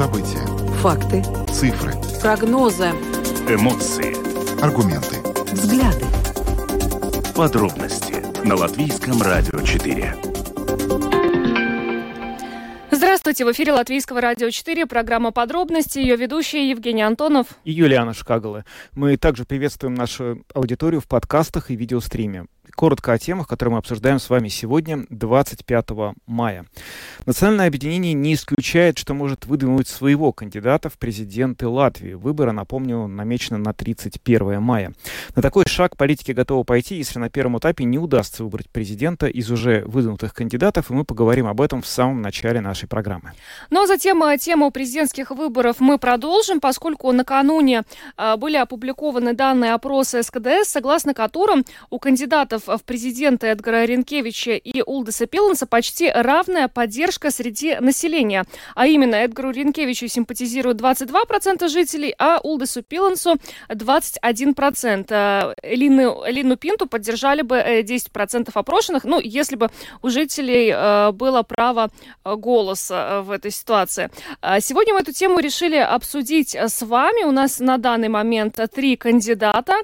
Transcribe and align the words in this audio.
События. 0.00 0.38
Факты. 0.80 1.22
Цифры. 1.52 1.92
Прогнозы. 2.22 2.86
Эмоции. 3.46 4.16
Аргументы. 4.62 5.16
Взгляды. 5.52 6.06
Подробности 7.36 8.14
на 8.42 8.54
Латвийском 8.54 9.20
радио 9.20 9.60
4. 9.60 10.16
Здравствуйте, 12.90 13.44
в 13.44 13.52
эфире 13.52 13.74
Латвийского 13.74 14.22
радио 14.22 14.48
4, 14.48 14.86
программа 14.86 15.32
«Подробности», 15.32 15.98
ее 15.98 16.16
ведущие 16.16 16.70
Евгений 16.70 17.02
Антонов 17.02 17.48
и 17.64 17.72
Юлиана 17.72 18.14
Шкагала. 18.14 18.64
Мы 18.94 19.18
также 19.18 19.44
приветствуем 19.44 19.92
нашу 19.92 20.46
аудиторию 20.54 21.02
в 21.02 21.08
подкастах 21.08 21.70
и 21.70 21.76
видеостриме. 21.76 22.46
Коротко 22.74 23.12
о 23.12 23.18
темах, 23.18 23.48
которые 23.48 23.72
мы 23.72 23.78
обсуждаем 23.78 24.18
с 24.18 24.30
вами 24.30 24.48
сегодня, 24.48 25.06
25 25.10 25.86
мая. 26.26 26.66
Национальное 27.26 27.68
объединение 27.68 28.12
не 28.12 28.34
исключает, 28.34 28.98
что 28.98 29.14
может 29.14 29.46
выдвинуть 29.46 29.88
своего 29.88 30.32
кандидата 30.32 30.88
в 30.88 30.98
президенты 30.98 31.66
Латвии. 31.68 32.14
Выборы, 32.14 32.52
напомню, 32.52 33.06
намечены 33.06 33.58
на 33.58 33.72
31 33.72 34.60
мая. 34.62 34.92
На 35.36 35.42
такой 35.42 35.64
шаг 35.66 35.96
политики 35.96 36.32
готовы 36.32 36.64
пойти, 36.64 36.96
если 36.96 37.18
на 37.18 37.30
первом 37.30 37.58
этапе 37.58 37.84
не 37.84 37.98
удастся 37.98 38.44
выбрать 38.44 38.70
президента 38.70 39.26
из 39.26 39.50
уже 39.50 39.84
выдвинутых 39.86 40.34
кандидатов, 40.34 40.90
и 40.90 40.94
мы 40.94 41.04
поговорим 41.04 41.46
об 41.46 41.60
этом 41.60 41.82
в 41.82 41.86
самом 41.86 42.22
начале 42.22 42.60
нашей 42.60 42.88
программы. 42.88 43.32
Ну 43.70 43.82
а 43.82 43.86
затем 43.86 44.22
э, 44.24 44.38
тему 44.38 44.70
президентских 44.70 45.30
выборов 45.30 45.76
мы 45.80 45.98
продолжим, 45.98 46.60
поскольку 46.60 47.12
накануне 47.12 47.82
э, 48.16 48.36
были 48.36 48.56
опубликованы 48.56 49.34
данные 49.34 49.74
опроса 49.74 50.22
СКДС, 50.22 50.68
согласно 50.68 51.14
которым 51.14 51.64
у 51.90 51.98
кандидатов 51.98 52.59
в 52.66 52.82
президенты 52.84 53.48
Эдгара 53.48 53.84
Ренкевича 53.84 54.52
и 54.52 54.82
Улдеса 54.82 55.26
Пиланса 55.26 55.66
почти 55.66 56.10
равная 56.10 56.68
поддержка 56.68 57.30
среди 57.30 57.76
населения. 57.76 58.44
А 58.74 58.86
именно, 58.86 59.16
Эдгару 59.16 59.50
Ренкевичу 59.50 60.08
симпатизируют 60.08 60.80
22% 60.80 61.68
жителей, 61.68 62.14
а 62.18 62.38
Улдесу 62.42 62.82
Пилансу 62.82 63.36
21%. 63.68 65.06
Э, 65.10 65.54
Элину, 65.62 66.22
Элину 66.26 66.56
Пинту 66.56 66.86
поддержали 66.86 67.42
бы 67.42 67.56
10% 67.56 68.50
опрошенных, 68.54 69.04
ну, 69.04 69.20
если 69.20 69.56
бы 69.56 69.68
у 70.02 70.08
жителей 70.08 71.10
было 71.12 71.42
право 71.42 71.90
голоса 72.24 73.22
в 73.22 73.30
этой 73.30 73.50
ситуации. 73.50 74.10
А 74.40 74.60
сегодня 74.60 74.94
мы 74.94 75.00
эту 75.00 75.12
тему 75.12 75.38
решили 75.40 75.76
обсудить 75.76 76.54
с 76.54 76.82
вами. 76.82 77.24
У 77.24 77.32
нас 77.32 77.60
на 77.60 77.78
данный 77.78 78.08
момент 78.08 78.58
три 78.74 78.96
кандидата. 78.96 79.74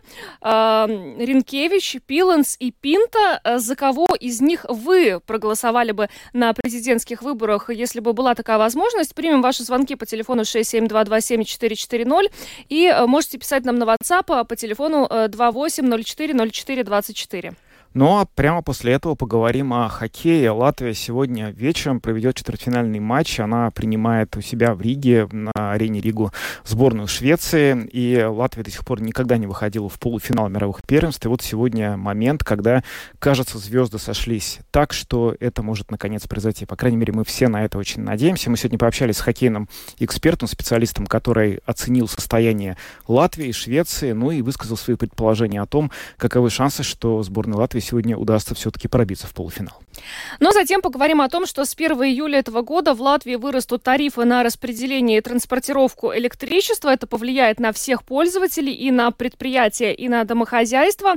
Ренкевич, 0.43 1.99
Пиланс 2.07 2.57
и 2.59 2.66
Пинта. 2.73 3.41
За 3.57 3.77
кого 3.77 4.09
из 4.19 4.41
них 4.41 4.67
вы 4.69 5.21
проголосовали 5.27 5.93
бы 5.93 6.09
на 6.33 6.53
президентских 6.53 7.23
выборах, 7.23 7.71
если 7.71 8.01
бы 8.01 8.13
была 8.13 8.35
такая 8.35 8.59
возможность? 8.59 9.15
Примем 9.15 9.43
ваши 9.43 9.63
звонки 9.63 9.95
по 9.95 10.07
телефону 10.07 10.43
672274440 10.43 12.33
и 12.69 12.93
можете 13.07 13.39
писать 13.39 13.65
нам 13.65 13.79
на 13.79 13.85
WhatsApp 13.85 14.45
по 14.45 14.57
телефону 14.57 15.07
28040424. 15.11 17.55
Ну 17.97 18.19
а 18.19 18.27
прямо 18.27 18.61
после 18.61 18.93
этого 18.93 19.15
поговорим 19.15 19.73
о 19.73 19.89
хоккее. 19.89 20.51
Латвия 20.51 20.93
сегодня 20.93 21.49
вечером 21.49 21.99
проведет 21.99 22.37
четвертьфинальный 22.37 23.01
матч. 23.01 23.41
Она 23.41 23.71
принимает 23.71 24.37
у 24.37 24.43
себя 24.43 24.75
в 24.75 24.83
Риге 24.83 25.27
на 25.33 25.51
арене 25.55 26.03
Ригу 26.03 26.31
сборную 26.63 27.09
Швеции. 27.09 27.89
И 27.91 28.23
Латвия 28.23 28.65
до 28.65 28.71
сих 28.71 28.85
пор 28.85 29.01
никогда 29.01 29.39
не 29.39 29.47
выходила 29.47 29.89
в 29.89 29.99
полуфинал 29.99 30.51
мировых 30.51 30.83
первенств. 30.87 31.25
И 31.25 31.29
вот 31.31 31.41
сегодня 31.41 31.97
момент, 31.97 32.45
когда, 32.45 32.85
кажется, 33.19 33.57
звезды 33.57 33.99
сошлись 33.99 34.59
так, 34.71 34.93
что 34.93 35.35
это 35.41 35.63
может 35.63 35.91
наконец 35.91 36.27
произойти. 36.27 36.67
По 36.67 36.77
крайней 36.77 36.99
мере, 36.99 37.15
мы 37.15 37.25
все 37.25 37.49
на 37.49 37.65
это 37.65 37.79
очень 37.79 38.03
надеемся. 38.03 38.51
Мы 38.51 38.59
сегодня 38.59 38.79
пообщались 38.79 39.17
с 39.17 39.21
хоккейным 39.23 39.71
экспертом, 40.01 40.49
специалистом, 40.49 41.07
который 41.07 41.61
оценил 41.65 42.09
состояние 42.09 42.77
Латвии 43.09 43.47
и 43.47 43.53
Швеции, 43.53 44.13
ну 44.13 44.33
и 44.33 44.43
высказал 44.43 44.77
свои 44.77 44.97
предположения 44.97 45.63
о 45.63 45.67
том, 45.67 45.91
каковы 46.19 46.51
шансы, 46.51 46.83
что 46.83 47.23
сборная 47.23 47.57
Латвии 47.57 47.86
сегодня 47.87 48.17
удастся 48.17 48.55
все-таки 48.55 48.89
пробиться 48.89 49.27
в 49.27 49.35
полуфинал. 49.35 49.81
Но 50.41 50.53
затем 50.53 50.83
поговорим 50.83 51.21
о 51.21 51.29
том, 51.29 51.47
что 51.47 51.65
с 51.65 51.75
1 51.75 51.93
июля 52.05 52.39
этого 52.39 52.63
года 52.63 52.95
в 52.95 53.01
Латвии 53.01 53.37
вырастут 53.37 53.83
тарифы 53.83 54.25
на 54.25 54.43
распределение 54.43 55.19
и 55.19 55.21
транспортировку 55.21 56.15
электричества. 56.15 56.91
Это 56.91 57.07
повлияет 57.07 57.61
на 57.61 57.73
всех 57.73 58.05
пользователей 58.05 58.73
и 58.73 58.91
на 58.91 59.11
предприятия, 59.11 59.93
и 59.93 60.09
на 60.09 60.25
домохозяйства. 60.25 61.15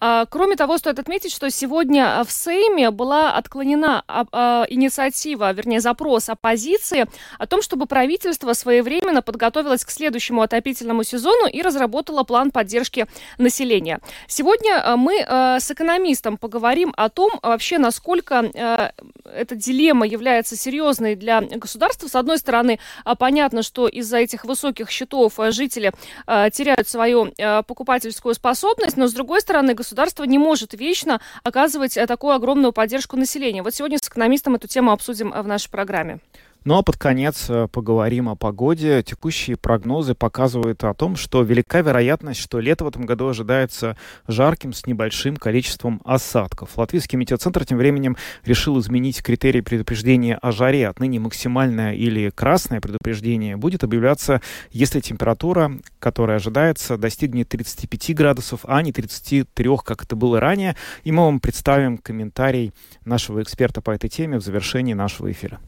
А, 0.00 0.26
кроме 0.26 0.56
того, 0.56 0.78
стоит 0.78 0.98
отметить, 0.98 1.32
что 1.32 1.50
сегодня 1.50 2.24
в 2.24 2.32
Сейме 2.32 2.90
была 2.90 3.32
отклонена 3.32 4.04
а, 4.06 4.24
а, 4.32 4.66
инициатива, 4.68 5.52
вернее 5.52 5.80
запрос 5.80 6.28
оппозиции 6.28 7.06
о 7.38 7.46
том, 7.46 7.62
чтобы 7.62 7.86
правительство 7.86 8.52
своевременно 8.52 9.22
подготовилось 9.22 9.84
к 9.84 9.90
следующему 9.90 10.42
отопительному 10.42 11.02
сезону 11.02 11.46
и 11.46 11.62
разработало 11.62 12.24
план 12.24 12.50
поддержки 12.50 13.06
населения. 13.38 14.00
Сегодня 14.26 14.96
мы 14.96 15.14
с 15.20 15.70
экономистом 15.70 16.36
поговорим 16.36 16.92
о 16.96 17.08
том 17.08 17.32
вообще, 17.42 17.78
насколько 17.78 18.21
насколько 18.22 18.50
э, 18.58 18.90
эта 19.24 19.54
дилемма 19.54 20.06
является 20.06 20.56
серьезной 20.56 21.14
для 21.16 21.40
государства. 21.40 22.08
С 22.08 22.14
одной 22.14 22.38
стороны, 22.38 22.78
э, 23.04 23.14
понятно, 23.18 23.62
что 23.62 23.88
из-за 23.88 24.18
этих 24.18 24.44
высоких 24.44 24.90
счетов 24.90 25.38
э, 25.38 25.50
жители 25.50 25.92
э, 26.26 26.50
теряют 26.52 26.88
свою 26.88 27.32
покупательскую 27.66 28.34
способность, 28.34 28.96
но 28.96 29.06
с 29.06 29.12
другой 29.12 29.40
стороны, 29.40 29.74
государство 29.74 30.24
не 30.24 30.38
может 30.38 30.74
вечно 30.74 31.20
оказывать 31.42 31.94
такую 31.94 32.34
огромную 32.34 32.72
поддержку 32.72 33.16
населения. 33.16 33.62
Вот 33.62 33.74
сегодня 33.74 33.98
с 33.98 34.08
экономистом 34.08 34.54
эту 34.54 34.68
тему 34.68 34.92
обсудим 34.92 35.30
в 35.30 35.46
нашей 35.46 35.70
программе. 35.70 36.18
Ну 36.64 36.76
а 36.76 36.82
под 36.84 36.96
конец 36.96 37.46
э, 37.48 37.66
поговорим 37.66 38.28
о 38.28 38.36
погоде. 38.36 39.02
Текущие 39.02 39.56
прогнозы 39.56 40.14
показывают 40.14 40.84
о 40.84 40.94
том, 40.94 41.16
что 41.16 41.42
велика 41.42 41.80
вероятность, 41.80 42.40
что 42.40 42.60
лето 42.60 42.84
в 42.84 42.88
этом 42.88 43.04
году 43.04 43.26
ожидается 43.26 43.96
жарким 44.28 44.72
с 44.72 44.86
небольшим 44.86 45.36
количеством 45.36 46.00
осадков. 46.04 46.78
Латвийский 46.78 47.18
метеоцентр 47.18 47.64
тем 47.64 47.78
временем 47.78 48.16
решил 48.44 48.78
изменить 48.78 49.24
критерии 49.24 49.60
предупреждения 49.60 50.36
о 50.36 50.52
жаре. 50.52 50.86
Отныне 50.86 51.18
максимальное 51.18 51.94
или 51.94 52.30
красное 52.30 52.80
предупреждение 52.80 53.56
будет 53.56 53.82
объявляться, 53.82 54.40
если 54.70 55.00
температура, 55.00 55.72
которая 55.98 56.36
ожидается, 56.36 56.96
достигнет 56.96 57.48
35 57.48 58.14
градусов, 58.14 58.60
а 58.64 58.80
не 58.82 58.92
33, 58.92 59.68
как 59.84 60.04
это 60.04 60.14
было 60.14 60.38
ранее. 60.38 60.76
И 61.02 61.10
мы 61.10 61.24
вам 61.24 61.40
представим 61.40 61.98
комментарий 61.98 62.72
нашего 63.04 63.42
эксперта 63.42 63.80
по 63.80 63.90
этой 63.90 64.08
теме 64.08 64.38
в 64.38 64.44
завершении 64.44 64.94
нашего 64.94 65.32
эфира. 65.32 65.58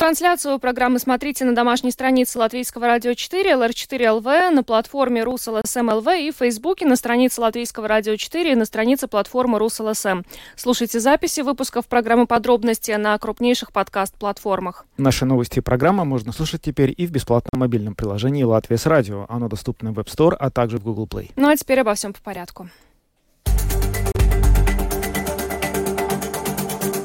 Видеотрансляцию 0.00 0.58
программы 0.58 0.98
смотрите 0.98 1.44
на 1.44 1.54
домашней 1.54 1.90
странице 1.90 2.38
Латвийского 2.38 2.86
радио 2.86 3.12
4, 3.12 3.50
lr4.lv, 3.52 4.48
на 4.48 4.62
платформе 4.62 5.22
rus.lsm.lv 5.22 6.06
и 6.18 6.32
в 6.32 6.36
Фейсбуке 6.36 6.86
на 6.86 6.96
странице 6.96 7.42
Латвийского 7.42 7.86
радио 7.86 8.16
4 8.16 8.52
и 8.52 8.54
на 8.54 8.64
странице 8.64 9.08
платформы 9.08 9.58
Rus.LSM. 9.58 10.22
Слушайте 10.56 11.00
записи 11.00 11.42
выпусков 11.42 11.86
программы 11.86 12.26
«Подробности» 12.26 12.92
на 12.92 13.18
крупнейших 13.18 13.72
подкаст-платформах. 13.72 14.86
Наши 14.96 15.26
новости 15.26 15.58
и 15.58 15.60
программы 15.60 16.06
можно 16.06 16.32
слушать 16.32 16.62
теперь 16.62 16.94
и 16.96 17.06
в 17.06 17.10
бесплатном 17.10 17.60
мобильном 17.60 17.94
приложении 17.94 18.42
«Латвия 18.42 18.78
с 18.78 18.86
радио». 18.86 19.26
Оно 19.28 19.50
доступно 19.50 19.92
в 19.92 19.98
Web 19.98 20.06
Store, 20.06 20.34
а 20.34 20.50
также 20.50 20.78
в 20.78 20.82
Google 20.82 21.08
Play. 21.08 21.30
Ну 21.36 21.46
а 21.50 21.56
теперь 21.58 21.80
обо 21.80 21.92
всем 21.92 22.14
по 22.14 22.20
порядку. 22.22 22.70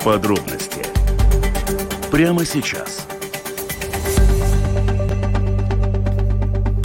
Подробности 0.05 0.84
прямо 2.11 2.45
сейчас. 2.45 3.07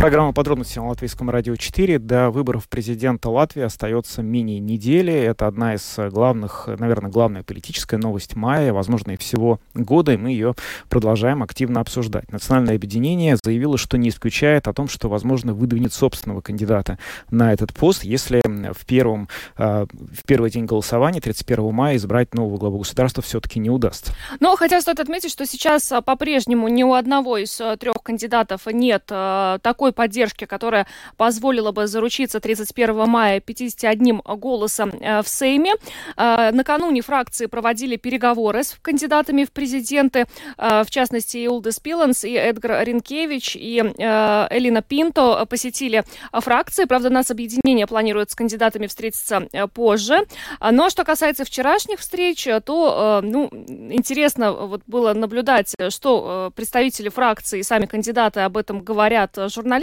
Программа 0.00 0.32
подробности 0.32 0.78
на 0.78 0.88
Латвийском 0.88 1.28
радио 1.28 1.56
4. 1.56 1.98
До 1.98 2.30
выборов 2.30 2.70
президента 2.70 3.28
Латвии 3.28 3.62
остается 3.62 4.22
мини-недели. 4.22 5.12
Это 5.12 5.46
одна 5.46 5.74
из 5.74 5.98
главных, 6.10 6.70
наверное, 6.78 7.10
главная 7.10 7.42
политическая 7.42 7.98
новость 7.98 8.34
мая, 8.34 8.72
возможно, 8.72 9.10
и 9.10 9.18
всего 9.18 9.60
года, 9.74 10.12
и 10.12 10.16
мы 10.16 10.30
ее 10.30 10.54
продолжаем 10.88 11.42
активно 11.42 11.80
обсуждать. 11.80 12.32
Национальное 12.32 12.76
объединение 12.76 13.36
заявило, 13.44 13.76
что 13.76 13.98
не 13.98 14.08
исключает 14.08 14.68
о 14.68 14.72
том, 14.72 14.88
что, 14.88 15.10
возможно, 15.10 15.52
выдвинет 15.52 15.92
собственного 15.92 16.40
кандидата 16.40 16.98
на 17.30 17.52
этот 17.52 17.74
пост, 17.74 18.02
если 18.02 18.40
в, 18.42 18.86
первом, 18.86 19.28
а, 19.58 19.84
в 19.84 20.24
первый 20.24 20.50
день 20.50 20.64
голосования, 20.64 21.20
31 21.20 21.74
мая, 21.74 21.96
избрать 21.96 22.32
нового 22.32 22.56
главу 22.56 22.78
государства 22.78 23.22
все-таки 23.22 23.58
не 23.58 23.68
удастся. 23.68 24.14
Но 24.40 24.56
хотя 24.56 24.80
стоит 24.80 24.98
отметить, 24.98 25.30
что 25.30 25.44
сейчас 25.44 25.92
по-прежнему 26.06 26.68
ни 26.68 26.84
у 26.84 26.94
одного 26.94 27.36
из 27.36 27.54
трех 27.78 27.96
кандидатов 28.02 28.62
нет 28.64 29.04
такой 29.04 29.89
той 29.90 29.92
поддержки, 29.92 30.46
которая 30.46 30.86
позволила 31.16 31.72
бы 31.72 31.86
заручиться 31.86 32.40
31 32.40 33.08
мая 33.08 33.40
51 33.40 34.22
голосом 34.36 34.90
в 34.90 35.24
Сейме. 35.26 35.74
Накануне 36.16 37.02
фракции 37.02 37.46
проводили 37.46 37.96
переговоры 37.96 38.62
с 38.62 38.76
кандидатами 38.80 39.44
в 39.44 39.52
президенты, 39.52 40.26
в 40.56 40.86
частности, 40.88 41.38
и 41.38 41.48
Улдес 41.48 41.80
Пиланс, 41.80 42.24
и 42.24 42.32
Эдгар 42.32 42.84
Ринкевич, 42.84 43.56
и 43.56 43.78
Элина 43.78 44.82
Пинто 44.82 45.44
посетили 45.46 46.04
фракции. 46.32 46.84
Правда, 46.84 47.10
нас 47.10 47.30
объединение 47.30 47.86
планирует 47.86 48.30
с 48.30 48.34
кандидатами 48.34 48.86
встретиться 48.86 49.48
позже. 49.74 50.26
Но 50.60 50.90
что 50.90 51.04
касается 51.04 51.44
вчерашних 51.44 52.00
встреч, 52.00 52.46
то, 52.64 53.20
ну, 53.22 53.48
интересно 53.52 54.52
вот 54.52 54.82
было 54.86 55.14
наблюдать, 55.14 55.74
что 55.88 56.52
представители 56.54 57.08
фракции 57.08 57.60
и 57.60 57.62
сами 57.62 57.86
кандидаты 57.86 58.40
об 58.40 58.56
этом 58.56 58.82
говорят 58.82 59.36
журналистам. 59.48 59.79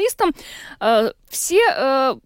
Все 1.30 2.18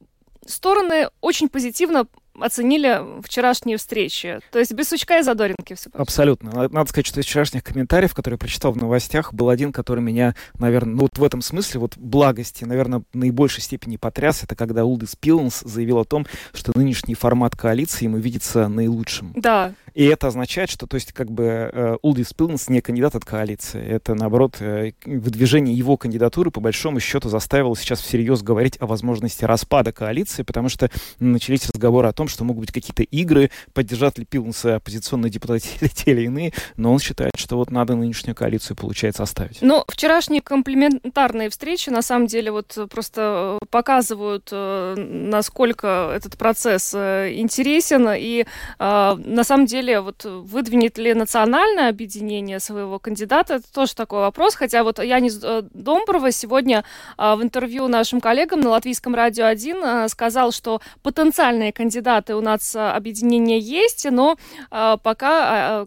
стороны 0.46 1.10
очень 1.22 1.50
позитивно 1.50 2.08
оценили 2.40 3.22
вчерашние 3.22 3.78
встречи. 3.78 4.40
То 4.52 4.60
есть 4.60 4.72
без 4.74 4.88
сучка 4.88 5.20
и 5.20 5.22
задоринки 5.22 5.76
все. 5.76 5.90
Абсолютно. 5.94 6.70
Надо 6.70 6.90
сказать, 6.90 7.06
что 7.06 7.20
из 7.20 7.26
вчерашних 7.26 7.64
комментариев, 7.64 8.16
которые 8.16 8.36
я 8.36 8.40
прочитал 8.40 8.72
в 8.72 8.78
новостях, 8.78 9.34
был 9.34 9.50
один, 9.50 9.72
который 9.74 10.00
меня, 10.00 10.34
наверное, 10.58 10.96
ну 10.96 11.02
вот 11.02 11.18
в 11.18 11.24
этом 11.24 11.42
смысле, 11.42 11.82
вот 11.82 11.98
благости, 11.98 12.64
наверное, 12.64 13.04
в 13.14 13.18
наибольшей 13.18 13.62
степени 13.62 13.98
потряс. 13.98 14.44
Это 14.44 14.56
когда 14.56 14.86
Улдис 14.86 15.16
Пиланс 15.16 15.60
заявил 15.60 16.00
о 16.00 16.06
том, 16.06 16.26
что 16.54 16.72
нынешний 16.74 17.16
формат 17.16 17.56
коалиции 17.56 18.06
ему 18.06 18.18
видится 18.18 18.70
наилучшим. 18.70 19.34
Да. 19.36 19.74
И 19.94 20.06
это 20.06 20.28
означает, 20.28 20.70
что, 20.70 20.88
то 20.88 20.96
есть, 20.96 21.14
как 21.14 21.32
бы 21.32 21.98
Улдис 22.02 22.34
Пиланс 22.34 22.70
не 22.70 22.82
кандидат 22.82 23.16
от 23.16 23.26
коалиции. 23.26 23.84
Это, 23.84 24.16
наоборот, 24.16 24.58
э, 24.60 24.92
выдвижение 25.06 25.76
его 25.76 25.98
кандидатуры, 25.98 26.52
по 26.52 26.60
большому 26.60 27.00
счету, 27.00 27.30
заставило 27.30 27.76
сейчас 27.76 28.02
всерьез 28.02 28.42
говорить 28.42 28.78
о 28.80 28.86
возможности 28.86 29.46
распада 29.46 29.92
коалиции, 29.92 30.44
потому 30.44 30.70
что 30.70 30.90
начались 31.20 31.68
разговоры 31.70 32.08
о 32.08 32.14
том, 32.14 32.28
что 32.28 32.44
могут 32.44 32.62
быть 32.62 32.72
какие-то 32.72 33.04
игры, 33.04 33.52
поддержат 33.74 34.18
ли 34.18 34.26
Пилнса 34.26 34.76
оппозиционные 34.76 35.30
депутаты 35.30 35.68
те 35.96 36.12
или 36.12 36.24
иные, 36.24 36.54
но 36.78 36.92
он 36.94 37.00
считает, 37.00 37.34
что 37.36 37.58
вот 37.58 37.72
надо 37.72 37.96
нынешнюю 37.96 38.36
коалицию, 38.36 38.78
получается, 38.78 39.24
оставить. 39.24 39.60
Ну, 39.62 39.84
вчерашние 39.88 40.42
комплементарные 40.42 41.50
встречи, 41.50 41.90
на 41.90 42.02
самом 42.02 42.28
деле, 42.28 42.52
вот 42.52 42.78
просто 42.90 43.60
э, 43.62 43.66
показывают, 43.70 44.50
э, 44.52 44.96
насколько 44.98 46.12
этот 46.16 46.38
процесс 46.38 46.94
э, 46.94 47.34
интересен, 47.36 48.08
и 48.16 48.46
на 48.80 49.44
самом 49.44 49.66
деле 49.66 49.81
вот 50.02 50.24
выдвинет 50.26 50.98
ли 50.98 51.14
национальное 51.14 51.90
объединение 51.90 52.60
своего 52.60 53.00
кандидата, 53.00 53.56
это 53.56 53.74
тоже 53.74 53.96
такой 53.96 54.20
вопрос, 54.20 54.56
хотя 54.56 54.84
вот 54.84 55.00
Янис 55.00 55.36
Домброва 55.74 56.32
сегодня 56.32 56.84
в 57.18 57.40
интервью 57.42 57.88
нашим 57.88 58.22
коллегам 58.22 58.62
на 58.62 58.70
Латвийском 58.70 59.16
радио 59.16 59.46
1 59.46 60.10
сказал, 60.10 60.52
что 60.52 60.82
потенциальные 61.02 61.74
кандидаты 61.74 62.36
у 62.36 62.42
нас 62.42 62.76
а, 62.76 62.96
объединения 62.96 63.60
есть, 63.60 64.06
но 64.10 64.38
а, 64.70 64.98
пока 64.98 65.82
о 65.82 65.86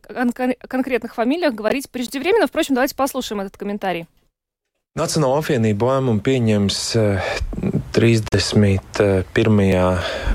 конкретных 0.69 1.14
фамилиях 1.14 1.55
говорить 1.55 1.90
преждевременно. 1.90 2.47
Впрочем, 2.47 2.75
давайте 2.75 2.94
послушаем 2.94 3.40
этот 3.40 3.56
комментарий. 3.56 4.06
Nacionāla 4.94 5.41
apvienība 5.41 5.88
lēmumu 5.88 6.20
pieņems 6.23 6.76
31. 7.96 9.25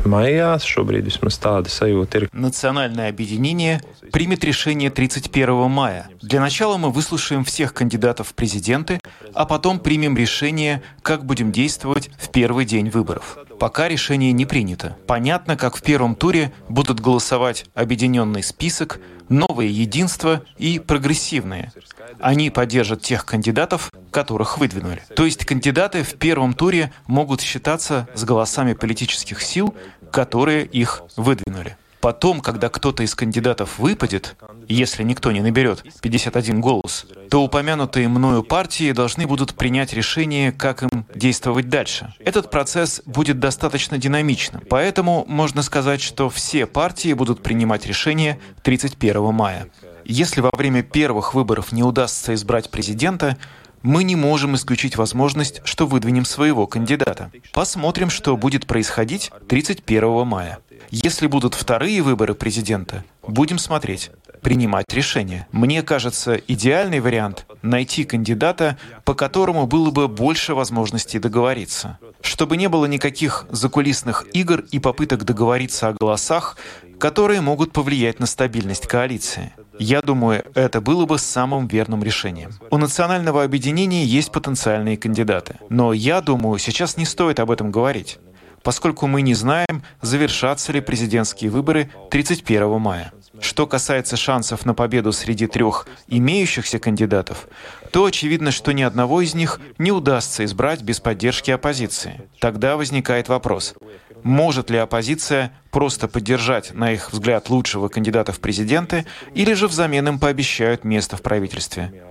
maijā. 0.04 0.50
Šobrīd 0.60 1.08
vismaz 1.08 1.38
tāda 1.40 1.72
sajūta 1.72 2.20
ir. 2.20 2.26
Национальное 2.34 3.08
объединение 3.08 3.80
примет 4.12 4.44
решение 4.44 4.90
31 4.90 5.72
мая. 5.72 6.10
Для 6.22 6.42
начала 6.42 6.76
мы 6.76 6.92
выслушаем 6.92 7.46
всех 7.46 7.74
кандидатов 7.74 8.28
в 8.28 8.34
президенты, 8.34 9.00
а 9.34 9.46
потом 9.46 9.80
примем 9.80 10.18
решение, 10.18 10.82
как 11.04 11.24
будем 11.26 11.54
действовать 11.54 12.10
в 12.18 12.28
первый 12.30 12.66
день 12.66 12.90
выборов. 12.90 13.38
Пока 13.62 13.88
решение 13.88 14.34
не 14.34 14.46
принято. 14.46 14.98
Понятно, 15.08 15.56
как 15.56 15.78
в 15.78 15.82
первом 15.82 16.16
туре 16.16 16.52
будут 16.68 17.00
голосовать 17.00 17.64
объединенный 17.76 18.44
список, 18.44 19.00
новые 19.30 19.72
единства 19.72 20.44
и 20.58 20.80
прогрессивные. 20.80 21.72
Они 22.20 22.50
поддержат 22.50 23.02
тех 23.02 23.26
кандидатов, 23.26 23.92
которых 24.12 24.58
выдвинули. 24.58 25.02
То 25.16 25.26
есть 25.26 25.46
кандидаты 25.46 26.04
в 26.04 26.16
первом 26.16 26.54
туре 26.54 26.92
могут 27.08 27.42
считаться 27.42 28.08
с 28.16 28.24
голосами 28.24 28.74
политических 28.74 29.42
сил, 29.42 29.74
которые 30.12 30.66
их 30.66 31.04
выдвинули. 31.16 31.78
Потом, 32.02 32.40
когда 32.40 32.70
кто-то 32.70 33.04
из 33.04 33.14
кандидатов 33.14 33.78
выпадет, 33.78 34.36
если 34.74 35.04
никто 35.04 35.32
не 35.32 35.42
наберет 35.42 35.84
51 36.02 36.62
голос, 36.62 37.06
то 37.30 37.44
упомянутые 37.44 38.08
мною 38.08 38.44
партии 38.44 38.92
должны 38.92 39.28
будут 39.28 39.56
принять 39.56 39.94
решение, 39.94 40.52
как 40.52 40.84
им 40.84 41.06
действовать 41.14 41.70
дальше. 41.70 42.14
Этот 42.20 42.52
процесс 42.52 43.02
будет 43.06 43.40
достаточно 43.40 43.98
динамичным, 43.98 44.62
поэтому 44.70 45.26
можно 45.28 45.64
сказать, 45.64 46.02
что 46.02 46.30
все 46.30 46.66
партии 46.66 47.14
будут 47.14 47.42
принимать 47.42 47.86
решение 47.86 48.40
31 48.64 49.34
мая. 49.34 49.68
Если 50.06 50.42
во 50.42 50.52
время 50.56 50.84
первых 50.84 51.34
выборов 51.34 51.72
не 51.72 51.84
удастся 51.84 52.34
избрать 52.34 52.72
президента, 52.72 53.38
мы 53.82 54.04
не 54.04 54.16
можем 54.16 54.56
исключить 54.56 54.98
возможность, 54.98 55.62
что 55.64 55.88
выдвинем 55.88 56.26
своего 56.26 56.68
кандидата. 56.68 57.32
Посмотрим, 57.54 58.10
что 58.10 58.36
будет 58.36 58.68
происходить 58.68 59.32
31 59.48 60.28
мая. 60.28 60.60
Если 60.92 61.28
будут 61.28 61.54
вторые 61.54 62.02
выборы 62.02 62.34
президента, 62.34 63.04
будем 63.26 63.60
смотреть, 63.60 64.12
принимать 64.42 64.86
решение. 64.94 65.48
Мне 65.52 65.84
кажется, 65.84 66.36
идеальный 66.36 67.00
вариант— 67.00 67.46
найти 67.62 68.04
кандидата, 68.04 68.78
по 69.06 69.14
которому 69.14 69.68
было 69.68 69.92
бы 69.92 70.08
больше 70.08 70.54
возможностей 70.54 71.20
договориться. 71.20 72.00
Чтобы 72.22 72.58
не 72.58 72.70
было 72.70 72.86
никаких 72.86 73.46
закулисных 73.50 74.26
игр 74.34 74.64
и 74.72 74.80
попыток 74.80 75.24
договориться 75.26 75.90
о 75.90 75.94
голосах, 75.94 76.58
которые 77.00 77.42
могут 77.42 77.72
повлиять 77.72 78.20
на 78.20 78.26
стабильность 78.26 78.88
коалиции. 78.88 79.54
Я 79.80 80.02
думаю, 80.02 80.44
это 80.56 80.82
было 80.82 81.06
бы 81.06 81.18
самым 81.18 81.68
верным 81.68 82.04
решением. 82.04 82.52
У 82.70 82.78
национального 82.78 83.44
объединения 83.44 84.04
есть 84.04 84.32
потенциальные 84.32 84.98
кандидаты. 84.98 85.56
Но 85.70 85.94
я 85.94 86.20
думаю, 86.20 86.60
сейчас 86.60 86.98
не 86.98 87.06
стоит 87.06 87.40
об 87.40 87.52
этом 87.52 87.72
говорить 87.72 88.20
поскольку 88.64 89.08
мы 89.08 89.22
не 89.22 89.34
знаем, 89.34 89.84
завершатся 90.02 90.72
ли 90.72 90.82
президентские 90.82 91.50
выборы 91.50 91.90
31 92.12 92.80
мая. 92.80 93.12
Что 93.42 93.68
касается 93.68 94.18
шансов 94.18 94.66
на 94.66 94.74
победу 94.74 95.12
среди 95.12 95.48
трех 95.48 95.88
имеющихся 96.08 96.80
кандидатов, 96.80 97.48
то 97.92 98.06
очевидно, 98.06 98.52
что 98.52 98.72
ни 98.72 98.84
одного 98.84 99.22
из 99.22 99.34
них 99.34 99.60
не 99.78 99.92
удастся 99.92 100.46
избрать 100.46 100.82
без 100.82 101.00
поддержки 101.00 101.52
оппозиции. 101.52 102.22
Тогда 102.40 102.78
возникает 102.78 103.30
вопрос, 103.30 103.76
может 104.24 104.70
ли 104.70 104.78
оппозиция 104.78 105.52
просто 105.72 106.08
поддержать, 106.08 106.74
на 106.74 106.92
их 106.92 107.12
взгляд, 107.12 107.50
лучшего 107.50 107.88
кандидата 107.88 108.32
в 108.32 108.40
президенты, 108.40 109.06
или 109.34 109.54
же 109.54 109.68
взамен 109.68 110.08
им 110.08 110.20
пообещают 110.20 110.84
место 110.84 111.18
в 111.18 111.22
правительстве. 111.22 112.04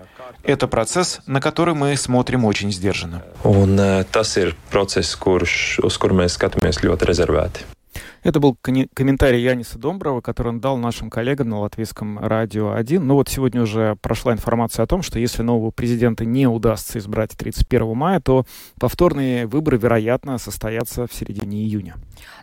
Это 0.45 0.69
процесс, 0.69 1.21
на 1.27 1.41
который 1.41 1.75
мы 1.75 1.97
смотрим 1.97 2.45
очень 2.45 2.73
сдержанно. 2.73 3.23
Un, 3.45 3.77
tas 4.13 4.37
ir 4.37 4.55
process, 4.71 5.17
kurš, 5.19 5.81
uz 5.83 5.99
kuru 5.99 6.15
mēs. 6.15 6.39
Это 8.23 8.41
был 8.41 8.56
комментарий 8.61 9.43
Яниса 9.43 9.79
Домброва, 9.79 10.20
который 10.20 10.49
он 10.49 10.61
дал 10.61 10.76
нашим 10.76 11.11
коллегам 11.11 11.50
на 11.50 11.61
латвийском 11.61 12.19
радио 12.19 12.73
1. 12.73 13.06
Ну 13.06 13.15
вот 13.15 13.29
сегодня 13.29 13.62
уже 13.62 13.97
прошла 14.00 14.32
информация 14.32 14.82
о 14.82 14.87
том, 14.87 15.03
что 15.03 15.19
если 15.19 15.43
нового 15.43 15.70
президента 15.70 16.25
не 16.25 16.46
удастся 16.46 16.98
избрать 16.98 17.31
31 17.37 17.94
мая, 17.94 18.20
то 18.20 18.44
повторные 18.81 19.46
выборы, 19.46 19.79
вероятно, 19.79 20.39
состоятся 20.39 21.06
в 21.06 21.15
середине 21.15 21.58
июня. 21.58 21.96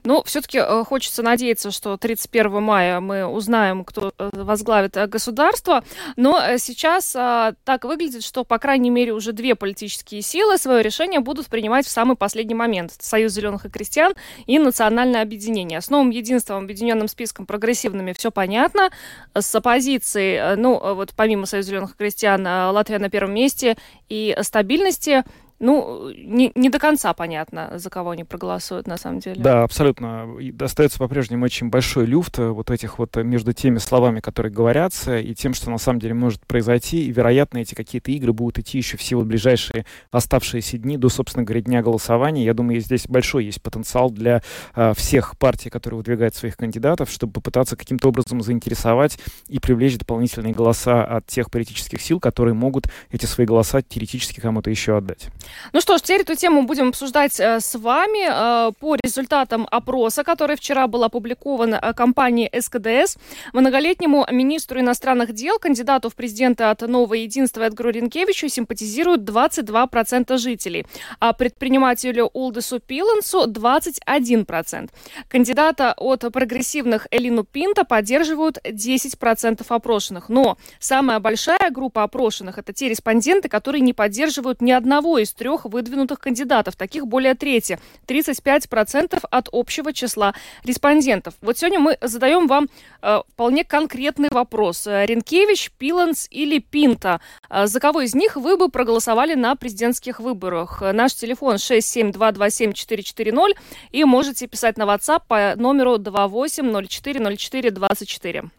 Ну, 0.03 0.23
все-таки 0.23 0.59
э, 0.59 0.83
хочется 0.85 1.23
надеяться, 1.23 1.71
что 1.71 1.97
31 1.97 2.61
мая 2.61 2.99
мы 2.99 3.25
узнаем, 3.25 3.83
кто 3.83 4.13
э, 4.17 4.29
возглавит 4.33 4.95
э, 4.97 5.07
государство. 5.07 5.83
Но 6.15 6.57
сейчас 6.57 7.11
так 7.11 7.83
выглядит, 7.83 8.23
что, 8.23 8.43
по 8.43 8.57
крайней 8.57 8.89
мере, 8.89 9.13
уже 9.13 9.33
две 9.33 9.55
политические 9.55 10.21
силы 10.21 10.57
свое 10.57 10.83
решение 10.83 11.19
будут 11.19 11.47
принимать 11.47 11.85
в 11.85 11.89
самый 11.89 12.15
последний 12.15 12.55
момент. 12.55 12.93
Союз 12.99 13.33
зеленых 13.33 13.65
и 13.65 13.69
крестьян 13.69 14.13
и 14.45 14.59
Национальное 14.59 15.21
объединение. 15.21 15.64
С 15.73 15.89
новым 15.89 16.09
единством, 16.09 16.63
объединенным 16.63 17.07
списком 17.07 17.45
прогрессивными 17.45 18.13
все 18.13 18.31
понятно. 18.31 18.89
С 19.33 19.53
оппозицией, 19.55 20.55
ну, 20.55 20.95
вот 20.95 21.13
помимо 21.15 21.45
Союза 21.45 21.69
зеленых 21.69 21.95
крестьян, 21.95 22.45
Латвия 22.45 22.99
на 22.99 23.09
первом 23.09 23.33
месте 23.33 23.77
и 24.09 24.35
стабильности– 24.41 25.23
ну, 25.59 26.09
не, 26.09 26.51
не 26.53 26.69
до 26.69 26.79
конца 26.79 27.13
понятно, 27.13 27.71
за 27.75 27.89
кого 27.89 28.09
они 28.11 28.25
проголосуют 28.25 28.87
на 28.87 28.97
самом 28.97 29.19
деле. 29.19 29.41
Да, 29.41 29.63
абсолютно. 29.63 30.35
И 30.39 30.53
остается 30.59 30.99
по-прежнему 30.99 31.45
очень 31.45 31.69
большой 31.69 32.05
люфт 32.05 32.39
э, 32.39 32.49
вот 32.49 32.71
этих 32.71 32.99
вот 32.99 33.15
э, 33.15 33.23
между 33.23 33.53
теми 33.53 33.77
словами, 33.77 34.19
которые 34.19 34.51
говорятся, 34.51 35.17
и 35.17 35.33
тем, 35.33 35.53
что 35.53 35.71
на 35.71 35.77
самом 35.77 35.99
деле 35.99 36.13
может 36.13 36.45
произойти. 36.45 37.05
И, 37.05 37.11
вероятно, 37.11 37.59
эти 37.59 37.73
какие-то 37.73 38.11
игры 38.11 38.33
будут 38.33 38.59
идти 38.59 38.77
еще 38.77 38.97
все 38.97 39.15
вот 39.15 39.27
ближайшие 39.27 39.85
оставшиеся 40.11 40.77
дни 40.77 40.97
до, 40.97 41.07
собственно 41.07 41.45
говоря, 41.45 41.61
дня 41.61 41.81
голосования. 41.81 42.43
Я 42.43 42.53
думаю, 42.53 42.81
здесь 42.81 43.07
большой 43.07 43.45
есть 43.45 43.61
потенциал 43.61 44.11
для 44.11 44.41
э, 44.75 44.93
всех 44.97 45.37
партий, 45.37 45.69
которые 45.69 45.99
выдвигают 45.99 46.35
своих 46.35 46.57
кандидатов, 46.57 47.09
чтобы 47.09 47.31
попытаться 47.31 47.77
каким-то 47.77 48.09
образом 48.09 48.41
заинтересовать 48.41 49.17
и 49.47 49.59
привлечь 49.59 49.97
дополнительные 49.97 50.53
голоса 50.53 51.05
от 51.05 51.27
тех 51.27 51.49
политических 51.49 52.01
сил, 52.01 52.19
которые 52.19 52.53
могут 52.53 52.87
эти 53.09 53.25
свои 53.25 53.45
голоса 53.45 53.81
теоретически 53.81 54.41
кому-то 54.41 54.69
еще 54.69 54.97
отдать. 54.97 55.29
Ну 55.73 55.81
что 55.81 55.97
ж, 55.97 56.01
теперь 56.01 56.21
эту 56.21 56.35
тему 56.35 56.63
будем 56.63 56.89
обсуждать 56.89 57.39
э, 57.39 57.59
с 57.59 57.75
вами 57.77 58.27
э, 58.29 58.71
по 58.79 58.95
результатам 58.95 59.67
опроса, 59.69 60.23
который 60.23 60.55
вчера 60.55 60.87
был 60.87 61.03
опубликован 61.03 61.75
э, 61.75 61.93
компанией 61.93 62.49
СКДС. 62.59 63.17
Многолетнему 63.53 64.25
министру 64.31 64.79
иностранных 64.79 65.33
дел, 65.33 65.59
кандидату 65.59 66.09
в 66.09 66.15
президенты 66.15 66.63
от 66.65 66.81
Нового 66.81 67.15
единства 67.15 67.63
Эдгару 67.63 67.89
Ренкевичу 67.89 68.49
симпатизируют 68.49 69.21
22% 69.21 70.37
жителей, 70.37 70.85
а 71.19 71.33
предпринимателю 71.33 72.29
Улдесу 72.33 72.79
Пилансу 72.79 73.45
21%. 73.47 74.89
Кандидата 75.27 75.93
от 75.97 76.31
прогрессивных 76.31 77.07
Элину 77.11 77.43
Пинта 77.43 77.83
поддерживают 77.83 78.57
10% 78.63 79.65
опрошенных. 79.67 80.29
Но 80.29 80.57
самая 80.79 81.19
большая 81.19 81.69
группа 81.71 82.03
опрошенных– 82.03 82.57
это 82.59 82.73
те 82.73 82.89
респонденты, 82.89 83.49
которые 83.49 83.81
не 83.81 83.93
поддерживают 83.93 84.61
ни 84.61 84.71
одного 84.71 85.17
из 85.17 85.33
трех 85.35 85.65
выдвинутых 85.65 86.19
кандидатов. 86.19 86.75
Таких 86.75 87.07
более 87.07 87.33
трети. 87.35 87.79
35% 88.07 89.23
от 89.29 89.49
общего 89.51 89.93
числа 89.93 90.33
респондентов. 90.63 91.35
Вот 91.41 91.57
сегодня 91.57 91.79
мы 91.79 91.97
задаем 92.01 92.47
вам 92.47 92.69
э, 93.01 93.21
вполне 93.33 93.63
конкретный 93.63 94.29
вопрос. 94.31 94.87
Ренкевич, 94.87 95.71
Пиланс 95.77 96.27
или 96.31 96.57
Пинта? 96.59 97.21
Э, 97.49 97.67
за 97.67 97.79
кого 97.79 98.01
из 98.01 98.15
них 98.15 98.35
вы 98.35 98.57
бы 98.57 98.69
проголосовали 98.69 99.35
на 99.35 99.55
президентских 99.55 100.19
выборах? 100.19 100.81
Наш 100.81 101.13
телефон 101.13 101.55
67227-440 101.55 103.53
и 103.91 104.03
можете 104.03 104.47
писать 104.47 104.77
на 104.77 104.83
WhatsApp 104.83 105.21
по 105.27 105.53
номеру 105.55 105.95
28040424. 105.95 108.49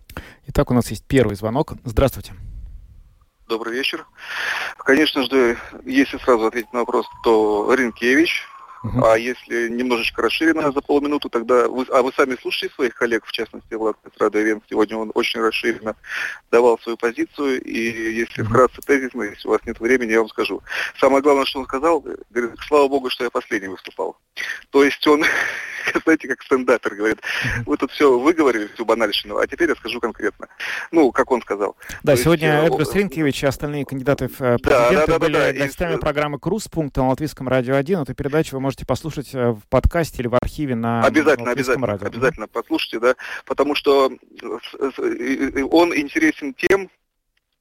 Итак, 0.48 0.70
у 0.70 0.74
нас 0.74 0.90
есть 0.90 1.04
первый 1.04 1.36
звонок. 1.36 1.74
Здравствуйте. 1.84 2.32
Добрый 3.48 3.74
вечер. 3.74 4.04
Конечно 4.78 5.22
же, 5.22 5.56
если 5.84 6.18
сразу 6.18 6.46
ответить 6.46 6.72
на 6.72 6.80
вопрос, 6.80 7.06
то 7.22 7.72
Ренкевич. 7.72 8.44
Угу. 8.86 9.04
А 9.04 9.18
если 9.18 9.68
немножечко 9.68 10.22
расширенно 10.22 10.72
за 10.72 10.80
полминуты, 10.80 11.28
тогда 11.28 11.68
вы, 11.68 11.84
а 11.90 12.02
вы 12.02 12.12
сами 12.12 12.36
слушаете 12.40 12.74
своих 12.74 12.94
коллег, 12.94 13.24
в 13.24 13.32
частности, 13.32 13.74
Влад 13.74 13.96
Радовен, 14.18 14.62
сегодня 14.68 14.96
он 14.96 15.10
очень 15.14 15.40
расширенно 15.40 15.96
давал 16.50 16.78
свою 16.78 16.96
позицию, 16.96 17.62
и 17.62 18.14
если 18.14 18.42
вкратце 18.42 18.80
тезисно, 18.82 19.22
если 19.22 19.48
у 19.48 19.50
вас 19.50 19.60
нет 19.66 19.80
времени, 19.80 20.12
я 20.12 20.20
вам 20.20 20.28
скажу. 20.28 20.62
Самое 21.00 21.22
главное, 21.22 21.44
что 21.44 21.60
он 21.60 21.66
сказал, 21.66 22.00
говорит, 22.30 22.58
слава 22.66 22.88
богу, 22.88 23.10
что 23.10 23.24
я 23.24 23.30
последний 23.30 23.68
выступал. 23.68 24.16
То 24.70 24.84
есть 24.84 25.06
он 25.06 25.24
знаете, 26.04 26.28
как 26.28 26.42
стендапер 26.42 26.94
говорит, 26.94 27.20
вы 27.64 27.76
тут 27.76 27.92
все 27.92 28.18
выговорили, 28.18 28.68
всю 28.74 28.84
банальщину, 28.84 29.38
а 29.38 29.46
теперь 29.46 29.68
я 29.68 29.74
скажу 29.76 30.00
конкретно. 30.00 30.48
Ну, 30.90 31.12
как 31.12 31.30
он 31.30 31.40
сказал. 31.42 31.76
Да, 32.02 32.16
То 32.16 32.22
сегодня 32.22 32.52
есть, 32.52 32.64
э, 32.64 32.66
Эдгар 32.66 32.86
Стринкевич 32.86 33.42
и 33.42 33.46
остальные 33.46 33.84
кандидаты 33.84 34.28
в 34.28 34.58
президенты 34.58 34.62
да, 34.62 34.90
да, 34.90 35.06
да, 35.06 35.18
были 35.18 35.32
да, 35.32 35.52
да, 35.52 35.58
гостями 35.58 35.94
и... 35.96 35.98
программы 35.98 36.38
«Круз-пункт» 36.38 36.96
на 36.96 37.08
Латвийском 37.08 37.48
радио 37.48 37.76
1. 37.76 38.00
Эту 38.00 38.14
передачу 38.14 38.56
вы 38.56 38.60
можете 38.60 38.75
послушать 38.84 39.34
э, 39.34 39.52
в 39.52 39.62
подкасте 39.68 40.22
или 40.22 40.28
в 40.28 40.34
архиве 40.34 40.74
на 40.74 41.04
Обязательно, 41.04 41.50
обязательно, 41.50 41.86
радио. 41.86 42.06
обязательно 42.06 42.48
послушайте, 42.48 42.98
да, 42.98 43.14
потому 43.44 43.74
что 43.74 44.10
он 45.70 45.96
интересен 45.96 46.54
тем, 46.54 46.90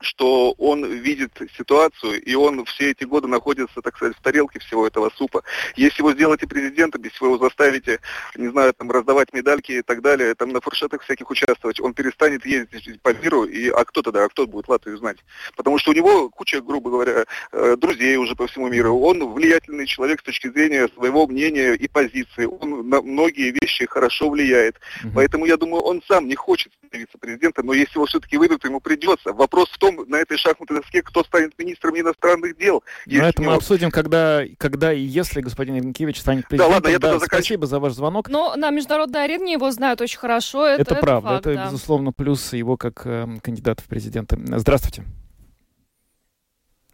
что 0.02 0.52
он 0.54 0.86
видит 0.86 1.32
ситуацию, 1.58 2.22
и 2.22 2.36
он 2.36 2.66
все 2.66 2.92
эти 2.92 3.06
годы 3.06 3.28
находится, 3.28 3.82
так 3.82 3.96
сказать, 3.96 4.16
в 4.18 4.22
тарелке 4.22 4.60
всего 4.60 4.86
этого 4.86 5.12
супа. 5.16 5.44
Если 5.76 6.02
его 6.02 6.12
сделаете 6.14 6.48
президентом, 6.48 7.02
если 7.04 7.18
вы 7.22 7.28
его 7.32 7.38
заставите, 7.38 8.00
не 8.36 8.50
знаю, 8.50 8.74
там, 8.74 8.92
раздавать 8.92 9.34
медальки 9.34 9.74
и 9.74 9.82
так 9.82 10.02
далее, 10.02 10.36
там, 10.36 10.50
на 10.50 10.62
фуршетах 10.62 11.02
всяких 11.02 11.30
участвовать, 11.30 11.80
он 11.80 11.94
перестанет 11.94 12.46
ездить 12.46 13.02
по 13.02 13.14
миру, 13.14 13.46
и, 13.46 13.70
а 13.70 13.86
кто 13.86 14.02
тогда, 14.02 14.26
а 14.26 14.30
кто 14.30 14.48
будет 14.48 14.68
Латвию 14.68 14.98
знать? 14.98 15.18
Потому 15.56 15.78
что 15.78 15.92
у 15.92 15.94
него 15.94 16.30
куча, 16.30 16.62
грубо 16.62 16.90
говоря, 16.90 17.26
э, 17.52 17.76
друзей 17.78 18.18
уже 18.18 18.36
по 18.36 18.48
всему 18.48 18.68
миру, 18.68 19.00
он 19.00 19.34
влиятельный 19.34 19.86
человек 19.86 20.20
с 20.22 20.24
точки 20.24 20.50
зрения 20.50 20.90
своего 20.90 21.26
мнения 21.28 21.74
и 21.74 21.88
позиции, 21.88 22.46
он 22.46 22.90
на 22.90 23.02
многие 23.02 23.52
вещи 23.52 23.86
хорошо 23.86 24.30
влияет, 24.30 24.76
поэтому 25.14 25.46
я 25.46 25.58
думаю, 25.58 25.84
он 25.84 26.02
сам 26.08 26.28
не 26.28 26.36
хочет 26.36 26.72
становиться 26.74 27.18
президентом, 27.18 27.66
но 27.66 27.74
если 27.74 27.94
его 27.96 28.06
все-таки 28.06 28.38
выйдут, 28.38 28.66
ему 28.66 28.80
придется. 28.80 29.34
Вопрос 29.34 29.70
в 29.70 29.78
том, 29.78 29.85
на 29.92 30.18
этой 30.18 30.38
шахматной 30.38 30.82
доске, 30.82 31.02
кто 31.02 31.24
станет 31.24 31.58
министром 31.58 31.98
иностранных 32.00 32.58
дел. 32.58 32.84
Но 33.06 33.24
это 33.24 33.42
мы 33.42 33.54
обсудим, 33.54 33.92
когда, 33.92 34.44
когда 34.58 34.94
и 34.94 35.02
если 35.02 35.42
господин 35.42 35.80
Иванкевич 35.80 36.20
станет 36.20 36.48
президентом. 36.48 36.70
Да, 36.70 36.76
ладно, 36.76 36.88
я 36.90 37.00
да, 37.00 37.20
спасибо 37.20 37.68
за 37.68 37.80
ваш 37.80 37.94
звонок. 37.94 38.30
Но 38.30 38.56
на 38.56 38.70
международной 38.72 39.24
арене 39.24 39.54
его 39.54 39.72
знают 39.72 40.02
очень 40.02 40.20
хорошо. 40.20 40.66
Это, 40.66 40.82
это, 40.82 40.94
это 40.94 41.02
правда, 41.02 41.30
факт, 41.30 41.48
это, 41.48 41.56
да. 41.56 41.66
безусловно, 41.66 42.12
плюс 42.12 42.54
его 42.54 42.78
как 42.78 43.06
э, 43.06 43.28
кандидата 43.42 43.84
в 43.84 43.88
президенты. 43.88 44.38
Здравствуйте. 44.58 45.04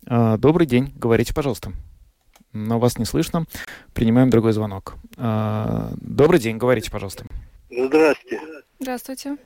А, 0.08 0.38
добрый 0.38 0.68
день, 0.68 0.94
говорите, 0.96 1.34
пожалуйста. 1.34 1.72
Но 2.54 2.80
вас 2.80 2.98
не 2.98 3.06
слышно. 3.06 3.46
Принимаем 3.94 4.30
другой 4.30 4.52
звонок. 4.52 4.96
А, 5.18 5.92
добрый 5.96 6.40
день, 6.40 6.58
говорите, 6.58 6.92
пожалуйста. 6.92 7.26
Здравствуйте. 7.70 8.42
Здравствуйте. 8.80 9.38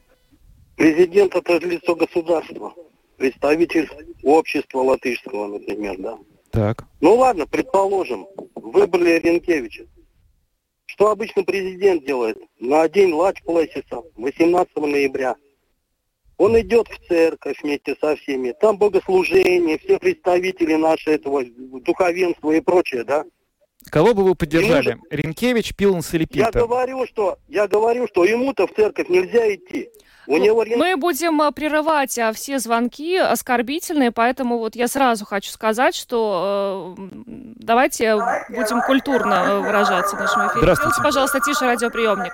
Президент– 0.76 1.36
это 1.36 1.58
лицо 1.60 1.96
государства 1.96 2.74
представитель 3.18 3.90
общества 4.24 4.80
латышского, 4.80 5.48
например, 5.48 5.98
да. 5.98 6.18
Так. 6.52 6.86
Ну 7.02 7.16
ладно, 7.16 7.48
предположим, 7.48 8.28
выбрали 8.56 9.20
Ренкевича. 9.20 9.88
Что 10.86 11.12
обычно 11.12 11.44
президент 11.44 12.06
делает? 12.06 12.38
На 12.60 12.88
день 12.88 13.12
Лач 13.12 13.42
Плесиса, 13.44 14.04
18 14.16 14.76
ноября. 14.78 15.36
Он 16.38 16.60
идет 16.60 16.88
в 16.88 17.08
церковь 17.08 17.62
вместе 17.62 17.96
со 18.00 18.16
всеми. 18.16 18.54
Там 18.60 18.78
богослужение, 18.78 19.78
все 19.78 20.00
представители 20.00 20.76
нашего 20.76 21.14
этого 21.14 21.44
духовенства 21.46 22.52
и 22.52 22.62
прочее, 22.62 23.04
да. 23.04 23.26
Кого 23.90 24.14
бы 24.14 24.24
вы 24.24 24.36
поддержали? 24.36 24.92
Ему... 24.92 25.04
Ренкевич, 25.10 25.76
Пиланс 25.76 26.14
или 26.14 26.26
Питер? 26.26 26.52
Я 26.54 26.62
говорю, 26.62 27.06
что, 27.06 27.38
я 27.48 27.68
говорю, 27.68 28.08
что 28.08 28.26
ему-то 28.26 28.68
в 28.68 28.74
церковь 28.74 29.10
нельзя 29.10 29.54
идти. 29.54 29.90
У 30.28 30.38
него... 30.38 30.66
Мы 30.76 30.98
будем 30.98 31.42
э, 31.42 31.52
прерывать 31.52 32.18
а, 32.18 32.34
все 32.34 32.58
звонки 32.58 33.16
оскорбительные, 33.18 34.12
поэтому 34.12 34.58
вот 34.58 34.76
я 34.76 34.88
сразу 34.88 35.26
хочу 35.26 35.52
сказать, 35.52 35.96
что 35.96 36.96
э, 36.98 37.02
давайте 37.60 38.16
будем 38.50 38.82
культурно 38.82 39.34
э, 39.34 39.60
выражаться 39.60 40.16
в 40.16 40.20
нашем 40.20 40.48
эфире. 40.48 40.62
Здравствуйте. 40.62 41.02
пожалуйста, 41.04 41.40
тише 41.42 41.66
радиоприемник. 41.66 42.34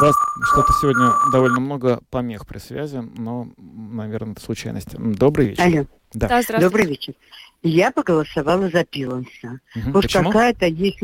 Да, 0.00 0.10
что-то 0.52 0.72
сегодня 0.80 1.12
довольно 1.32 1.60
много 1.60 2.00
помех 2.10 2.46
при 2.46 2.58
связи, 2.58 2.98
но, 3.16 3.48
наверное, 3.56 4.32
это 4.32 4.42
случайность. 4.42 4.96
Добрый 4.96 5.46
вечер. 5.48 5.62
Алло. 5.62 5.86
Да. 6.12 6.28
да 6.28 6.60
Добрый 6.60 6.86
вечер. 6.86 7.14
Я 7.62 7.90
поголосовала 7.90 8.68
за 8.70 8.84
Пиланса. 8.84 9.60
Угу. 9.74 9.98
Уж 9.98 10.06
какая-то 10.06 10.66
есть 10.66 11.00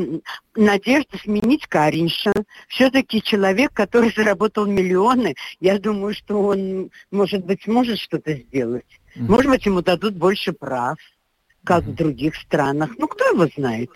надежда 0.55 1.19
сменить 1.23 1.67
Каринша. 1.67 2.33
Все-таки 2.69 3.23
человек, 3.23 3.73
который 3.73 4.13
заработал 4.17 4.67
миллионы, 4.67 5.35
я 5.61 5.79
думаю, 5.79 6.15
что 6.15 6.41
он, 6.41 6.91
может 7.11 7.45
быть, 7.45 7.63
сможет 7.65 7.99
что-то 7.99 8.35
сделать. 8.35 8.87
Угу. 9.17 9.25
Может 9.25 9.51
быть, 9.51 9.67
ему 9.67 9.83
дадут 9.83 10.15
больше 10.15 10.53
прав, 10.53 10.97
как 11.65 11.83
угу. 11.83 11.91
в 11.91 11.95
других 11.97 12.37
странах. 12.37 12.91
Ну, 12.99 13.09
кто 13.09 13.25
его 13.25 13.49
знает. 13.57 13.91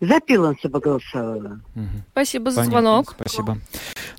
За 0.00 0.20
Пиланса 0.20 0.68
поголосовала. 0.68 1.60
Угу. 1.74 1.84
Спасибо 2.12 2.50
за 2.50 2.60
Понятно. 2.60 2.80
звонок. 2.80 3.14
Спасибо. 3.18 3.58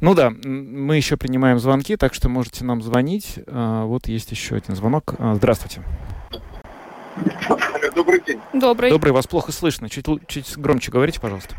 Ну 0.01 0.13
да, 0.13 0.29
мы 0.29 0.97
еще 0.97 1.15
принимаем 1.17 1.59
звонки, 1.59 1.95
так 1.95 2.13
что 2.13 2.27
можете 2.29 2.65
нам 2.65 2.81
звонить. 2.81 3.39
А, 3.47 3.85
вот 3.85 4.07
есть 4.07 4.31
еще 4.31 4.55
один 4.55 4.75
звонок. 4.75 5.15
А, 5.17 5.35
здравствуйте. 5.35 5.83
Добрый 7.95 8.21
день. 8.21 8.41
Добрый. 8.53 8.89
Добрый, 8.89 9.13
вас 9.13 9.27
плохо 9.27 9.51
слышно. 9.51 9.89
Чуть, 9.89 10.05
чуть 10.27 10.57
громче 10.57 10.91
говорите, 10.91 11.19
пожалуйста. 11.19 11.55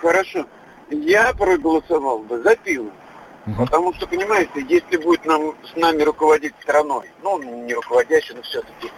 Хорошо. 0.00 0.46
Я 0.90 1.32
проголосовал 1.34 2.20
бы 2.20 2.42
за 2.42 2.56
пиво. 2.56 2.90
Угу. 3.46 3.64
Потому 3.64 3.92
что, 3.94 4.06
понимаете, 4.06 4.64
если 4.68 4.96
будет 4.98 5.24
нам, 5.24 5.54
с 5.72 5.76
нами 5.76 6.02
руководить 6.02 6.54
страной, 6.62 7.10
ну, 7.22 7.42
не 7.42 7.74
руководящий, 7.74 8.34
но 8.34 8.42
все-таки 8.42 8.90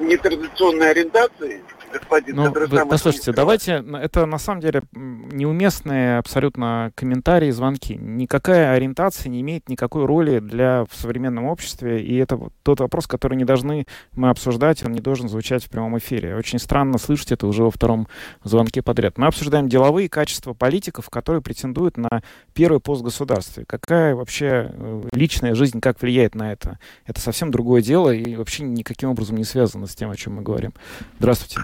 нетрадиционной 0.00 0.90
ориентации, 0.90 1.62
господин 1.92 2.36
ну, 2.36 2.52
вы, 2.52 2.86
Послушайте, 2.86 3.32
давайте, 3.32 3.84
это 4.00 4.26
на 4.26 4.38
самом 4.38 4.60
деле 4.60 4.82
неуместные 4.92 6.18
абсолютно 6.18 6.92
комментарии, 6.94 7.50
звонки. 7.50 7.96
Никакая 7.96 8.74
ориентация 8.74 9.30
не 9.30 9.40
имеет 9.40 9.68
никакой 9.68 10.04
роли 10.04 10.40
для 10.40 10.84
в 10.84 10.94
современном 10.94 11.46
обществе, 11.46 12.02
и 12.02 12.16
это 12.16 12.36
вот 12.36 12.52
тот 12.62 12.80
вопрос, 12.80 13.06
который 13.06 13.36
не 13.36 13.44
должны 13.44 13.86
мы 14.14 14.30
обсуждать, 14.30 14.84
он 14.84 14.92
не 14.92 15.00
должен 15.00 15.28
звучать 15.28 15.64
в 15.64 15.70
прямом 15.70 15.98
эфире. 15.98 16.36
Очень 16.36 16.58
странно 16.58 16.98
слышать 16.98 17.32
это 17.32 17.46
уже 17.46 17.62
во 17.64 17.70
втором 17.70 18.08
звонке 18.44 18.82
подряд. 18.82 19.18
Мы 19.18 19.26
обсуждаем 19.26 19.68
деловые 19.68 20.08
качества 20.08 20.52
политиков, 20.52 21.08
которые 21.10 21.42
претендуют 21.42 21.96
на 21.96 22.22
первый 22.54 22.80
пост 22.80 23.02
государства. 23.02 23.64
Какая 23.66 24.14
вообще 24.14 24.70
э, 24.72 25.02
личная 25.12 25.54
жизнь, 25.54 25.80
как 25.80 26.00
влияет 26.00 26.34
на 26.34 26.52
это? 26.52 26.78
Это 27.06 27.20
совсем 27.20 27.50
другое 27.50 27.82
дело 27.82 28.10
и 28.10 28.36
вообще 28.36 28.64
никаким 28.64 29.10
образом 29.10 29.36
не 29.36 29.44
связано 29.44 29.86
с 29.86 29.94
тем, 29.94 30.10
о 30.10 30.16
чем 30.16 30.34
мы 30.36 30.42
говорим. 30.42 30.72
Здравствуйте. 31.18 31.60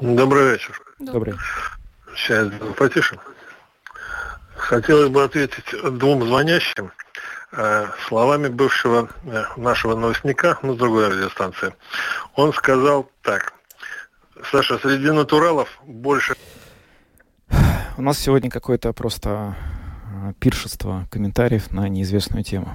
Добрый 0.00 0.52
вечер. 0.52 0.80
Добрый. 0.98 1.34
Сейчас 2.16 2.48
потише. 2.76 3.18
Хотелось 4.56 5.08
бы 5.08 5.22
ответить 5.22 5.64
двум 5.98 6.26
звонящим. 6.26 6.90
э, 7.56 7.86
словами 8.08 8.48
бывшего 8.48 9.08
э, 9.24 9.44
нашего 9.56 9.94
новостника, 9.96 10.58
ну, 10.62 10.74
с 10.74 10.76
другой 10.76 11.08
радиостанции. 11.08 11.74
Он 12.34 12.52
сказал 12.52 13.10
так. 13.22 13.52
Саша, 14.50 14.78
среди 14.78 15.10
натуралов 15.10 15.68
больше... 15.84 16.34
У 17.96 18.02
нас 18.02 18.18
сегодня 18.18 18.50
какой-то 18.50 18.92
просто 18.92 19.56
Э, 20.14 20.32
пиршество 20.38 21.06
комментариев 21.10 21.72
на 21.72 21.88
неизвестную 21.88 22.44
тему. 22.44 22.68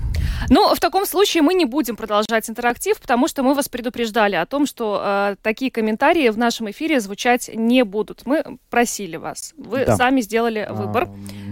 Ну, 0.50 0.74
в 0.74 0.80
таком 0.80 1.06
случае 1.06 1.42
мы 1.42 1.54
не 1.54 1.66
будем 1.66 1.96
продолжать 1.96 2.50
интерактив, 2.50 3.00
потому 3.00 3.28
что 3.28 3.44
мы 3.44 3.54
вас 3.54 3.70
предупреждали 3.70 4.36
о 4.36 4.46
том, 4.46 4.66
что 4.66 5.02
э, 5.02 5.36
такие 5.42 5.72
комментарии 5.72 6.30
в 6.30 6.38
нашем 6.38 6.70
эфире 6.72 7.00
звучать 7.00 7.50
не 7.54 7.84
будут. 7.84 8.26
Мы 8.26 8.44
просили 8.70 9.16
вас. 9.18 9.54
Вы 9.58 9.86
да. 9.86 9.96
сами 9.96 10.22
сделали 10.22 10.68
выбор 10.70 11.10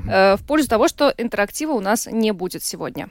а, 0.10 0.34
э, 0.34 0.38
в 0.38 0.46
пользу 0.46 0.68
того, 0.68 0.88
что 0.88 1.14
интерактива 1.18 1.72
у 1.74 1.80
нас 1.80 2.08
не 2.12 2.32
будет 2.32 2.64
сегодня. 2.64 3.10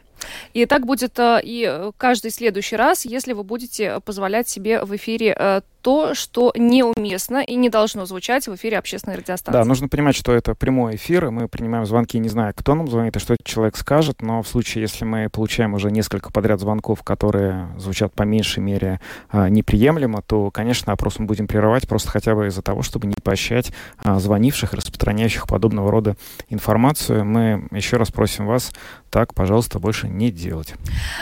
И 0.54 0.66
так 0.66 0.86
будет 0.86 1.18
э, 1.18 1.40
и 1.42 1.90
каждый 1.96 2.30
следующий 2.30 2.76
раз, 2.76 3.04
если 3.04 3.32
вы 3.32 3.44
будете 3.44 4.00
позволять 4.00 4.48
себе 4.48 4.84
в 4.84 4.94
эфире 4.96 5.36
э, 5.38 5.60
то, 5.82 6.14
что 6.14 6.52
неуместно 6.56 7.42
и 7.44 7.54
не 7.54 7.68
должно 7.68 8.06
звучать 8.06 8.48
в 8.48 8.54
эфире 8.56 8.78
общественной 8.78 9.16
радиостанции. 9.16 9.56
Да, 9.56 9.64
нужно 9.64 9.88
понимать, 9.88 10.16
что 10.16 10.32
это 10.32 10.56
прямой 10.56 10.96
эфир, 10.96 11.26
и 11.26 11.30
мы 11.30 11.46
принимаем 11.46 11.86
звонки, 11.86 12.18
не 12.18 12.28
зная, 12.28 12.52
кто 12.52 12.74
нам 12.74 12.88
звонит 12.88 13.14
и 13.14 13.20
что 13.20 13.36
человек 13.44 13.76
скажет, 13.76 14.20
но 14.20 14.42
в 14.42 14.48
случае, 14.48 14.82
если 14.82 15.04
мы 15.04 15.28
получаем 15.30 15.74
уже 15.74 15.92
несколько 15.92 16.32
подряд 16.32 16.58
звонков, 16.58 17.04
которые 17.04 17.68
звучат 17.78 18.12
по 18.14 18.24
меньшей 18.24 18.64
мере 18.64 19.00
неприемлемо, 19.32 20.22
то, 20.22 20.50
конечно, 20.50 20.92
опрос 20.92 21.20
мы 21.20 21.26
будем 21.26 21.46
прерывать 21.46 21.86
просто 21.86 22.10
хотя 22.10 22.34
бы 22.34 22.48
из-за 22.48 22.62
того, 22.62 22.82
чтобы 22.82 23.06
не 23.06 23.14
поощрять 23.22 23.70
звонивших, 24.02 24.72
распространяющих 24.72 25.46
подобного 25.46 25.92
рода 25.92 26.16
информацию. 26.48 27.24
Мы 27.24 27.68
еще 27.70 27.96
раз 27.96 28.10
просим 28.10 28.46
вас 28.46 28.72
так, 29.10 29.34
пожалуйста, 29.34 29.78
больше 29.78 30.05
не 30.06 30.30
делать. 30.30 30.74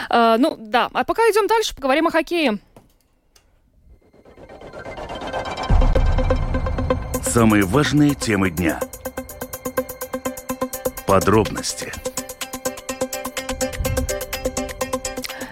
А, 0.09 0.37
ну 0.37 0.55
да, 0.57 0.89
а 0.93 1.03
пока 1.03 1.21
идем 1.23 1.47
дальше, 1.47 1.75
поговорим 1.75 2.07
о 2.07 2.11
хоккее. 2.11 2.59
Самые 7.23 7.63
важные 7.63 8.15
темы 8.15 8.49
дня. 8.49 8.79
Подробности. 11.05 11.91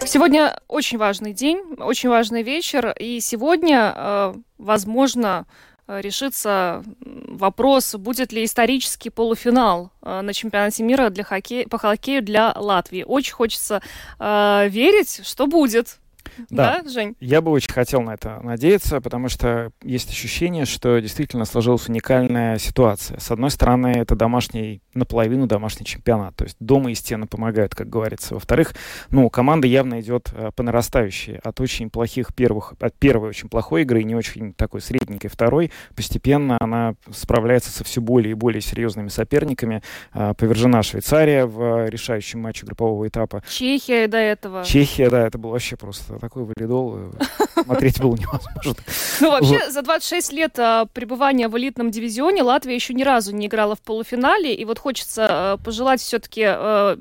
Сегодня 0.05 0.59
очень 0.67 0.97
важный 0.97 1.33
день, 1.33 1.59
очень 1.79 2.09
важный 2.09 2.43
вечер, 2.43 2.93
и 2.99 3.19
сегодня, 3.19 3.93
э, 3.95 4.33
возможно, 4.59 5.47
решится 5.87 6.83
вопрос, 7.01 7.95
будет 7.95 8.31
ли 8.31 8.45
исторический 8.45 9.09
полуфинал 9.09 9.91
э, 10.01 10.21
на 10.21 10.33
чемпионате 10.33 10.83
мира 10.83 11.09
для 11.09 11.23
хоккея, 11.23 11.67
по 11.67 11.77
хоккею 11.77 12.21
для 12.21 12.53
Латвии. 12.55 13.03
Очень 13.03 13.33
хочется 13.33 13.81
э, 14.19 14.67
верить, 14.69 15.21
что 15.23 15.47
будет. 15.47 15.99
Да, 16.49 16.81
да, 16.81 16.89
Жень? 16.89 17.15
Я 17.19 17.41
бы 17.41 17.51
очень 17.51 17.71
хотел 17.71 18.01
на 18.01 18.13
это 18.15 18.39
надеяться, 18.43 19.01
потому 19.01 19.29
что 19.29 19.71
есть 19.83 20.09
ощущение, 20.09 20.65
что 20.65 20.99
действительно 20.99 21.45
сложилась 21.45 21.87
уникальная 21.87 22.57
ситуация. 22.57 23.19
С 23.19 23.31
одной 23.31 23.51
стороны, 23.51 23.87
это 23.87 24.15
домашний, 24.15 24.81
наполовину 24.93 25.47
домашний 25.47 25.85
чемпионат, 25.85 26.35
то 26.35 26.43
есть 26.45 26.57
дома 26.59 26.91
и 26.91 26.95
стены 26.95 27.27
помогают, 27.27 27.75
как 27.75 27.89
говорится. 27.89 28.33
Во-вторых, 28.33 28.73
ну, 29.09 29.29
команда 29.29 29.67
явно 29.67 30.01
идет 30.01 30.29
э, 30.33 30.51
по 30.55 30.63
нарастающей. 30.63 31.37
От 31.37 31.59
очень 31.61 31.89
плохих 31.89 32.33
первых, 32.33 32.73
от 32.79 32.93
первой 32.95 33.29
очень 33.29 33.49
плохой 33.49 33.83
игры, 33.83 34.03
не 34.03 34.15
очень 34.15 34.53
такой 34.53 34.81
средненькой 34.81 35.29
второй, 35.29 35.71
постепенно 35.95 36.57
она 36.59 36.95
справляется 37.11 37.71
со 37.71 37.83
все 37.83 38.01
более 38.01 38.31
и 38.31 38.35
более 38.35 38.61
серьезными 38.61 39.09
соперниками. 39.09 39.81
Э, 40.13 40.33
повержена 40.37 40.83
Швейцария 40.83 41.45
в 41.45 41.89
решающем 41.89 42.39
матче 42.39 42.65
группового 42.65 43.07
этапа. 43.07 43.43
Чехия 43.47 44.07
до 44.07 44.17
этого. 44.17 44.63
Чехия, 44.63 45.09
да, 45.09 45.27
это 45.27 45.37
было 45.37 45.51
вообще 45.51 45.75
просто 45.75 46.17
такой 46.23 46.45
валидол 46.45 46.95
э, 46.97 47.63
смотреть 47.63 47.99
было 47.99 48.15
невозможно. 48.15 48.75
Ну, 49.19 49.31
вообще, 49.31 49.69
за 49.69 49.81
26 49.81 50.33
лет 50.33 50.57
а, 50.57 50.85
пребывания 50.85 51.47
в 51.47 51.57
элитном 51.57 51.91
дивизионе 51.91 52.43
Латвия 52.43 52.75
еще 52.75 52.93
ни 52.93 53.03
разу 53.03 53.33
не 53.33 53.47
играла 53.47 53.75
в 53.75 53.81
полуфинале, 53.81 54.53
и 54.53 54.65
вот 54.65 54.79
хочется 54.79 55.27
а, 55.29 55.57
пожелать 55.57 56.01
все-таки 56.01 56.43
а, 56.45 56.97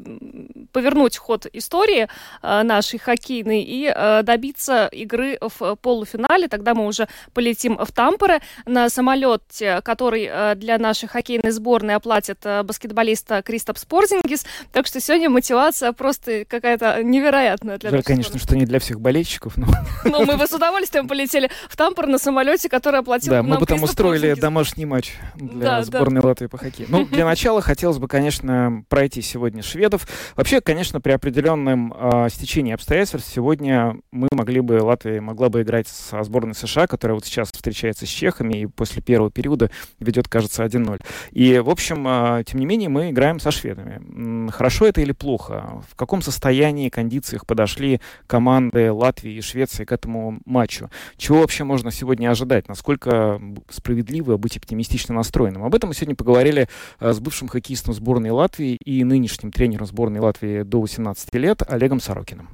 повернуть 0.72 1.16
ход 1.16 1.46
истории 1.52 2.08
нашей 2.42 2.98
хоккейной 2.98 3.62
и 3.62 4.22
добиться 4.22 4.86
игры 4.86 5.38
в 5.40 5.76
полуфинале. 5.76 6.48
Тогда 6.48 6.74
мы 6.74 6.86
уже 6.86 7.08
полетим 7.34 7.76
в 7.76 7.92
Тампере 7.92 8.40
на 8.64 8.88
самолете, 8.88 9.82
который 9.82 10.54
для 10.56 10.78
нашей 10.78 11.08
хоккейной 11.08 11.50
сборной 11.50 11.94
оплатит 11.94 12.38
баскетболиста 12.64 13.42
Кристоп 13.42 13.76
Спорзингис. 13.76 14.46
Так 14.72 14.86
что 14.86 15.00
сегодня 15.00 15.28
мотивация 15.28 15.92
просто 15.92 16.46
какая-то 16.46 17.02
невероятная 17.02 17.78
для 17.78 17.90
Жаль, 17.90 18.02
конечно, 18.02 18.38
что 18.38 18.56
не 18.56 18.64
для 18.64 18.78
всех 18.78 19.00
болельщиков. 19.00 19.11
Но... 19.56 19.66
Ну, 20.04 20.26
мы 20.26 20.36
бы 20.36 20.46
с 20.46 20.52
удовольствием 20.52 21.08
полетели 21.08 21.50
в 21.68 21.76
Тампор 21.76 22.06
на 22.06 22.18
самолете, 22.18 22.68
который 22.68 23.00
оплатил 23.00 23.32
Да, 23.32 23.42
мы 23.42 23.58
бы 23.58 23.66
там 23.66 23.82
устроили 23.82 24.34
домашний 24.34 24.84
матч 24.84 25.14
для 25.34 25.64
да, 25.64 25.82
сборной 25.82 26.20
да. 26.20 26.28
Латвии 26.28 26.46
по 26.46 26.58
хоккею. 26.58 26.88
Ну, 26.90 27.04
для 27.06 27.24
начала 27.24 27.60
хотелось 27.60 27.98
бы, 27.98 28.08
конечно, 28.08 28.84
пройти 28.88 29.22
сегодня 29.22 29.62
шведов. 29.62 30.06
Вообще, 30.36 30.60
конечно, 30.60 31.00
при 31.00 31.12
определенном 31.12 31.94
э, 31.96 32.28
стечении 32.30 32.72
обстоятельств 32.72 33.30
сегодня 33.32 33.96
мы 34.10 34.28
могли 34.32 34.60
бы, 34.60 34.80
Латвия 34.82 35.20
могла 35.20 35.48
бы 35.48 35.62
играть 35.62 35.88
со 35.88 36.22
сборной 36.22 36.54
США, 36.54 36.86
которая 36.86 37.14
вот 37.14 37.24
сейчас 37.24 37.50
встречается 37.52 38.06
с 38.06 38.08
чехами 38.08 38.60
и 38.60 38.66
после 38.66 39.02
первого 39.02 39.30
периода 39.30 39.70
ведет, 39.98 40.28
кажется, 40.28 40.64
1-0. 40.64 41.00
И, 41.32 41.58
в 41.58 41.70
общем, 41.70 42.06
э, 42.06 42.44
тем 42.44 42.60
не 42.60 42.66
менее, 42.66 42.88
мы 42.88 43.10
играем 43.10 43.40
со 43.40 43.50
шведами. 43.50 44.50
Хорошо 44.50 44.86
это 44.86 45.00
или 45.00 45.12
плохо? 45.12 45.82
В 45.88 45.96
каком 45.96 46.22
состоянии, 46.22 46.88
кондициях 46.88 47.46
подошли 47.46 48.00
команды 48.26 48.92
Латвии 49.02 49.32
и 49.32 49.40
Швеции 49.40 49.84
к 49.84 49.92
этому 49.92 50.38
матчу. 50.44 50.90
Чего 51.16 51.40
вообще 51.40 51.64
можно 51.64 51.90
сегодня 51.90 52.30
ожидать? 52.30 52.68
Насколько 52.68 53.40
справедливо 53.68 54.36
быть 54.36 54.56
оптимистично 54.56 55.14
настроенным? 55.14 55.64
Об 55.64 55.74
этом 55.74 55.88
мы 55.88 55.94
сегодня 55.94 56.14
поговорили 56.14 56.68
э, 57.00 57.12
с 57.12 57.18
бывшим 57.20 57.48
хоккеистом 57.48 57.94
сборной 57.94 58.30
Латвии 58.30 58.76
и 58.76 59.02
нынешним 59.02 59.50
тренером 59.50 59.86
сборной 59.86 60.20
Латвии 60.20 60.62
до 60.62 60.80
18 60.80 61.34
лет 61.34 61.62
Олегом 61.68 62.00
Сорокиным. 62.00 62.48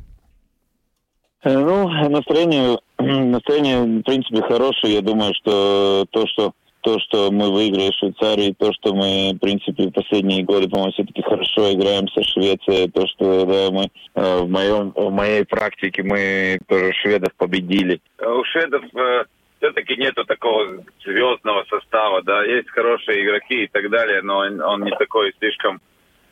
Э, 1.45 1.59
ну, 1.59 1.89
настроение, 2.09 2.79
настроение, 2.99 4.01
в 4.01 4.03
принципе, 4.03 4.43
хорошее. 4.43 4.95
Я 4.95 5.03
думаю, 5.03 5.35
что 5.35 6.07
то, 6.11 6.27
что 6.27 6.53
то, 6.89 6.99
что 7.01 7.31
мы 7.31 7.53
выиграли 7.53 7.93
Швейцарию, 7.93 8.55
то, 8.55 8.73
что 8.73 8.95
мы, 8.95 9.35
в 9.35 9.39
принципе, 9.39 9.89
в 9.89 9.93
последние 9.93 10.43
годы, 10.43 10.71
по-моему, 10.71 10.93
все-таки 10.93 11.21
хорошо 11.21 11.71
играем 11.75 12.09
со 12.09 12.23
Швецией, 12.23 12.91
то, 12.91 13.07
что 13.09 13.45
да, 13.45 13.71
мы 13.71 13.91
э, 14.15 14.39
в, 14.41 14.49
моем, 14.49 14.93
в 14.97 15.11
моей 15.11 15.45
практике 15.45 16.03
мы 16.03 16.59
тоже 16.67 16.95
шведов 16.95 17.35
победили. 17.37 18.01
А 18.17 18.33
у 18.33 18.43
шведов 18.45 18.83
э, 18.95 19.25
все-таки 19.59 19.97
нету 19.97 20.25
такого 20.25 20.83
звездного 21.05 21.67
состава, 21.69 22.23
да, 22.23 22.43
есть 22.45 22.71
хорошие 22.71 23.23
игроки 23.23 23.65
и 23.65 23.69
так 23.69 23.91
далее, 23.91 24.23
но 24.23 24.39
он, 24.39 24.59
он 24.63 24.85
не 24.85 24.93
такой 24.93 25.35
слишком 25.39 25.83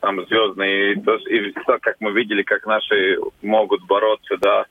там 0.01 0.25
звездный. 0.25 0.93
И, 0.93 1.01
то, 1.03 1.17
и 1.17 1.53
то, 1.53 1.79
как 1.83 1.97
мы 2.01 2.13
видели, 2.13 2.43
как 2.43 2.65
наши 2.65 3.19
могут 3.43 3.85
бороться, 3.87 4.39
да, 4.41 4.65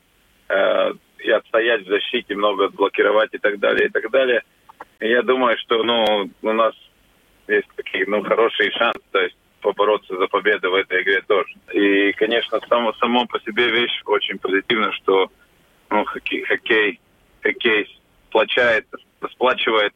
э, 0.50 0.94
и 1.20 1.30
отстоять 1.30 1.86
в 1.86 1.90
защите, 1.90 2.34
много 2.34 2.70
блокировать 2.70 3.30
и 3.34 3.38
так 3.38 3.60
далее, 3.60 3.90
и 3.90 3.92
так 3.92 4.10
далее– 4.10 4.42
я 5.00 5.22
думаю, 5.22 5.58
что 5.58 5.84
ну, 5.84 6.30
у 6.42 6.54
нас 6.54 6.74
есть 7.48 7.68
такие 7.76 8.06
ну, 8.08 8.24
хорошие 8.24 8.72
шансы, 8.72 9.02
то 9.12 9.20
есть 9.20 9.36
побороться 9.62 10.16
за 10.16 10.28
победу 10.28 10.70
в 10.72 10.76
этой 10.76 11.02
игре 11.02 11.22
тоже. 11.28 11.54
И, 11.74 12.12
конечно, 12.14 12.60
само, 12.70 12.94
само 12.94 13.26
по 13.26 13.40
себе 13.40 13.72
вещь 13.72 14.02
очень 14.06 14.38
позитивна, 14.38 14.92
что 14.94 15.32
ну, 15.90 16.06
хоккей, 16.06 16.44
хоккей, 16.44 17.00
хоккей 17.42 18.00
сплочает, 18.28 18.86
сплачивает 19.32 19.94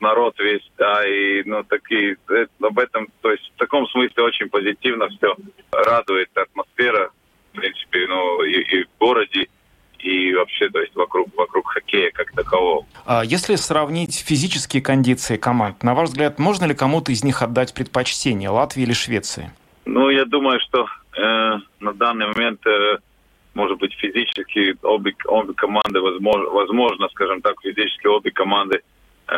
народ 0.00 0.38
весь, 0.38 0.68
да, 0.78 1.06
и, 1.06 1.42
ну, 1.44 1.62
такие, 1.62 2.16
э, 2.30 2.46
об 2.60 2.78
этом, 2.78 3.08
то 3.20 3.30
есть 3.30 3.52
в 3.54 3.58
таком 3.58 3.86
смысле 3.88 4.24
очень 4.24 4.48
позитивно 4.48 5.08
все 5.08 5.36
радует 5.70 6.30
атмосфера, 6.36 7.10
в 7.52 7.56
принципе, 7.58 8.06
ну, 8.08 8.42
и, 8.44 8.60
и 8.60 8.84
в 8.84 8.98
городе, 8.98 9.46
и 10.02 10.34
вообще, 10.34 10.68
то 10.68 10.80
есть 10.80 10.94
вокруг, 10.94 11.28
вокруг 11.36 11.68
хоккея 11.68 12.10
как 12.10 12.32
такового. 12.32 12.84
А 13.06 13.22
если 13.24 13.54
сравнить 13.54 14.24
физические 14.26 14.82
кондиции 14.82 15.36
команд, 15.36 15.82
на 15.82 15.94
ваш 15.94 16.08
взгляд, 16.08 16.38
можно 16.38 16.64
ли 16.64 16.74
кому-то 16.74 17.12
из 17.12 17.24
них 17.24 17.42
отдать 17.42 17.72
предпочтение, 17.74 18.48
Латвии 18.48 18.82
или 18.82 18.92
Швеции? 18.92 19.50
Ну, 19.84 20.10
я 20.10 20.24
думаю, 20.24 20.60
что 20.60 20.86
э, 21.16 21.58
на 21.80 21.92
данный 21.94 22.26
момент, 22.26 22.66
э, 22.66 22.98
может 23.54 23.78
быть, 23.78 23.92
физически 23.94 24.76
обе, 24.82 25.14
обе 25.26 25.54
команды, 25.54 26.00
возможно, 26.00 26.50
возможно, 26.50 27.08
скажем 27.10 27.40
так, 27.40 27.54
физически 27.62 28.06
обе 28.06 28.30
команды 28.30 28.82
э, 29.28 29.34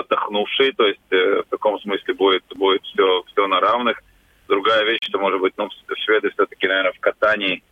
отдохнувшие, 0.00 0.72
то 0.72 0.86
есть 0.86 1.00
э, 1.10 1.42
в 1.46 1.50
таком 1.50 1.80
смысле 1.80 2.14
будет, 2.14 2.44
будет 2.54 2.82
все, 2.84 3.22
все 3.32 3.46
на 3.46 3.60
равных. 3.60 4.02
Другая 4.48 4.84
вещь, 4.84 5.00
что, 5.02 5.18
может 5.18 5.40
быть, 5.40 5.54
ну, 5.56 5.68
шведы 6.04 6.30
все-таки, 6.30 6.68
наверное, 6.68 6.92
в 6.92 7.00
катании 7.00 7.62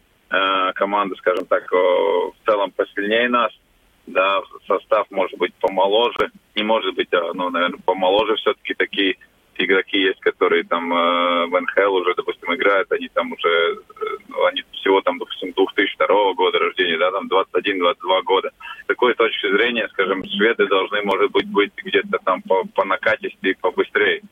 команда, 0.74 1.14
скажем 1.16 1.46
так, 1.46 1.70
в 1.70 2.34
целом 2.46 2.70
посильнее 2.70 3.28
нас. 3.28 3.52
Да, 4.06 4.42
состав 4.66 5.06
может 5.10 5.38
быть 5.38 5.54
помоложе, 5.54 6.30
не 6.54 6.62
может 6.62 6.94
быть, 6.94 7.08
а, 7.14 7.32
ну, 7.32 7.48
наверное, 7.48 7.80
помоложе 7.86 8.36
все-таки 8.36 8.74
такие 8.74 9.16
игроки 9.56 9.98
есть, 9.98 10.20
которые 10.20 10.64
там 10.64 10.92
э, 10.92 11.46
в 11.46 11.60
НХЛ 11.60 11.94
уже, 11.94 12.14
допустим, 12.14 12.54
играют, 12.54 12.90
они 12.92 13.08
там 13.08 13.32
уже, 13.32 13.48
э, 13.48 14.46
они 14.48 14.62
всего 14.72 15.00
там, 15.00 15.18
допустим, 15.18 15.52
2002 15.52 16.34
года 16.34 16.58
рождения, 16.58 16.98
да, 16.98 17.10
там 17.12 17.28
21-22 17.28 18.22
года. 18.24 18.50
С 18.82 18.86
такой 18.86 19.14
точки 19.14 19.50
зрения, 19.50 19.88
скажем, 19.92 20.24
шведы 20.24 20.66
должны, 20.66 21.02
может 21.02 21.30
быть, 21.30 21.46
быть 21.46 21.72
где-то 21.76 22.18
там 22.24 22.42
по, 22.42 22.64
по 22.74 22.84
накатисти 22.84 23.56
побыстрее. 23.60 24.22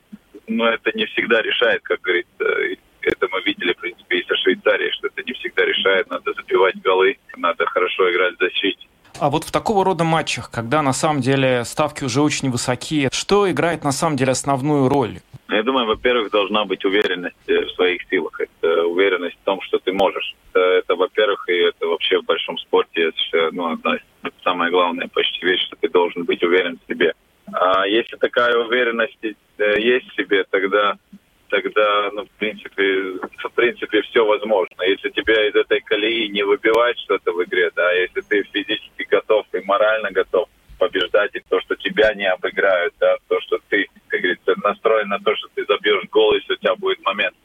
Но 0.47 0.67
это 0.67 0.91
не 0.93 1.05
всегда 1.05 1.41
решает, 1.41 1.81
как 1.83 2.01
говорится. 2.01 2.77
Это 3.03 3.27
мы 3.31 3.41
видели, 3.41 3.73
в 3.73 3.77
принципе, 3.77 4.19
и 4.19 4.27
со 4.27 4.35
Швейцарией, 4.37 4.91
что 4.91 5.07
это 5.07 5.23
не 5.23 5.33
всегда 5.33 5.65
решает. 5.65 6.09
Надо 6.09 6.33
забивать 6.33 6.81
голы, 6.81 7.17
надо 7.37 7.65
хорошо 7.65 8.11
играть 8.11 8.35
в 8.35 8.39
защите. 8.39 8.87
А 9.19 9.29
вот 9.29 9.43
в 9.43 9.51
такого 9.51 9.85
рода 9.85 10.03
матчах, 10.03 10.49
когда 10.49 10.81
на 10.81 10.93
самом 10.93 11.21
деле 11.21 11.63
ставки 11.65 12.03
уже 12.03 12.21
очень 12.21 12.49
высокие, 12.49 13.09
что 13.11 13.49
играет 13.49 13.83
на 13.83 13.91
самом 13.91 14.17
деле 14.17 14.31
основную 14.31 14.89
роль? 14.89 15.19
Я 15.49 15.61
думаю, 15.61 15.85
во-первых, 15.85 16.31
должна 16.31 16.65
быть 16.65 16.83
уверенность 16.83 17.35
в 17.47 17.69
своих 17.75 18.01
силах. 18.09 18.39
Это 18.39 18.85
уверенность 18.85 19.37
в 19.39 19.45
том, 19.45 19.61
что 19.61 19.77
ты 19.77 19.93
можешь. 19.93 20.35
Это, 20.51 20.59
это 20.59 20.95
во-первых, 20.95 21.47
и 21.47 21.53
это 21.53 21.85
вообще 21.87 22.19
в 22.19 22.25
большом 22.25 22.57
спорте 22.57 23.11
ну, 23.51 23.71
одна 23.71 23.95
из 23.95 24.01
самая 24.43 24.71
главная 24.71 25.07
почти 25.07 25.45
вещь, 25.45 25.65
что 25.67 25.75
ты 25.77 25.89
должен 25.89 26.23
быть 26.23 26.43
уверен 26.43 26.77
в 26.77 26.91
себе. 26.91 27.13
А 27.51 27.85
если 27.85 28.15
такая 28.17 28.55
уверенность 28.57 29.17
э, 29.23 29.79
есть 29.79 30.09
в 30.09 30.15
себе, 30.15 30.43
тогда 30.49 30.97
тогда, 31.53 32.09
ну, 32.13 32.25
в 32.25 32.31
принципе, 32.39 32.83
в 33.43 33.53
принципе, 33.53 34.01
все 34.01 34.25
возможно. 34.25 34.81
Если 34.81 35.09
тебя 35.09 35.47
из 35.47 35.53
этой 35.53 35.81
колеи 35.81 36.27
не 36.29 36.41
выбивать 36.41 36.97
что-то 37.01 37.31
в 37.31 37.43
игре, 37.43 37.69
да, 37.75 37.91
если 37.91 38.21
ты 38.21 38.43
физически 38.51 39.03
готов 39.07 39.45
и 39.53 39.59
морально 39.63 40.09
готов 40.09 40.49
побеждать, 40.79 41.35
и 41.35 41.43
то, 41.47 41.61
что 41.61 41.75
тебя 41.75 42.11
не 42.15 42.25
обыграют, 42.25 42.95
да, 42.99 43.17
то, 43.27 43.39
что 43.41 43.59
ты, 43.69 43.85
как 44.07 44.21
говорится, 44.21 44.55
настроен 44.63 45.09
на 45.09 45.19
то, 45.19 45.35
что 45.35 45.47
ты 45.53 45.63
забьешь 45.65 46.09
гол, 46.09 46.33
если 46.33 46.53
у 46.53 46.57
тебя 46.57 46.75
будет 46.75 47.05
момент, 47.05 47.35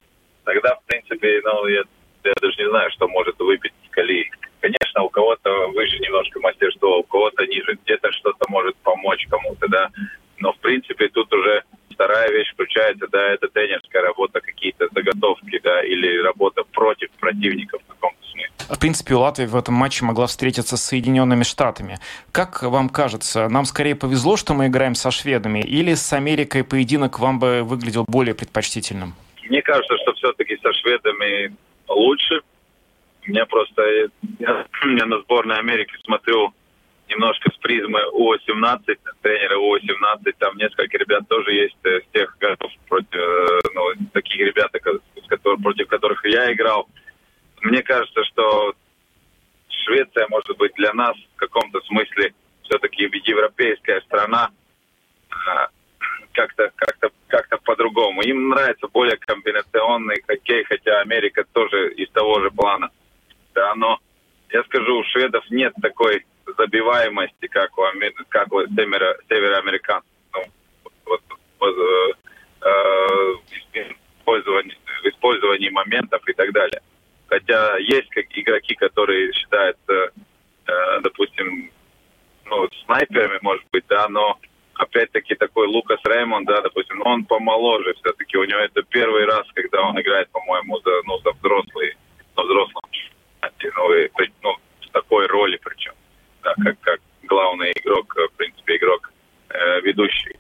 тогда, 0.44 0.74
в 0.76 0.84
принципе, 0.86 1.42
ну, 1.44 1.66
я, 1.66 1.82
я 2.24 2.32
даже 2.40 2.56
не 2.56 2.68
знаю, 2.70 2.90
что 2.92 3.08
может 3.08 3.38
выбить 3.38 3.74
из 3.84 3.90
колеи. 3.90 4.30
Конечно, 4.60 5.02
у 5.02 5.10
кого-то 5.10 5.68
выше 5.68 5.98
немножко 5.98 6.40
мастерство, 6.40 7.00
у 7.00 7.02
кого-то 7.02 7.46
ниже, 7.46 7.78
где-то 7.84 8.10
что-то 8.12 8.46
может 8.48 8.74
помочь 8.76 9.26
кому-то, 9.28 9.68
да, 9.68 9.90
но, 10.38 10.52
в 10.52 10.58
принципе, 10.60 11.08
тут 11.08 11.32
уже 11.32 11.62
вторая 11.98 12.30
вещь 12.30 12.52
включается, 12.52 13.08
да, 13.08 13.32
это 13.32 13.48
тренерская 13.48 14.02
работа, 14.02 14.40
какие-то 14.40 14.86
заготовки, 14.94 15.60
да, 15.64 15.82
или 15.82 16.18
работа 16.22 16.62
против 16.72 17.10
противников 17.18 17.82
в 17.82 17.88
каком-то 17.88 18.24
смысле. 18.30 18.50
В 18.58 18.77
принципе, 18.88 19.16
Латвия 19.16 19.46
в 19.46 19.54
этом 19.54 19.74
матче 19.74 20.02
могла 20.06 20.26
встретиться 20.26 20.78
с 20.78 20.82
Соединенными 20.82 21.42
Штатами. 21.42 21.98
Как 22.32 22.62
вам 22.62 22.88
кажется, 22.88 23.50
нам 23.50 23.66
скорее 23.66 23.94
повезло, 23.94 24.38
что 24.38 24.54
мы 24.54 24.68
играем 24.68 24.94
со 24.94 25.10
шведами, 25.10 25.60
или 25.60 25.92
с 25.92 26.10
Америкой 26.14 26.64
поединок 26.64 27.18
вам 27.18 27.38
бы 27.38 27.64
выглядел 27.64 28.06
более 28.08 28.34
предпочтительным? 28.34 29.12
Мне 29.44 29.60
кажется, 29.60 29.94
что 29.98 30.14
все-таки 30.14 30.56
со 30.62 30.72
шведами 30.72 31.54
лучше. 31.86 32.40
Мне 33.26 33.44
просто... 33.44 33.82
Я, 34.38 34.64
я 34.98 35.04
на 35.04 35.20
сборной 35.20 35.58
Америки 35.58 35.92
смотрю 36.06 36.54
немножко 37.10 37.50
с 37.52 37.58
призмы 37.58 38.00
У-18, 38.12 38.96
тренера 39.20 39.58
У-18, 39.58 40.32
там 40.38 40.56
несколько 40.56 40.96
ребят 40.96 41.28
тоже 41.28 41.52
есть 41.52 41.76
э, 41.84 42.00
с 42.00 42.12
тех 42.14 42.34
годов, 42.40 42.72
против, 42.88 43.12
э, 43.12 43.60
ну, 43.74 43.82
таких 44.14 44.38
ребят, 44.38 44.72
против 45.62 45.88
которых 45.88 46.24
я 46.24 46.50
играл. 46.54 46.88
Мне 47.62 47.82
кажется, 47.82 48.24
что 48.24 48.74
Швеция 49.68 50.26
может 50.28 50.56
быть 50.56 50.72
для 50.74 50.92
нас 50.92 51.16
в 51.16 51.36
каком-то 51.36 51.80
смысле 51.82 52.34
все-таки 52.62 53.04
европейская 53.04 54.00
страна 54.02 54.50
а, 55.30 55.68
как-то 56.32 56.70
как-то 56.76 57.10
как-то 57.26 57.56
по-другому. 57.58 58.22
Им 58.22 58.48
нравится 58.50 58.86
более 58.88 59.16
комбинационный 59.16 60.22
хоккей, 60.26 60.64
хотя 60.64 61.00
Америка 61.00 61.44
тоже 61.52 61.92
из 61.94 62.10
того 62.10 62.40
же 62.40 62.50
плана. 62.50 62.90
Да, 63.54 63.74
но 63.74 63.98
я 64.50 64.62
скажу, 64.64 64.98
у 64.98 65.04
шведов 65.04 65.44
нет 65.50 65.72
такой 65.80 66.24
забиваемости, 66.56 67.46
как 67.48 67.76
у, 67.78 67.82
как 68.28 68.52
у 68.52 68.66
севера, 68.66 69.16
североамериканцев. 69.28 70.10
Ну, 70.34 70.44
вот, 71.06 71.22
вот, 71.58 71.74
э, 71.74 72.12
э, 72.62 73.88
использовании, 74.28 74.76
в 75.02 75.06
использовании 75.06 75.70
моментов 75.70 76.22
и 76.26 76.32
так 76.32 76.52
далее. 76.52 76.80
Хотя 77.28 77.76
есть 77.78 78.08
как 78.10 78.24
игроки, 78.30 78.74
которые 78.74 79.32
считаются, 79.32 80.10
э, 80.66 81.00
допустим, 81.02 81.70
ну, 82.46 82.68
снайперами, 82.84 83.38
может 83.42 83.64
быть, 83.70 83.84
да, 83.88 84.08
но 84.08 84.38
опять-таки 84.74 85.34
такой 85.34 85.66
Лукас 85.66 86.00
Реймонд, 86.04 86.46
да, 86.46 86.60
допустим, 86.62 87.02
он 87.04 87.24
помоложе 87.24 87.94
все-таки. 87.94 88.36
У 88.38 88.44
него 88.44 88.60
это 88.60 88.82
первый 88.82 89.26
раз, 89.26 89.46
когда 89.54 89.82
он 89.82 90.00
играет, 90.00 90.30
по-моему, 90.30 90.80
за, 90.80 91.02
ну, 91.04 91.18
за 91.18 91.32
взрослый, 91.32 91.96
на 92.36 92.42
взрослом 92.44 92.82
ну, 93.78 93.94
и, 93.94 94.08
ну, 94.42 94.56
в 94.80 94.90
такой 94.90 95.26
роли 95.26 95.58
причем 95.62 95.92
да, 96.42 96.54
как, 96.62 96.80
как 96.80 97.00
главный 97.24 97.72
игрок, 97.72 98.14
в 98.14 98.36
принципе, 98.36 98.76
игрок 98.76 99.10
э, 99.50 99.80
ведущий. 99.82 100.36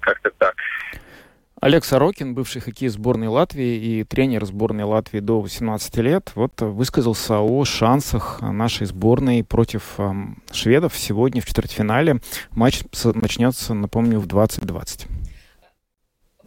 Как-то 0.00 0.30
так. 0.38 0.54
Олег 1.60 1.84
Сорокин, 1.84 2.34
бывший 2.34 2.62
хоккеист 2.62 2.94
сборной 2.94 3.28
Латвии 3.28 3.76
и 3.76 4.04
тренер 4.04 4.46
сборной 4.46 4.84
Латвии 4.84 5.20
до 5.20 5.42
18 5.42 5.94
лет, 5.98 6.32
вот 6.34 6.58
высказался 6.62 7.40
о 7.40 7.66
шансах 7.66 8.40
нашей 8.40 8.86
сборной 8.86 9.44
против 9.44 9.82
э, 9.98 10.10
шведов 10.52 10.96
сегодня 10.96 11.42
в 11.42 11.44
четвертьфинале. 11.44 12.20
Матч 12.52 12.84
начнется, 13.14 13.74
напомню, 13.74 14.20
в 14.20 14.26
2020. 14.26 15.06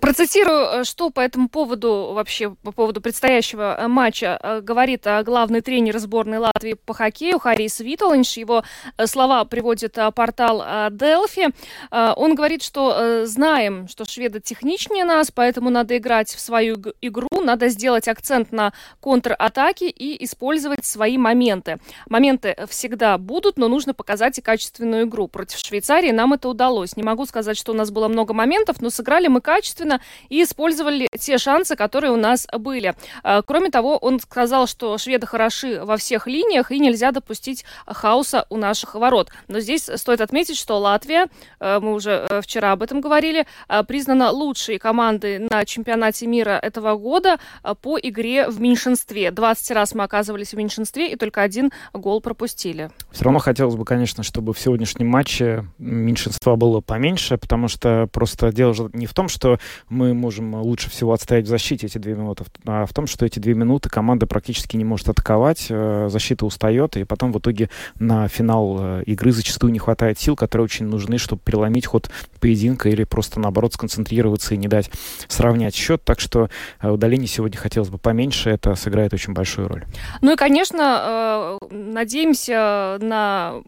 Процитирую, 0.04 0.82
э, 0.82 0.84
что 0.84 1.12
по 1.12 1.22
этому 1.22 1.48
поводу, 1.48 2.12
вообще 2.14 2.50
по 2.62 2.74
поводу 2.74 3.00
предстоящего 3.00 3.78
э, 3.80 3.88
матча 3.88 4.38
э, 4.44 4.60
говорит 4.60 5.08
главный 5.24 5.62
тренер 5.62 5.98
сборной 5.98 6.40
Латвии 6.40 6.74
по 6.74 6.94
хоккею 6.94 7.40
Харис 7.40 7.80
Виталинш. 7.80 8.36
Его 8.36 8.66
слова 9.06 9.46
приводит 9.46 9.98
портал 10.14 10.90
Делфи. 10.92 11.50
Он 11.92 12.36
говорит, 12.36 12.64
что 12.64 13.26
знаем, 13.26 13.88
что 13.88 14.04
шведы 14.04 14.42
техничнее 14.42 15.06
нас, 15.06 15.32
поэтому 15.32 15.70
надо 15.70 15.98
играть 15.98 16.30
в 16.30 16.40
свою 16.40 16.76
игру, 17.02 17.30
надо 17.42 17.70
сделать 17.70 18.08
акцент 18.10 18.52
на 18.52 18.74
контратаке 19.02 19.90
и 19.90 20.24
использовать 20.26 20.84
свои 20.84 21.18
моменты. 21.18 21.80
Моменты 22.10 22.58
всегда 22.68 23.18
будут, 23.18 23.58
но 23.58 23.70
нужно 23.70 23.94
показать 23.94 24.38
и 24.38 24.42
качественную 24.42 25.06
игру. 25.06 25.30
Против 25.30 25.60
Швейцарии 25.60 26.12
нам 26.12 26.34
это 26.34 26.50
удалось. 26.50 26.98
Не 26.98 27.04
могу 27.04 27.26
сказать, 27.26 27.58
что 27.58 27.72
у 27.72 27.76
нас 27.76 27.90
было 27.90 28.10
много 28.10 28.34
моментов, 28.34 28.82
но 28.82 28.90
сыграли 28.90 29.28
мы 29.28 29.40
качественно, 29.42 29.93
эффективно 29.94 30.02
и 30.30 30.44
использовали 30.44 31.08
те 31.20 31.38
шансы, 31.38 31.76
которые 31.76 32.12
у 32.12 32.18
нас 32.18 32.48
были. 32.58 32.96
А, 33.24 33.42
кроме 33.42 33.70
того, 33.70 33.98
он 33.98 34.20
сказал, 34.20 34.68
что 34.68 34.98
шведы 34.98 35.28
хороши 35.28 35.84
во 35.84 35.98
всех 35.98 36.28
линиях 36.28 36.72
и 36.72 36.80
нельзя 36.80 37.12
допустить 37.12 37.66
хаоса 37.86 38.46
у 38.50 38.58
наших 38.58 38.96
ворот. 38.96 39.30
Но 39.48 39.60
здесь 39.60 39.90
стоит 39.96 40.22
отметить, 40.22 40.58
что 40.58 40.80
Латвия, 40.80 41.28
э, 41.60 41.80
мы 41.80 41.94
уже 41.94 42.28
э, 42.30 42.42
вчера 42.42 42.72
об 42.72 42.82
этом 42.82 43.02
говорили, 43.02 43.46
э, 43.70 43.84
признана 43.84 44.32
лучшей 44.32 44.80
командой 44.80 45.40
на 45.40 45.66
чемпионате 45.66 46.28
мира 46.28 46.60
этого 46.62 46.96
года 46.96 47.38
по 47.82 47.98
игре 47.98 48.48
в 48.50 48.60
меньшинстве. 48.60 49.32
20 49.32 49.72
раз 49.72 49.96
мы 49.96 50.04
оказывались 50.04 50.54
в 50.54 50.58
меньшинстве 50.58 51.12
и 51.12 51.16
только 51.16 51.42
один 51.42 51.72
гол 51.94 52.22
пропустили. 52.22 52.90
Все 53.12 53.26
равно 53.26 53.40
хотелось 53.40 53.76
бы, 53.76 53.86
конечно, 53.86 54.24
чтобы 54.24 54.54
в 54.54 54.60
сегодняшнем 54.60 55.08
матче 55.08 55.66
меньшинства 55.78 56.56
было 56.56 56.82
поменьше, 56.82 57.38
потому 57.38 57.68
что 57.68 58.08
просто 58.12 58.52
дело 58.52 58.74
же 58.74 58.90
не 58.94 59.06
в 59.06 59.14
том, 59.14 59.28
что 59.28 59.60
мы 59.94 60.14
можем 60.14 60.56
лучше 60.56 60.90
всего 60.90 61.14
отстоять 61.14 61.46
в 61.46 61.50
защите 61.50 61.88
эти 61.88 61.98
две 61.98 62.16
минуты, 62.16 62.46
а 62.66 62.86
в 62.86 62.94
том, 62.94 63.08
что 63.08 63.26
эти 63.26 63.40
две 63.40 63.54
минуты 63.54 63.90
команда 63.90 64.28
практически 64.28 64.76
не 64.76 64.84
может 64.84 65.08
атаковать, 65.10 65.68
э, 65.70 66.08
защита 66.10 66.46
устает, 66.46 66.98
и 66.98 67.04
потом 67.04 67.32
в 67.32 67.40
итоге 67.40 67.70
на 68.00 68.28
финал 68.28 68.78
э, 68.80 69.04
игры 69.06 69.32
зачастую 69.32 69.72
не 69.72 69.80
хватает 69.80 70.20
сил, 70.20 70.36
которые 70.36 70.66
очень 70.66 70.88
нужны, 70.88 71.18
чтобы 71.18 71.42
переломить 71.44 71.86
ход 71.86 72.10
поединка 72.40 72.90
или 72.90 73.04
просто, 73.04 73.40
наоборот, 73.40 73.74
сконцентрироваться 73.74 74.56
и 74.56 74.58
не 74.58 74.68
дать 74.68 74.92
сравнять 75.28 75.76
счет. 75.76 76.04
Так 76.04 76.20
что 76.20 76.50
э, 76.82 76.90
удаление 76.90 77.28
сегодня 77.28 77.58
хотелось 77.58 77.90
бы 77.90 77.98
поменьше, 77.98 78.50
это 78.50 78.76
сыграет 78.76 79.14
очень 79.14 79.34
большую 79.34 79.68
роль. 79.68 79.86
Ну 80.22 80.34
и, 80.34 80.36
конечно, 80.36 81.58
надеемся 81.70 82.98
на 83.00 83.62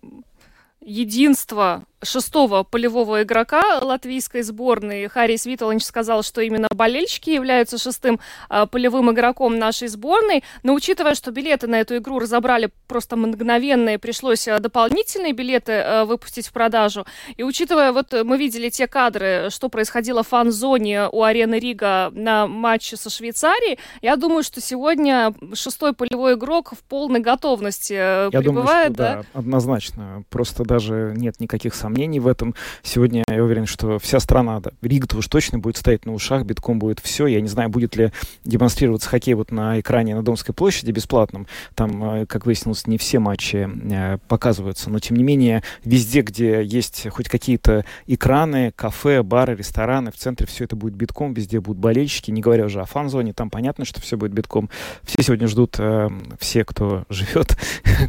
единство 0.81 1.83
шестого 2.03 2.63
полевого 2.63 3.23
игрока 3.23 3.79
латвийской 3.81 4.41
сборной. 4.41 5.07
Харрис 5.07 5.45
Виталович 5.45 5.83
сказал, 5.83 6.23
что 6.23 6.41
именно 6.41 6.67
болельщики 6.71 7.29
являются 7.29 7.77
шестым 7.77 8.19
а, 8.49 8.65
полевым 8.65 9.11
игроком 9.11 9.57
нашей 9.57 9.87
сборной. 9.87 10.43
Но 10.63 10.73
учитывая, 10.73 11.15
что 11.15 11.31
билеты 11.31 11.67
на 11.67 11.79
эту 11.79 11.97
игру 11.97 12.19
разобрали 12.19 12.69
просто 12.87 13.15
мгновенно 13.15 13.95
и 13.95 13.97
пришлось 13.97 14.47
а, 14.47 14.59
дополнительные 14.59 15.33
билеты 15.33 15.73
а, 15.73 16.05
выпустить 16.05 16.47
в 16.47 16.53
продажу, 16.53 17.05
и 17.37 17.43
учитывая, 17.43 17.91
вот 17.91 18.13
мы 18.23 18.37
видели 18.37 18.69
те 18.69 18.87
кадры, 18.87 19.49
что 19.49 19.69
происходило 19.69 20.23
в 20.23 20.27
фан-зоне 20.27 21.07
у 21.11 21.23
арены 21.23 21.59
Рига 21.59 22.09
на 22.13 22.47
матче 22.47 22.97
со 22.97 23.09
Швейцарией, 23.09 23.79
я 24.01 24.15
думаю, 24.15 24.43
что 24.43 24.61
сегодня 24.61 25.33
шестой 25.53 25.93
полевой 25.93 26.33
игрок 26.33 26.73
в 26.73 26.83
полной 26.83 27.19
готовности 27.19 27.93
я 27.93 28.29
пребывает. 28.31 28.93
Думаю, 28.93 28.93
что, 28.93 28.93
да, 28.93 29.23
да, 29.33 29.39
однозначно. 29.39 30.23
Просто 30.29 30.63
даже 30.63 31.13
нет 31.15 31.39
никаких 31.39 31.73
сомнений 31.85 32.19
в 32.19 32.25
этом. 32.25 32.55
Сегодня 32.81 33.23
я 33.29 33.43
уверен, 33.43 33.67
что 33.67 33.99
вся 33.99 34.19
страна, 34.19 34.59
да, 34.59 34.71
Рига-то 34.81 35.17
уж 35.17 35.27
точно 35.27 35.59
будет 35.59 35.77
стоять 35.77 36.07
на 36.07 36.13
ушах, 36.13 36.43
битком 36.43 36.79
будет 36.79 36.99
все. 36.99 37.27
Я 37.27 37.41
не 37.41 37.47
знаю, 37.47 37.69
будет 37.69 37.95
ли 37.95 38.11
демонстрироваться 38.43 39.07
хоккей 39.07 39.35
вот 39.35 39.51
на 39.51 39.79
экране 39.79 40.15
на 40.15 40.23
Домской 40.23 40.55
площади 40.55 40.89
бесплатном. 40.89 41.45
Там, 41.75 42.21
э, 42.21 42.25
как 42.25 42.47
выяснилось, 42.47 42.87
не 42.87 42.97
все 42.97 43.19
матчи 43.19 43.69
э, 43.91 44.17
показываются, 44.27 44.89
но 44.89 44.97
тем 44.97 45.15
не 45.15 45.23
менее 45.23 45.61
везде, 45.83 46.21
где 46.21 46.63
есть 46.63 47.07
хоть 47.11 47.29
какие-то 47.29 47.85
экраны, 48.07 48.73
кафе, 48.75 49.21
бары, 49.21 49.55
рестораны, 49.55 50.11
в 50.11 50.15
центре 50.15 50.47
все 50.47 50.63
это 50.63 50.75
будет 50.75 50.95
битком, 50.95 51.35
везде 51.35 51.59
будут 51.59 51.79
болельщики, 51.79 52.31
не 52.31 52.41
говоря 52.41 52.65
уже 52.65 52.81
о 52.81 52.85
фан-зоне, 52.85 53.33
там 53.33 53.51
понятно, 53.51 53.85
что 53.85 54.01
все 54.01 54.17
будет 54.17 54.33
битком. 54.33 54.71
Все 55.03 55.21
сегодня 55.21 55.47
ждут, 55.47 55.75
э, 55.77 56.09
все, 56.39 56.65
кто 56.65 57.03
живет, 57.09 57.55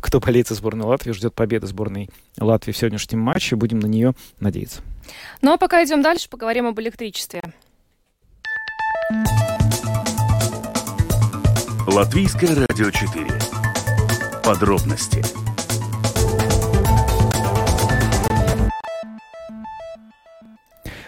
кто 0.01 0.19
болеет 0.19 0.49
за 0.49 0.55
сборную 0.55 0.89
Латвии, 0.89 1.12
ждет 1.12 1.35
победы 1.35 1.67
сборной 1.67 2.09
Латвии 2.41 2.73
в 2.73 2.77
сегодняшнем 2.79 3.21
матче, 3.21 3.57
будем 3.66 3.81
на 3.81 3.87
нее 3.87 4.14
надеяться. 4.38 4.83
Ну 5.42 5.52
а 5.52 5.59
пока 5.59 5.85
идем 5.85 6.02
дальше, 6.02 6.29
поговорим 6.29 6.66
об 6.66 6.79
электричестве. 6.81 7.42
Латвийское 11.87 12.55
радио 12.55 12.90
4. 12.90 13.26
Подробности 14.44 15.24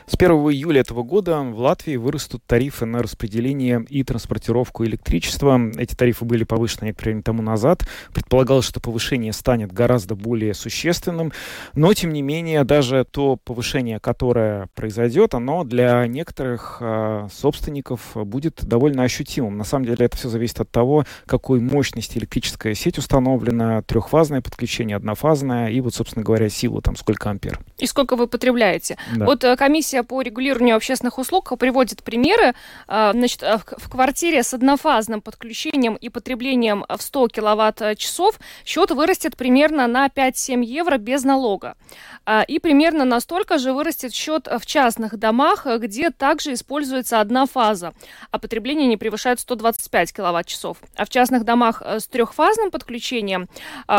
С 0.09 0.15
1 0.15 0.31
июля 0.31 0.81
этого 0.81 1.03
года 1.03 1.39
в 1.41 1.61
Латвии 1.61 1.97
вырастут 1.97 2.43
тарифы 2.47 2.87
на 2.87 3.03
распределение 3.03 3.85
и 3.91 4.03
транспортировку 4.03 4.87
электричества. 4.87 5.61
Эти 5.77 5.95
тарифы 5.95 6.25
были 6.25 6.45
повышены 6.45 6.87
некоторое 6.87 7.11
время 7.11 7.23
тому 7.23 7.43
назад. 7.43 7.87
Предполагалось, 8.15 8.65
что 8.65 8.81
повышение 8.81 9.35
станет 9.35 9.71
гораздо 9.71 10.15
более 10.15 10.55
существенным. 10.55 11.31
Но, 11.75 11.93
тем 11.93 12.15
не 12.15 12.23
менее, 12.23 12.65
даже 12.65 13.05
то 13.05 13.37
повышение, 13.37 14.01
которое 14.01 14.69
произойдет, 14.75 15.35
оно 15.35 15.63
для 15.65 16.07
некоторых 16.07 16.79
э, 16.81 17.29
собственников 17.31 18.13
будет 18.15 18.65
довольно 18.65 19.03
ощутимым. 19.03 19.59
На 19.59 19.65
самом 19.65 19.85
деле 19.85 20.07
это 20.07 20.17
все 20.17 20.31
зависит 20.31 20.59
от 20.61 20.71
того, 20.71 21.05
какой 21.27 21.61
мощности 21.61 22.17
электрическая 22.17 22.73
сеть 22.73 22.97
установлена, 22.97 23.83
трехфазное 23.83 24.41
подключение, 24.41 24.97
однофазное, 24.97 25.69
и 25.69 25.83
вот, 25.83 25.95
собственно 25.95 26.25
говоря, 26.25 26.49
сила 26.49 26.81
там 26.81 26.97
сколько 26.97 27.29
ампер. 27.29 27.61
И 27.77 27.85
сколько 27.85 28.17
вы 28.17 28.27
потребляете. 28.27 28.97
Да. 29.15 29.27
Вот 29.27 29.45
э, 29.45 29.55
комиссия 29.57 29.98
комиссия 29.99 30.03
по 30.03 30.23
регулированию 30.23 30.77
общественных 30.77 31.19
услуг 31.19 31.53
приводит 31.59 32.03
примеры. 32.03 32.55
А, 32.87 33.13
значит, 33.13 33.43
а, 33.43 33.59
в 33.59 33.91
квартире 33.91 34.43
с 34.43 34.55
однофазным 34.55 35.21
подключением 35.21 35.97
и 35.97 36.09
потреблением 36.09 36.85
в 36.89 37.03
100 37.03 37.29
киловатт-часов 37.29 38.39
счет 38.65 38.91
вырастет 38.91 39.37
примерно 39.37 39.87
на 39.87 40.09
5-7 40.09 40.65
евро 40.65 40.99
без 40.99 41.25
налога. 41.25 41.75
А, 42.31 42.43
и 42.43 42.59
примерно 42.59 43.07
настолько 43.07 43.57
же 43.57 43.73
вырастет 43.73 44.13
счет 44.13 44.47
в 44.47 44.67
частных 44.67 45.19
домах, 45.19 45.67
где 45.79 46.11
также 46.11 46.53
используется 46.53 47.21
одна 47.21 47.47
фаза, 47.47 47.95
а 48.31 48.39
потребление 48.39 48.87
не 48.87 48.99
превышает 48.99 49.41
125 49.41 50.13
киловатт-часов. 50.13 50.77
А 50.95 51.07
в 51.07 51.09
частных 51.09 51.45
домах 51.45 51.81
с 51.81 52.07
трехфазным 52.07 52.71
подключением 52.71 53.49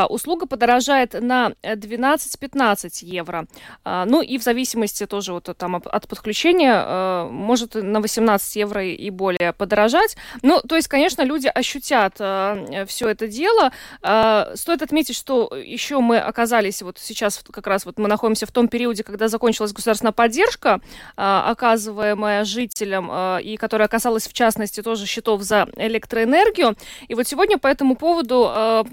услуга 0.10 0.46
подорожает 0.46 1.14
на 1.20 1.54
12-15 1.64 2.90
евро. 3.02 3.48
Ну 3.84 4.22
и 4.22 4.38
в 4.38 4.44
зависимости 4.44 5.08
тоже 5.08 5.34
вот 5.34 5.50
там 5.58 5.82
от 5.84 6.08
подключения 6.08 6.84
э, 6.86 7.28
может 7.32 7.76
на 7.76 8.00
18 8.00 8.56
евро 8.56 8.86
и 8.86 9.10
более 9.10 9.54
подорожать. 9.54 10.18
Ну, 10.42 10.62
то 10.62 10.76
есть, 10.76 10.88
конечно, 10.88 11.24
люди 11.24 11.48
ощутят 11.48 12.16
э, 12.20 12.86
все 12.88 13.10
это 13.10 13.28
дело. 13.28 13.72
Э, 14.04 14.54
стоит 14.56 14.82
отметить, 14.82 15.16
что 15.16 15.50
еще 15.56 16.00
мы 16.00 16.20
оказались 16.20 16.82
вот 16.82 17.00
сейчас 17.00 17.42
как 17.52 17.68
раз 17.68 17.86
вот 17.86 17.98
мы 17.98 18.08
находимся 18.08 18.19
в 18.46 18.52
том 18.52 18.68
периоде, 18.68 19.04
когда 19.04 19.28
закончилась 19.28 19.74
государственная 19.74 20.12
поддержка, 20.12 20.82
э, 21.18 21.22
оказываемая 21.22 22.46
жителям, 22.46 23.10
э, 23.12 23.42
и 23.44 23.58
которая 23.58 23.88
касалась 23.88 24.28
в 24.28 24.34
частности 24.34 24.82
тоже 24.82 25.06
счетов 25.06 25.42
за 25.42 25.68
электроэнергию. 25.76 26.76
И 27.08 27.16
вот 27.16 27.28
сегодня 27.28 27.58
по 27.58 27.68
этому 27.68 27.96
поводу 27.96 28.52
э, 28.54 28.84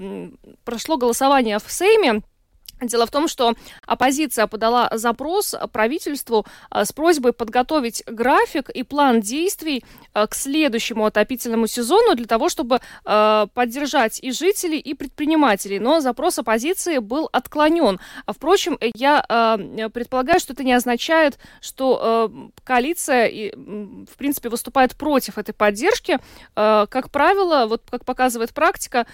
прошло 0.64 0.96
голосование 0.96 1.58
в 1.58 1.70
Сейме. 1.70 2.22
Дело 2.80 3.06
в 3.06 3.10
том, 3.10 3.26
что 3.26 3.54
оппозиция 3.86 4.46
подала 4.46 4.90
запрос 4.92 5.54
правительству 5.72 6.44
э, 6.70 6.84
с 6.84 6.92
просьбой 6.92 7.32
подготовить 7.32 8.02
график 8.06 8.68
и 8.68 8.82
план 8.82 9.22
действий 9.22 9.82
э, 10.12 10.26
к 10.26 10.34
следующему 10.34 11.06
отопительному 11.06 11.68
сезону 11.68 12.14
для 12.14 12.26
того, 12.26 12.50
чтобы 12.50 12.80
э, 13.04 13.46
поддержать 13.54 14.20
и 14.22 14.30
жителей, 14.30 14.78
и 14.78 14.92
предпринимателей. 14.92 15.78
Но 15.78 16.00
запрос 16.00 16.38
оппозиции 16.38 16.98
был 16.98 17.30
отклонен. 17.32 17.98
Впрочем, 18.26 18.78
я 18.94 19.58
предполагаю, 19.92 20.40
что 20.40 20.52
это 20.52 20.64
не 20.64 20.72
означает, 20.72 21.38
что 21.60 22.50
коалиция, 22.64 23.52
в 23.54 24.16
принципе, 24.16 24.48
выступает 24.48 24.96
против 24.96 25.38
этой 25.38 25.52
поддержки. 25.52 26.18
Как 26.54 27.10
правило, 27.10 27.66
вот 27.66 27.82
как 27.90 28.04
показывает 28.04 28.52
практика, 28.52 29.06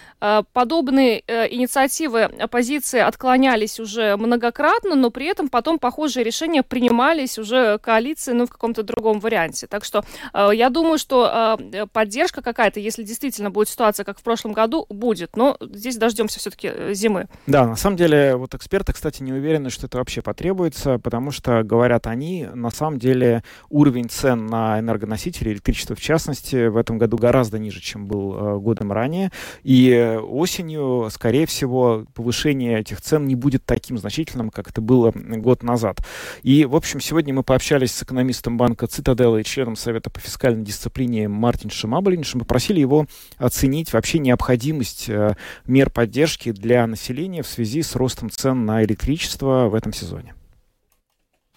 подобные 0.52 1.20
инициативы 1.28 2.22
оппозиции 2.22 3.00
отклоняют 3.00 3.51
менялись 3.52 3.80
уже 3.80 4.16
многократно, 4.16 4.94
но 4.94 5.10
при 5.10 5.26
этом 5.26 5.48
потом 5.48 5.78
похожие 5.78 6.24
решения 6.24 6.62
принимались 6.62 7.38
уже 7.38 7.78
коалицией, 7.78 8.36
ну, 8.36 8.46
в 8.46 8.50
каком-то 8.50 8.82
другом 8.82 9.20
варианте. 9.20 9.66
Так 9.66 9.84
что 9.84 10.04
э, 10.32 10.50
я 10.54 10.70
думаю, 10.70 10.98
что 10.98 11.58
э, 11.72 11.86
поддержка 11.92 12.42
какая-то, 12.42 12.80
если 12.80 13.02
действительно 13.02 13.50
будет 13.50 13.68
ситуация, 13.68 14.04
как 14.04 14.18
в 14.18 14.22
прошлом 14.22 14.52
году, 14.52 14.86
будет. 14.88 15.36
Но 15.36 15.56
здесь 15.60 15.96
дождемся 15.96 16.38
все-таки 16.38 16.70
э, 16.72 16.94
зимы. 16.94 17.26
Да, 17.46 17.66
на 17.66 17.76
самом 17.76 17.96
деле, 17.96 18.36
вот 18.36 18.54
эксперты, 18.54 18.92
кстати, 18.92 19.22
не 19.22 19.32
уверены, 19.32 19.70
что 19.70 19.86
это 19.86 19.98
вообще 19.98 20.22
потребуется, 20.22 20.98
потому 20.98 21.30
что, 21.30 21.62
говорят 21.62 22.06
они, 22.06 22.48
на 22.54 22.70
самом 22.70 22.98
деле 22.98 23.42
уровень 23.68 24.08
цен 24.08 24.46
на 24.46 24.78
энергоносители, 24.78 25.50
электричество 25.50 25.94
в 25.94 26.00
частности, 26.00 26.68
в 26.68 26.76
этом 26.76 26.98
году 26.98 27.18
гораздо 27.18 27.58
ниже, 27.58 27.80
чем 27.80 28.06
был 28.06 28.34
э, 28.34 28.58
годом 28.58 28.92
ранее. 28.92 29.30
И 29.62 30.18
осенью, 30.22 31.08
скорее 31.10 31.46
всего, 31.46 32.06
повышение 32.14 32.80
этих 32.80 33.00
цен 33.02 33.26
не 33.26 33.34
будет 33.42 33.64
таким 33.66 33.98
значительным, 33.98 34.50
как 34.50 34.70
это 34.70 34.80
было 34.80 35.12
год 35.14 35.62
назад. 35.62 35.98
И, 36.42 36.64
в 36.64 36.74
общем, 36.74 37.00
сегодня 37.00 37.34
мы 37.34 37.42
пообщались 37.42 37.92
с 37.92 38.02
экономистом 38.02 38.56
банка 38.56 38.86
Цитадела 38.86 39.38
и 39.38 39.44
членом 39.44 39.76
Совета 39.76 40.08
по 40.08 40.20
фискальной 40.20 40.64
дисциплине 40.64 41.28
Мартин 41.28 41.70
Шимабалиншем, 41.70 42.40
попросили 42.40 42.80
его 42.80 43.06
оценить 43.36 43.92
вообще 43.92 44.18
необходимость 44.18 45.08
э, 45.08 45.36
мер 45.66 45.90
поддержки 45.90 46.52
для 46.52 46.86
населения 46.86 47.42
в 47.42 47.48
связи 47.48 47.82
с 47.82 47.96
ростом 47.96 48.30
цен 48.30 48.64
на 48.64 48.82
электричество 48.84 49.68
в 49.68 49.74
этом 49.74 49.92
сезоне. 49.92 50.34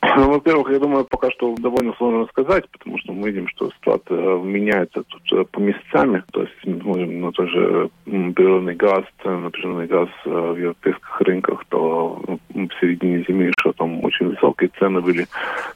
Ну, 0.17 0.31
во-первых, 0.31 0.71
я 0.71 0.79
думаю, 0.79 1.05
пока 1.05 1.31
что 1.31 1.55
довольно 1.57 1.93
сложно 1.97 2.25
сказать, 2.27 2.69
потому 2.69 2.97
что 2.99 3.13
мы 3.13 3.29
видим, 3.29 3.47
что 3.49 3.69
ситуация 3.71 4.37
меняется 4.37 5.03
тут 5.03 5.21
э, 5.33 5.45
по 5.45 5.59
местами. 5.59 6.23
То 6.31 6.41
есть 6.41 6.53
мы 6.65 6.81
смотрим 6.81 7.21
на 7.21 7.31
тот 7.31 7.49
же 7.49 7.89
природный 8.05 8.75
газ, 8.75 9.03
на 9.23 9.49
природный 9.49 9.87
газ 9.87 10.09
э, 10.25 10.29
в 10.29 10.57
европейских 10.57 11.21
рынках, 11.21 11.65
то 11.69 12.21
в 12.49 12.69
середине 12.79 13.23
зимы 13.27 13.43
еще 13.43 13.73
там 13.73 14.03
очень 14.03 14.29
высокие 14.29 14.69
цены 14.79 15.01
были. 15.01 15.25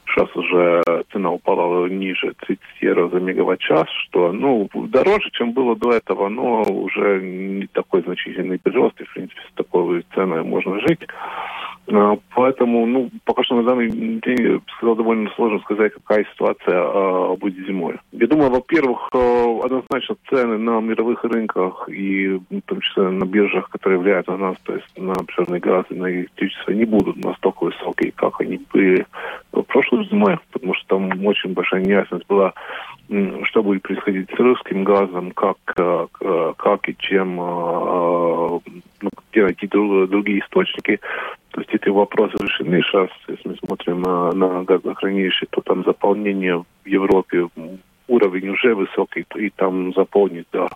Сейчас 0.06 0.34
уже 0.36 0.82
цена 1.12 1.30
упала 1.30 1.86
ниже 1.86 2.32
30 2.46 2.62
евро 2.80 3.08
за 3.08 3.20
мегаватт-час, 3.20 3.86
что, 4.06 4.32
ну, 4.32 4.68
дороже, 4.74 5.30
чем 5.32 5.52
было 5.52 5.76
до 5.76 5.92
этого, 5.92 6.28
но 6.28 6.62
уже 6.62 7.20
не 7.20 7.66
такой 7.66 8.02
значительный 8.02 8.58
прирост, 8.58 9.00
и, 9.00 9.04
в 9.04 9.12
принципе, 9.12 9.40
с 9.50 9.54
такой 9.54 10.04
ценой 10.14 10.42
можно 10.42 10.80
жить. 10.80 11.00
А, 11.92 12.18
поэтому, 12.34 12.86
ну, 12.86 13.10
пока 13.24 13.42
что 13.42 13.56
на 13.56 13.64
данный 13.64 13.90
день, 13.90 14.40
я 14.40 14.60
сказал, 14.76 14.96
довольно 14.96 15.30
сложно 15.34 15.58
сказать, 15.60 15.92
какая 15.94 16.24
ситуация 16.32 16.80
а, 16.80 17.36
будет 17.36 17.66
зимой. 17.66 17.96
Я 18.12 18.26
думаю, 18.26 18.50
во-первых, 18.50 19.08
а, 19.12 19.60
однозначно 19.64 20.16
цены 20.28 20.58
на 20.58 20.80
мировых 20.80 21.24
рынках 21.24 21.88
и 21.88 22.28
в 22.28 22.60
том 22.66 22.80
числе 22.80 23.08
на 23.08 23.24
биржах, 23.24 23.68
которые 23.70 23.98
влияют 23.98 24.28
на 24.28 24.36
нас, 24.36 24.56
то 24.62 24.74
есть 24.74 24.98
на 24.98 25.14
природный 25.14 25.60
газ 25.60 25.84
и 25.90 25.94
на 25.94 26.10
электричество, 26.10 26.72
не 26.72 26.84
будут 26.84 27.16
настолько 27.16 27.64
высокие, 27.64 28.12
как 28.12 28.40
они 28.40 28.60
были 28.72 29.06
в 29.52 29.62
прошлой 29.62 30.06
зимой, 30.08 30.38
потому 30.52 30.74
что 30.74 30.96
там 30.96 31.26
очень 31.26 31.52
большая 31.52 31.82
неясность 31.82 32.26
была 32.26 32.52
что 33.42 33.64
будет 33.64 33.82
происходить 33.82 34.30
с 34.30 34.38
русским 34.38 34.84
газом, 34.84 35.32
как, 35.32 35.56
как 35.66 36.88
и 36.88 36.96
чем, 36.96 37.34
ну, 37.34 39.10
найти 39.38 39.66
другие 39.66 40.40
источники. 40.40 41.00
То 41.50 41.60
есть 41.60 41.74
эти 41.74 41.88
вопросы 41.88 42.34
решены. 42.40 42.82
Сейчас, 42.82 43.08
если 43.28 43.48
мы 43.48 43.56
смотрим 43.64 44.02
на, 44.02 44.32
на 44.32 44.64
газохранилище, 44.64 45.46
то 45.50 45.60
там 45.60 45.84
заполнение 45.84 46.64
в 46.84 46.86
Европе 46.86 47.48
уровень 48.10 48.48
уже 48.48 48.74
высокий, 48.74 49.24
и 49.36 49.50
там 49.50 49.92
заполнить 49.94 50.46
до, 50.52 50.68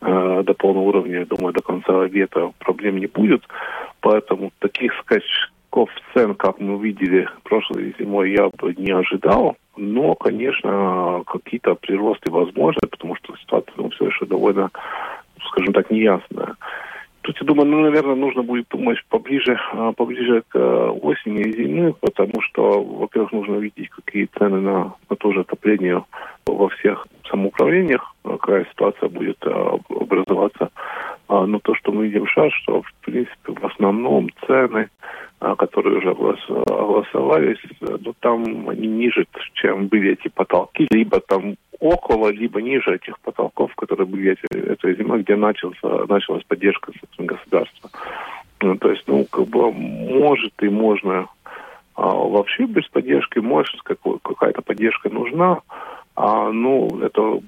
э, 0.00 0.42
до 0.44 0.54
полного 0.54 0.84
уровня, 0.84 1.20
я 1.20 1.26
думаю, 1.26 1.52
до 1.52 1.62
конца 1.62 2.06
лета 2.06 2.52
проблем 2.58 2.96
не 2.96 3.06
будет. 3.06 3.42
Поэтому 4.00 4.50
таких 4.58 4.92
скачков 5.00 5.90
цен, 6.12 6.34
как 6.34 6.60
мы 6.60 6.82
видели 6.82 7.28
прошлой 7.42 7.94
зимой, 7.98 8.32
я 8.32 8.48
бы 8.48 8.74
не 8.76 8.92
ожидал. 8.92 9.56
Но, 9.76 10.14
конечно, 10.14 11.22
какие-то 11.26 11.74
приросты 11.74 12.30
возможны, 12.30 12.88
потому 12.88 13.16
что 13.16 13.36
ситуация 13.36 13.74
ну, 13.76 13.90
все 13.90 14.06
еще 14.06 14.24
довольно, 14.24 14.70
скажем 15.48 15.72
так, 15.72 15.90
неясная. 15.90 16.54
Тут, 17.24 17.38
я 17.40 17.46
думаю, 17.46 17.70
ну, 17.70 17.80
наверное, 17.80 18.16
нужно 18.16 18.42
будет 18.42 18.68
думать 18.68 18.98
поближе, 19.08 19.58
а, 19.72 19.92
поближе 19.92 20.42
к 20.46 20.58
э, 20.58 20.88
осени 21.00 21.40
и 21.40 21.56
зиме, 21.56 21.94
потому 21.98 22.42
что, 22.42 22.82
во-первых, 22.82 23.32
нужно 23.32 23.56
видеть, 23.56 23.88
какие 23.88 24.28
цены 24.38 24.60
на, 24.60 24.92
на 25.08 25.16
то 25.16 25.32
же 25.32 25.40
отопление 25.40 26.04
во 26.44 26.68
всех 26.68 27.06
самоуправлениях, 27.30 28.14
какая 28.22 28.66
ситуация 28.66 29.08
будет 29.08 29.38
а, 29.46 29.78
образоваться. 29.88 30.68
А, 31.28 31.46
но 31.46 31.60
то, 31.60 31.74
что 31.74 31.92
мы 31.92 32.08
видим 32.08 32.26
сейчас, 32.26 32.52
что, 32.52 32.82
в 32.82 32.92
принципе, 33.00 33.52
в 33.52 33.64
основном 33.64 34.28
цены, 34.46 34.90
которые 35.58 35.98
уже 35.98 36.10
огласовались, 36.10 37.58
ну, 37.80 38.14
там 38.20 38.68
они 38.68 38.86
ниже, 38.86 39.26
чем 39.54 39.88
были 39.88 40.12
эти 40.12 40.28
потолки, 40.28 40.86
либо 40.90 41.20
там 41.20 41.56
около, 41.80 42.28
либо 42.28 42.62
ниже 42.62 42.94
этих 42.94 43.18
потолков, 43.20 43.74
которые 43.74 44.06
были 44.06 44.32
эти, 44.32 44.56
этой 44.56 44.96
зимой, 44.96 45.22
где 45.22 45.36
начался, 45.36 46.06
началась 46.08 46.44
поддержка 46.44 46.92
государства. 47.18 47.90
Ну, 48.60 48.76
то 48.76 48.90
есть, 48.90 49.04
ну, 49.06 49.26
как 49.30 49.46
бы, 49.48 49.70
может 49.70 50.54
и 50.62 50.68
можно 50.68 51.28
а, 51.94 52.08
вообще 52.08 52.64
без 52.64 52.88
поддержки, 52.88 53.38
может, 53.38 53.82
какая-то 53.82 54.62
поддержка 54.62 55.10
нужна, 55.10 55.60
а, 56.16 56.50
ну, 56.50 57.00
это 57.02 57.40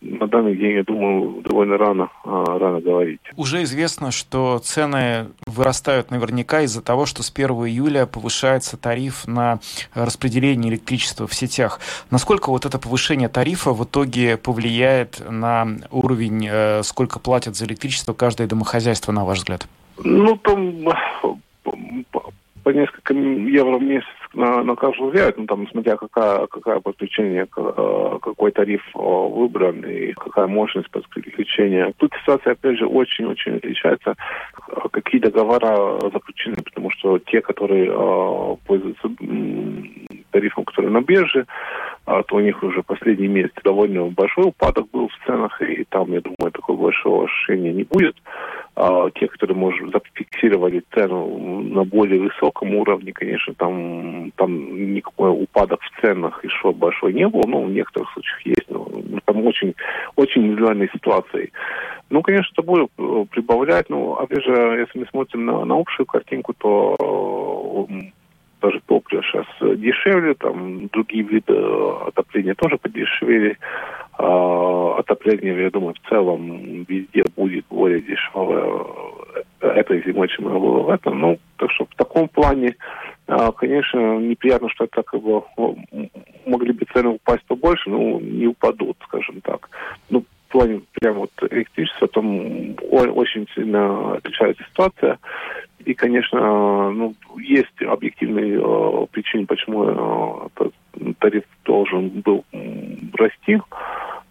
на 0.00 0.26
данный 0.26 0.56
день, 0.56 0.76
я 0.76 0.84
думаю, 0.84 1.42
довольно 1.42 1.76
рано, 1.76 2.08
а, 2.24 2.58
рано 2.58 2.80
говорить. 2.80 3.20
Уже 3.36 3.62
известно, 3.64 4.10
что 4.10 4.58
цены 4.58 5.28
вырастают 5.46 6.10
наверняка 6.10 6.62
из-за 6.62 6.82
того, 6.82 7.06
что 7.06 7.22
с 7.22 7.30
1 7.30 7.50
июля 7.66 8.06
повышается 8.06 8.76
тариф 8.76 9.26
на 9.26 9.60
распределение 9.94 10.72
электричества 10.72 11.26
в 11.26 11.34
сетях. 11.34 11.80
Насколько 12.10 12.50
вот 12.50 12.64
это 12.64 12.78
повышение 12.78 13.28
тарифа 13.28 13.72
в 13.72 13.84
итоге 13.84 14.36
повлияет 14.36 15.22
на 15.28 15.68
уровень, 15.90 16.48
э, 16.50 16.82
сколько 16.82 17.18
платят 17.18 17.56
за 17.56 17.66
электричество 17.66 18.12
каждое 18.14 18.46
домохозяйство, 18.46 19.12
на 19.12 19.24
ваш 19.24 19.38
взгляд? 19.38 19.68
Ну, 20.02 20.36
там 20.38 20.84
по 22.62 22.70
несколько 22.70 23.14
евро 23.14 23.78
в 23.78 23.82
месяц 23.82 24.06
на, 24.34 24.62
на 24.62 24.76
каждого 24.76 25.10
влияет, 25.10 25.36
ну, 25.38 25.46
там, 25.46 25.68
смотря 25.68 25.96
какая, 25.96 26.46
какая 26.46 26.80
подключение, 26.80 27.46
э, 27.56 28.18
какой 28.22 28.50
тариф 28.52 28.82
э, 28.94 28.98
выбран 28.98 29.84
и 29.84 30.12
какая 30.12 30.46
мощность 30.46 30.90
подключения. 30.90 31.92
Тут 31.98 32.12
ситуация, 32.20 32.52
опять 32.52 32.78
же, 32.78 32.86
очень-очень 32.86 33.56
отличается, 33.56 34.14
какие 34.90 35.20
договора 35.20 35.98
заключены, 36.12 36.56
потому 36.64 36.90
что 36.90 37.18
те, 37.18 37.40
которые 37.40 37.90
э, 37.90 38.56
пользуются 38.66 39.08
тарифом, 40.32 40.64
который 40.64 40.90
на 40.90 41.00
бирже, 41.00 41.46
а, 42.04 42.22
то 42.24 42.36
у 42.36 42.40
них 42.40 42.62
уже 42.62 42.82
последний 42.82 43.28
месяц 43.28 43.52
довольно 43.62 44.06
большой 44.06 44.46
упадок 44.46 44.86
был 44.90 45.08
в 45.08 45.26
ценах, 45.26 45.62
и 45.62 45.84
там, 45.84 46.12
я 46.12 46.20
думаю, 46.20 46.50
такого 46.52 46.82
большого 46.82 47.24
ощущения 47.24 47.72
не 47.72 47.84
будет. 47.84 48.16
А 48.74 49.10
те, 49.10 49.28
которые, 49.28 49.56
может, 49.56 49.92
зафиксировали 49.92 50.82
цену 50.94 51.62
на 51.62 51.84
более 51.84 52.20
высоком 52.20 52.74
уровне, 52.74 53.12
конечно, 53.12 53.54
там, 53.54 54.32
там 54.36 54.94
никакой 54.94 55.30
упадок 55.30 55.80
в 55.82 56.00
ценах 56.00 56.42
еще 56.42 56.72
большой 56.72 57.12
не 57.12 57.28
было, 57.28 57.42
но 57.46 57.62
в 57.62 57.70
некоторых 57.70 58.10
случаях 58.12 58.46
есть, 58.46 58.70
но 58.70 58.88
там 59.26 59.46
очень, 59.46 59.74
очень 60.16 60.42
индивидуальные 60.42 60.88
ситуации. 60.92 61.52
Ну, 62.10 62.22
конечно, 62.22 62.50
это 62.52 62.62
будет 62.62 62.90
э, 62.98 63.24
прибавлять, 63.30 63.88
но, 63.90 64.14
опять 64.18 64.44
же, 64.44 64.52
если 64.52 64.98
мы 64.98 65.06
смотрим 65.06 65.44
на, 65.44 65.64
на 65.64 65.78
общую 65.78 66.06
картинку, 66.06 66.54
то 66.54 67.86
э, 67.88 68.10
даже 68.62 68.80
топливо 68.86 69.22
сейчас 69.22 69.46
дешевле, 69.60 70.34
там 70.34 70.86
другие 70.88 71.24
виды 71.24 71.54
отопления 72.06 72.54
тоже 72.54 72.78
подешевели. 72.78 73.58
А, 74.18 74.96
отопление, 74.98 75.62
я 75.62 75.70
думаю, 75.70 75.94
в 75.94 76.08
целом 76.08 76.84
везде 76.88 77.24
будет 77.36 77.66
более 77.68 78.00
дешевое 78.00 78.84
этой 79.60 80.02
зимой, 80.04 80.28
чем 80.28 80.48
оно 80.48 80.60
было 80.60 80.82
в 80.82 80.90
этом. 80.90 81.18
Ну, 81.18 81.38
так 81.56 81.70
что 81.72 81.86
в 81.86 81.94
таком 81.96 82.28
плане, 82.28 82.76
а, 83.26 83.52
конечно, 83.52 84.18
неприятно, 84.18 84.68
что 84.70 84.84
это 84.84 85.02
как 85.02 85.20
бы 85.20 85.42
могли 86.46 86.72
бы 86.72 86.86
цены 86.92 87.10
упасть 87.10 87.44
побольше, 87.46 87.90
но 87.90 88.20
не 88.20 88.46
упадут, 88.46 88.96
скажем 89.04 89.40
так. 89.40 89.68
Ну, 90.10 90.24
в 90.48 90.52
плане 90.52 90.82
прямо 91.00 91.20
вот 91.20 91.30
электричества 91.50 92.08
там 92.08 92.76
очень 92.90 93.48
сильно 93.54 94.16
отличается 94.16 94.62
ситуация. 94.70 95.18
И, 95.84 95.94
конечно, 95.94 96.90
ну, 96.90 97.14
есть 97.38 97.82
объективные 97.82 98.60
э, 98.60 99.06
причины, 99.10 99.46
почему 99.46 100.48
э, 100.58 101.12
тариф 101.18 101.44
должен 101.64 102.08
был 102.20 102.44
расти. 103.14 103.60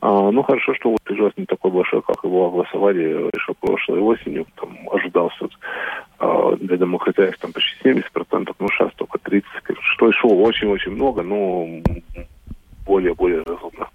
А, 0.02 0.32
ну, 0.32 0.42
хорошо, 0.42 0.74
что 0.74 0.90
вот 0.90 1.02
прирост 1.04 1.38
не 1.38 1.46
такой 1.46 1.72
большой, 1.72 2.02
как 2.02 2.24
его 2.24 2.48
огласовали 2.48 3.30
еще 3.36 3.54
прошлой 3.60 4.00
осенью. 4.00 4.48
Там 4.56 4.76
ожидался 4.92 5.48
э, 6.20 6.56
для 6.60 6.78
домохозяйств 6.78 7.40
там 7.40 7.54
почти 7.54 7.90
70%, 7.90 8.56
ну, 8.60 8.68
сейчас 8.70 8.92
только 8.96 9.20
30%, 9.20 9.44
что 9.82 10.08
еще 10.08 10.28
очень-очень 10.28 10.92
много, 10.92 11.22
но 11.22 11.68
более-более 12.86 13.44
разумно. 13.44 13.90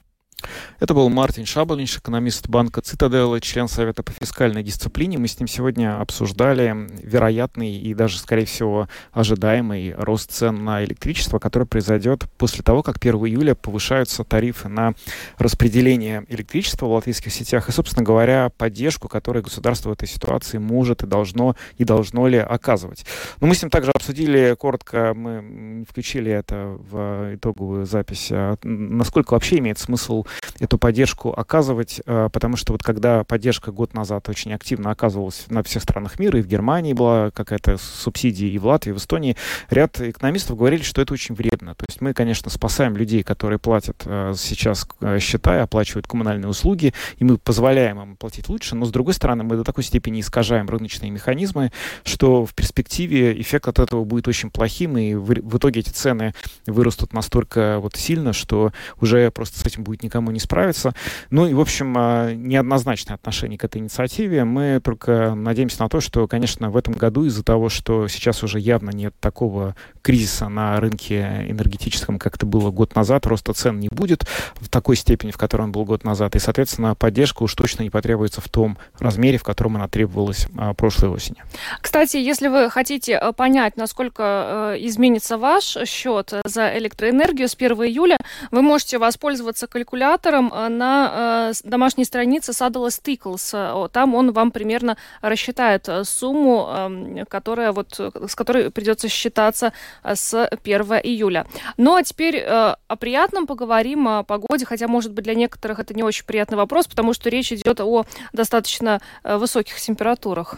Это 0.78 0.92
был 0.92 1.08
Мартин 1.08 1.46
Шабалинш, 1.46 1.96
экономист 1.96 2.48
банка 2.48 2.82
Цитаделла, 2.82 3.40
член 3.40 3.66
Совета 3.66 4.02
по 4.02 4.12
фискальной 4.12 4.62
дисциплине. 4.62 5.16
Мы 5.16 5.26
с 5.26 5.40
ним 5.40 5.48
сегодня 5.48 5.98
обсуждали 5.98 6.86
вероятный 7.02 7.78
и 7.78 7.94
даже, 7.94 8.18
скорее 8.18 8.44
всего, 8.44 8.86
ожидаемый 9.12 9.94
рост 9.94 10.30
цен 10.30 10.64
на 10.64 10.84
электричество, 10.84 11.38
который 11.38 11.66
произойдет 11.66 12.26
после 12.36 12.62
того, 12.62 12.82
как 12.82 12.98
1 12.98 13.14
июля 13.14 13.54
повышаются 13.54 14.22
тарифы 14.22 14.68
на 14.68 14.92
распределение 15.38 16.26
электричества 16.28 16.84
в 16.86 16.92
латвийских 16.92 17.32
сетях 17.32 17.70
и, 17.70 17.72
собственно 17.72 18.04
говоря, 18.04 18.50
поддержку, 18.58 19.08
которую 19.08 19.44
государство 19.44 19.88
в 19.88 19.92
этой 19.92 20.08
ситуации 20.08 20.58
может 20.58 21.02
и 21.02 21.06
должно, 21.06 21.56
и 21.78 21.84
должно 21.84 22.26
ли 22.28 22.36
оказывать. 22.36 23.06
Но 23.40 23.46
мы 23.46 23.54
с 23.54 23.62
ним 23.62 23.70
также 23.70 23.92
обсудили 23.92 24.54
коротко, 24.58 25.14
мы 25.14 25.86
включили 25.88 26.30
это 26.30 26.76
в 26.90 27.36
итоговую 27.36 27.86
запись, 27.86 28.28
а 28.30 28.56
насколько 28.62 29.32
вообще 29.32 29.58
имеет 29.58 29.78
смысл 29.78 30.26
эту 30.66 30.78
поддержку 30.78 31.30
оказывать, 31.30 32.02
э, 32.04 32.28
потому 32.32 32.56
что 32.56 32.72
вот 32.72 32.82
когда 32.82 33.24
поддержка 33.24 33.72
год 33.72 33.94
назад 33.94 34.28
очень 34.28 34.52
активно 34.52 34.90
оказывалась 34.90 35.46
на 35.48 35.62
всех 35.62 35.82
странах 35.82 36.18
мира, 36.18 36.38
и 36.38 36.42
в 36.42 36.46
Германии 36.46 36.92
была 36.92 37.30
какая-то 37.30 37.78
субсидия, 37.78 38.48
и 38.48 38.58
в 38.58 38.66
Латвии, 38.66 38.90
и 38.90 38.92
в 38.92 38.98
Эстонии, 38.98 39.36
ряд 39.70 40.00
экономистов 40.00 40.58
говорили, 40.58 40.82
что 40.82 41.00
это 41.00 41.14
очень 41.14 41.34
вредно. 41.34 41.74
То 41.74 41.86
есть 41.88 42.00
мы, 42.00 42.12
конечно, 42.12 42.50
спасаем 42.50 42.96
людей, 42.96 43.22
которые 43.22 43.58
платят 43.58 44.02
э, 44.04 44.34
сейчас 44.36 44.86
э, 45.00 45.18
счета 45.20 45.56
и 45.56 45.60
оплачивают 45.60 46.06
коммунальные 46.06 46.48
услуги, 46.48 46.92
и 47.18 47.24
мы 47.24 47.38
позволяем 47.38 48.00
им 48.02 48.16
платить 48.16 48.48
лучше, 48.48 48.74
но, 48.74 48.84
с 48.84 48.90
другой 48.90 49.14
стороны, 49.14 49.44
мы 49.44 49.56
до 49.56 49.64
такой 49.64 49.84
степени 49.84 50.20
искажаем 50.20 50.68
рыночные 50.68 51.10
механизмы, 51.10 51.72
что 52.04 52.44
в 52.44 52.54
перспективе 52.54 53.40
эффект 53.40 53.68
от 53.68 53.78
этого 53.78 54.04
будет 54.04 54.28
очень 54.28 54.50
плохим, 54.50 54.98
и 54.98 55.14
в, 55.14 55.26
в 55.26 55.58
итоге 55.58 55.80
эти 55.80 55.90
цены 55.90 56.34
вырастут 56.66 57.12
настолько 57.12 57.78
вот 57.78 57.96
сильно, 57.96 58.32
что 58.32 58.72
уже 59.00 59.30
просто 59.30 59.60
с 59.60 59.64
этим 59.64 59.84
будет 59.84 60.02
никому 60.02 60.32
не 60.32 60.40
справиться 60.40 60.55
справиться. 60.56 60.94
Ну 61.28 61.46
и, 61.46 61.52
в 61.52 61.60
общем, 61.60 61.94
а, 61.98 62.32
неоднозначное 62.32 63.16
отношение 63.16 63.58
к 63.58 63.64
этой 63.64 63.78
инициативе. 63.78 64.44
Мы 64.44 64.80
только 64.82 65.34
надеемся 65.34 65.82
на 65.82 65.90
то, 65.90 66.00
что, 66.00 66.26
конечно, 66.26 66.70
в 66.70 66.78
этом 66.78 66.94
году 66.94 67.26
из-за 67.26 67.44
того, 67.44 67.68
что 67.68 68.08
сейчас 68.08 68.42
уже 68.42 68.58
явно 68.58 68.88
нет 68.88 69.14
такого 69.20 69.76
кризиса 70.00 70.48
на 70.48 70.80
рынке 70.80 71.44
энергетическом, 71.48 72.18
как 72.18 72.36
это 72.36 72.46
было 72.46 72.70
год 72.70 72.94
назад, 72.94 73.26
роста 73.26 73.52
цен 73.52 73.78
не 73.80 73.88
будет 73.88 74.24
в 74.54 74.70
такой 74.70 74.96
степени, 74.96 75.30
в 75.30 75.36
которой 75.36 75.62
он 75.62 75.72
был 75.72 75.84
год 75.84 76.04
назад. 76.04 76.36
И, 76.36 76.38
соответственно, 76.38 76.94
поддержка 76.94 77.42
уж 77.42 77.54
точно 77.54 77.82
не 77.82 77.90
потребуется 77.90 78.40
в 78.40 78.48
том 78.48 78.78
размере, 78.98 79.36
в 79.36 79.42
котором 79.42 79.76
она 79.76 79.88
требовалась 79.88 80.46
а, 80.56 80.72
прошлой 80.72 81.10
осенью. 81.10 81.44
Кстати, 81.82 82.16
если 82.16 82.48
вы 82.48 82.70
хотите 82.70 83.18
э, 83.20 83.32
понять, 83.32 83.76
насколько 83.76 84.74
э, 84.74 84.86
изменится 84.86 85.36
ваш 85.36 85.76
счет 85.84 86.32
за 86.44 86.78
электроэнергию 86.78 87.48
с 87.48 87.54
1 87.54 87.76
июля, 87.84 88.16
вы 88.50 88.62
можете 88.62 88.96
воспользоваться 88.98 89.66
калькулятором 89.66 90.45
Э, 90.52 90.68
на 90.68 91.50
э, 91.50 91.68
домашней 91.68 92.04
странице 92.04 92.52
Saddles 92.52 93.00
Tickles. 93.02 93.88
Там 93.90 94.14
он 94.14 94.32
вам 94.32 94.50
примерно 94.50 94.96
рассчитает 95.20 95.88
э, 95.88 96.04
сумму, 96.04 96.68
эм, 96.68 97.26
которая 97.26 97.72
вот, 97.72 97.98
с 97.98 98.34
которой 98.34 98.70
придется 98.70 99.08
считаться 99.08 99.72
с 100.02 100.48
1 100.64 100.82
июля. 101.02 101.46
Ну 101.76 101.94
а 101.94 102.02
теперь 102.02 102.42
о 102.42 102.96
приятном 102.98 103.46
поговорим, 103.46 104.08
о 104.08 104.22
погоде, 104.22 104.64
хотя, 104.64 104.88
может 104.88 105.12
быть, 105.12 105.24
для 105.24 105.34
некоторых 105.34 105.78
это 105.78 105.94
не 105.94 106.02
очень 106.02 106.24
приятный 106.24 106.56
вопрос, 106.56 106.86
потому 106.86 107.12
что 107.12 107.28
речь 107.30 107.52
идет 107.52 107.80
о 107.80 108.04
достаточно 108.32 109.00
высоких 109.24 109.80
температурах. 109.80 110.56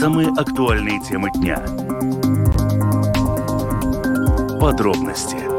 Самые 0.00 0.28
актуальные 0.28 1.00
темы 1.00 1.30
дня 1.32 1.64
Подробности. 4.58 5.57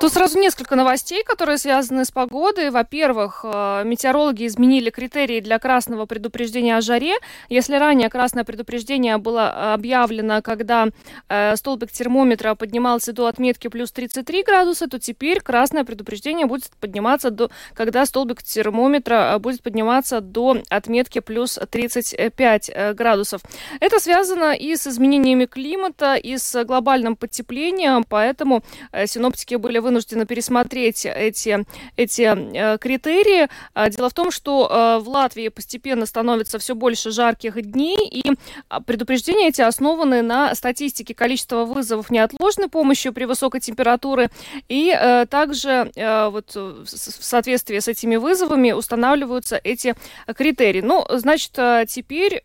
Тут 0.00 0.12
сразу 0.12 0.38
несколько 0.38 0.74
новостей, 0.74 1.22
которые 1.24 1.56
связаны 1.56 2.04
с 2.04 2.10
погодой. 2.10 2.70
Во-первых, 2.70 3.44
э, 3.44 3.82
метеорологи 3.84 4.46
изменили 4.46 4.90
критерии 4.90 5.40
для 5.40 5.58
красного 5.58 6.04
предупреждения 6.04 6.76
о 6.76 6.80
жаре. 6.80 7.14
Если 7.48 7.76
ранее 7.76 8.10
красное 8.10 8.44
предупреждение 8.44 9.18
было 9.18 9.72
объявлено, 9.72 10.42
когда 10.42 10.88
э, 11.28 11.56
столбик 11.56 11.92
термометра 11.92 12.54
поднимался 12.56 13.12
до 13.12 13.28
отметки 13.28 13.68
плюс 13.68 13.92
33 13.92 14.42
градуса, 14.42 14.88
то 14.88 14.98
теперь 14.98 15.40
красное 15.40 15.84
предупреждение 15.84 16.46
будет 16.46 16.70
подниматься 16.80 17.30
до, 17.30 17.50
когда 17.72 18.04
столбик 18.04 18.42
термометра 18.42 19.34
э, 19.34 19.38
будет 19.38 19.62
подниматься 19.62 20.20
до 20.20 20.58
отметки 20.70 21.20
плюс 21.20 21.58
35 21.70 22.94
градусов. 22.94 23.42
Это 23.80 24.00
связано 24.00 24.54
и 24.54 24.74
с 24.74 24.88
изменениями 24.88 25.46
климата, 25.46 26.16
и 26.16 26.36
с 26.36 26.64
глобальным 26.64 27.14
потеплением, 27.14 28.04
поэтому 28.04 28.64
синоптики 29.06 29.54
были 29.54 29.78
вынуждены 29.84 30.26
пересмотреть 30.26 31.06
эти, 31.06 31.64
эти 31.96 32.22
э, 32.22 32.78
критерии. 32.78 33.48
А, 33.74 33.88
дело 33.90 34.10
в 34.10 34.14
том, 34.14 34.32
что 34.32 34.68
э, 34.68 34.98
в 35.04 35.08
Латвии 35.08 35.48
постепенно 35.48 36.06
становится 36.06 36.58
все 36.58 36.74
больше 36.74 37.12
жарких 37.12 37.62
дней, 37.62 37.98
и 38.08 38.32
а, 38.68 38.80
предупреждения 38.80 39.48
эти 39.48 39.60
основаны 39.60 40.22
на 40.22 40.54
статистике 40.54 41.14
количества 41.14 41.64
вызовов 41.64 42.10
неотложной 42.10 42.68
помощи 42.68 43.10
при 43.10 43.24
высокой 43.26 43.60
температуре, 43.60 44.30
и 44.68 44.92
э, 44.92 45.26
также 45.26 45.92
вот 45.94 46.54
в 46.54 46.86
соответствии 46.86 47.78
с 47.78 47.88
этими 47.88 48.16
вызовами 48.16 48.72
устанавливаются 48.72 49.60
эти 49.62 49.94
критерии. 50.34 50.80
Ну, 50.80 51.04
значит, 51.10 51.52
теперь 51.88 52.40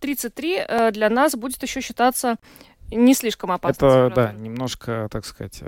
33 0.00 0.62
для 0.92 1.08
нас 1.08 1.34
будет 1.34 1.62
еще 1.62 1.80
считаться 1.80 2.36
не 2.96 3.14
слишком 3.14 3.52
опасно. 3.52 3.86
Это, 3.86 4.12
да, 4.14 4.32
немножко, 4.32 5.08
так 5.10 5.24
сказать, 5.24 5.62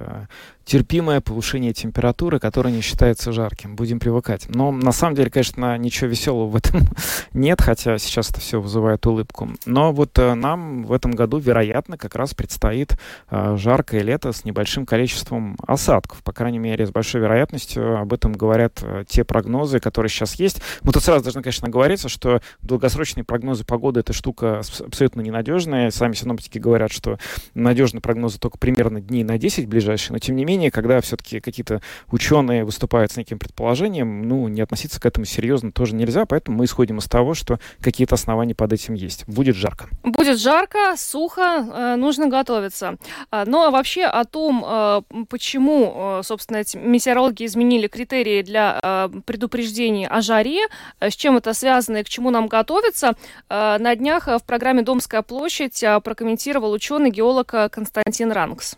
терпимое 0.65 1.21
повышение 1.21 1.73
температуры, 1.73 2.39
которое 2.39 2.73
не 2.73 2.81
считается 2.81 3.33
жарким. 3.33 3.77
Будем 3.77 3.99
привыкать. 3.99 4.47
Но 4.49 4.71
на 4.71 4.93
самом 4.93 5.17
деле, 5.17 5.31
конечно, 5.31 5.77
ничего 5.77 6.09
веселого 6.09 6.47
в 6.47 6.57
этом 6.57 6.81
нет, 7.33 7.61
хотя 7.61 7.99
сейчас 7.99 8.31
это 8.31 8.41
все 8.41 8.61
вызывает 8.61 9.05
улыбку. 9.07 9.51
Но 9.67 9.93
вот 9.93 10.19
э, 10.19 10.35
нам 10.35 10.85
в 10.85 10.93
этом 10.93 11.13
году, 11.13 11.39
вероятно, 11.39 11.97
как 11.97 12.15
раз 12.15 12.35
предстоит 12.35 12.97
э, 13.31 13.57
жаркое 13.59 14.03
лето 14.03 14.33
с 14.33 14.45
небольшим 14.45 14.87
количеством 14.87 15.57
осадков. 15.67 16.23
По 16.23 16.33
крайней 16.33 16.59
мере, 16.59 16.87
с 16.87 16.91
большой 16.91 17.21
вероятностью 17.21 17.99
об 17.99 18.13
этом 18.13 18.33
говорят 18.33 18.81
э, 18.83 19.05
те 19.09 19.25
прогнозы, 19.25 19.81
которые 19.81 20.11
сейчас 20.11 20.35
есть. 20.37 20.63
Мы 20.83 20.93
тут 20.93 21.03
сразу 21.03 21.25
должны, 21.25 21.43
конечно, 21.43 21.69
говориться, 21.69 22.09
что 22.09 22.41
долгосрочные 22.63 23.25
прогнозы 23.25 23.65
погоды— 23.65 24.01
это 24.01 24.13
штука 24.13 24.63
абсолютно 24.81 25.21
ненадежная. 25.21 25.91
Сами 25.91 26.15
синоптики 26.15 26.59
говорят, 26.59 26.93
что 26.93 27.12
надежные 27.55 28.01
прогнозы 28.01 28.39
только 28.39 28.59
примерно 28.59 29.01
дней 29.01 29.25
на 29.25 29.39
10 29.39 29.67
ближайшие, 29.67 30.13
но 30.13 30.19
тем 30.19 30.37
не 30.37 30.45
менее 30.45 30.71
когда 30.71 31.01
все-таки 31.01 31.41
какие-то 31.41 31.81
ученые 32.11 32.65
выступают 32.65 33.13
с 33.13 33.17
неким 33.17 33.39
предположением, 33.39 34.29
ну, 34.29 34.49
не 34.49 34.61
относиться 34.61 35.01
к 35.01 35.07
этому 35.07 35.27
серьезно 35.27 35.73
тоже 35.73 35.95
нельзя, 35.95 36.25
поэтому 36.27 36.59
мы 36.59 36.65
исходим 36.65 36.99
из 36.99 37.05
того, 37.05 37.35
что 37.35 37.59
какие-то 37.81 38.15
основания 38.15 38.55
под 38.55 38.73
этим 38.73 38.95
есть. 38.95 39.27
Будет 39.27 39.57
жарко. 39.57 39.89
Будет 40.03 40.41
жарко, 40.41 40.95
сухо, 40.97 41.41
э, 41.43 41.97
нужно 41.97 42.29
готовиться. 42.29 42.97
А, 43.31 43.45
ну, 43.47 43.63
а 43.63 43.71
вообще 43.71 44.05
о 44.05 44.25
том, 44.25 44.65
э, 44.67 45.03
почему, 45.29 45.93
э, 45.95 46.21
собственно, 46.25 46.59
эти 46.59 46.77
метеорологи 46.77 47.45
изменили 47.45 47.87
критерии 47.87 48.43
для 48.43 49.09
предупреждений 49.27 50.07
о 50.07 50.21
жаре, 50.21 50.67
с 51.01 51.15
чем 51.15 51.37
это 51.37 51.55
связано 51.55 51.99
и 51.99 52.03
к 52.03 52.09
чему 52.09 52.31
нам 52.31 52.47
готовиться, 52.49 53.15
на 53.49 53.95
днях 53.97 54.27
в 54.27 54.43
программе 54.47 54.83
«Домская 54.83 55.23
площадь» 55.23 55.85
прокомментировал 56.05 56.73
ученый-геолог 57.03 57.73
Константин 57.73 58.31
Ранкс. 58.31 58.77